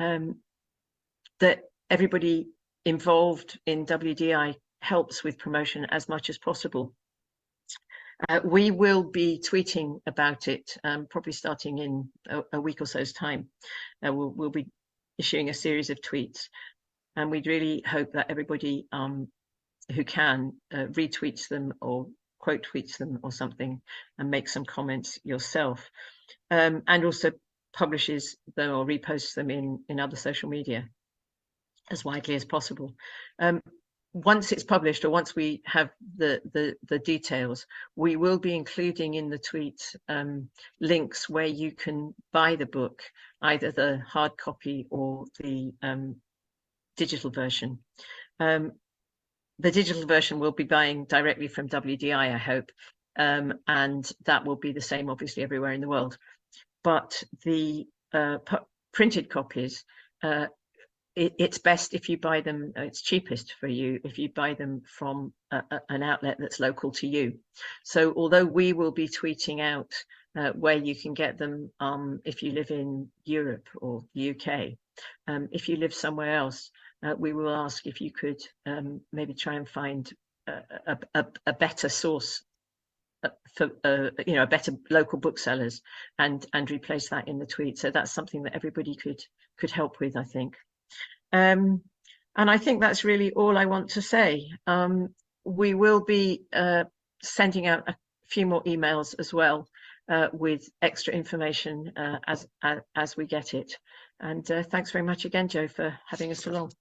um, 0.00 0.36
that 1.40 1.60
everybody 1.90 2.48
involved 2.84 3.58
in 3.66 3.86
WDI 3.86 4.54
helps 4.80 5.22
with 5.22 5.38
promotion 5.38 5.86
as 5.90 6.08
much 6.08 6.30
as 6.30 6.38
possible. 6.38 6.94
Uh, 8.28 8.40
we 8.44 8.70
will 8.70 9.02
be 9.02 9.42
tweeting 9.44 10.00
about 10.06 10.46
it, 10.46 10.76
um, 10.84 11.06
probably 11.10 11.32
starting 11.32 11.78
in 11.78 12.08
a, 12.28 12.42
a, 12.52 12.60
week 12.60 12.80
or 12.80 12.86
so's 12.86 13.12
time. 13.12 13.48
Uh, 14.06 14.12
we'll, 14.12 14.30
we'll, 14.30 14.50
be 14.50 14.66
issuing 15.18 15.48
a 15.48 15.54
series 15.54 15.90
of 15.90 16.00
tweets, 16.00 16.48
and 17.16 17.30
we'd 17.30 17.48
really 17.48 17.82
hope 17.84 18.12
that 18.12 18.30
everybody 18.30 18.86
um, 18.92 19.28
who 19.90 20.04
can 20.04 20.52
uh, 20.72 20.86
them 21.50 21.72
or 21.80 22.06
quote 22.38 22.66
tweets 22.72 22.98
them 22.98 23.18
or 23.22 23.32
something 23.32 23.80
and 24.18 24.30
make 24.30 24.48
some 24.48 24.64
comments 24.64 25.18
yourself 25.24 25.90
um, 26.50 26.82
and 26.86 27.04
also 27.04 27.32
publishes 27.72 28.36
them 28.56 28.70
or 28.70 28.84
reposts 28.84 29.34
them 29.34 29.50
in 29.50 29.82
in 29.88 30.00
other 30.00 30.16
social 30.16 30.48
media 30.48 30.88
as 31.90 32.04
widely 32.04 32.34
as 32.34 32.44
possible. 32.44 32.94
Um, 33.38 33.60
once 34.14 34.52
it's 34.52 34.64
published 34.64 35.04
or 35.04 35.10
once 35.10 35.34
we 35.34 35.62
have 35.64 35.90
the, 36.16 36.42
the 36.52 36.74
the 36.86 36.98
details 36.98 37.66
we 37.96 38.16
will 38.16 38.38
be 38.38 38.54
including 38.54 39.14
in 39.14 39.30
the 39.30 39.38
tweet 39.38 39.80
um, 40.08 40.50
links 40.80 41.30
where 41.30 41.46
you 41.46 41.72
can 41.72 42.14
buy 42.30 42.56
the 42.56 42.66
book 42.66 43.02
either 43.40 43.72
the 43.72 44.02
hard 44.06 44.36
copy 44.36 44.86
or 44.90 45.24
the 45.40 45.72
um, 45.82 46.16
digital 46.96 47.30
version. 47.30 47.78
Um, 48.38 48.72
the 49.62 49.70
digital 49.70 50.06
version 50.06 50.40
will 50.40 50.52
be 50.52 50.64
buying 50.64 51.04
directly 51.04 51.46
from 51.46 51.68
WDI, 51.68 52.34
I 52.34 52.36
hope, 52.36 52.70
um, 53.16 53.54
and 53.68 54.10
that 54.24 54.44
will 54.44 54.56
be 54.56 54.72
the 54.72 54.80
same 54.80 55.08
obviously 55.08 55.44
everywhere 55.44 55.72
in 55.72 55.80
the 55.80 55.88
world. 55.88 56.18
But 56.82 57.22
the 57.44 57.86
uh, 58.12 58.38
printed 58.92 59.30
copies, 59.30 59.84
uh, 60.22 60.46
it, 61.14 61.34
it's 61.38 61.58
best 61.58 61.94
if 61.94 62.08
you 62.08 62.18
buy 62.18 62.40
them, 62.40 62.72
uh, 62.76 62.82
it's 62.82 63.02
cheapest 63.02 63.54
for 63.60 63.68
you 63.68 64.00
if 64.02 64.18
you 64.18 64.30
buy 64.30 64.54
them 64.54 64.82
from 64.84 65.32
a, 65.52 65.62
a, 65.70 65.80
an 65.88 66.02
outlet 66.02 66.38
that's 66.40 66.58
local 66.58 66.90
to 66.92 67.06
you. 67.06 67.38
So 67.84 68.12
although 68.16 68.44
we 68.44 68.72
will 68.72 68.92
be 68.92 69.08
tweeting 69.08 69.60
out 69.60 69.92
uh, 70.36 70.50
where 70.52 70.76
you 70.76 70.96
can 70.96 71.14
get 71.14 71.38
them 71.38 71.70
um, 71.78 72.20
if 72.24 72.42
you 72.42 72.50
live 72.50 72.72
in 72.72 73.10
Europe 73.24 73.68
or 73.76 74.02
UK, 74.18 74.72
um, 75.28 75.48
if 75.52 75.68
you 75.68 75.76
live 75.76 75.94
somewhere 75.94 76.34
else, 76.34 76.70
uh, 77.04 77.14
we 77.18 77.32
will 77.32 77.50
ask 77.50 77.86
if 77.86 78.00
you 78.00 78.10
could 78.12 78.40
um, 78.66 79.00
maybe 79.12 79.34
try 79.34 79.54
and 79.54 79.68
find 79.68 80.10
a, 80.46 80.96
a, 81.14 81.26
a 81.46 81.52
better 81.52 81.88
source 81.88 82.42
uh, 83.24 83.28
for 83.54 83.70
uh, 83.84 84.10
you 84.26 84.34
know 84.34 84.42
a 84.42 84.48
better 84.48 84.72
local 84.90 85.18
booksellers 85.18 85.82
and 86.18 86.44
and 86.52 86.70
replace 86.70 87.10
that 87.10 87.28
in 87.28 87.38
the 87.38 87.46
tweet. 87.46 87.78
So 87.78 87.90
that's 87.90 88.12
something 88.12 88.42
that 88.44 88.54
everybody 88.54 88.96
could 88.96 89.20
could 89.58 89.70
help 89.70 90.00
with 90.00 90.16
i 90.16 90.24
think. 90.24 90.56
Um, 91.32 91.82
and 92.36 92.50
i 92.50 92.58
think 92.58 92.80
that's 92.80 93.04
really 93.04 93.32
all 93.32 93.56
i 93.56 93.66
want 93.66 93.90
to 93.90 94.02
say. 94.02 94.50
Um, 94.66 95.14
we 95.44 95.74
will 95.74 96.04
be 96.04 96.42
uh, 96.52 96.84
sending 97.22 97.66
out 97.66 97.88
a 97.88 97.96
few 98.26 98.46
more 98.46 98.62
emails 98.64 99.14
as 99.18 99.32
well 99.32 99.68
uh, 100.08 100.28
with 100.32 100.68
extra 100.80 101.12
information 101.12 101.92
uh, 101.96 102.18
as, 102.26 102.46
as, 102.62 102.78
as 102.94 103.16
we 103.16 103.26
get 103.26 103.54
it. 103.54 103.76
And 104.20 104.46
thanks 104.46 104.92
very 104.92 105.04
much 105.04 105.24
again 105.24 105.48
joe 105.48 105.68
for 105.68 105.98
having 106.08 106.30
us 106.30 106.46
along 106.46 106.72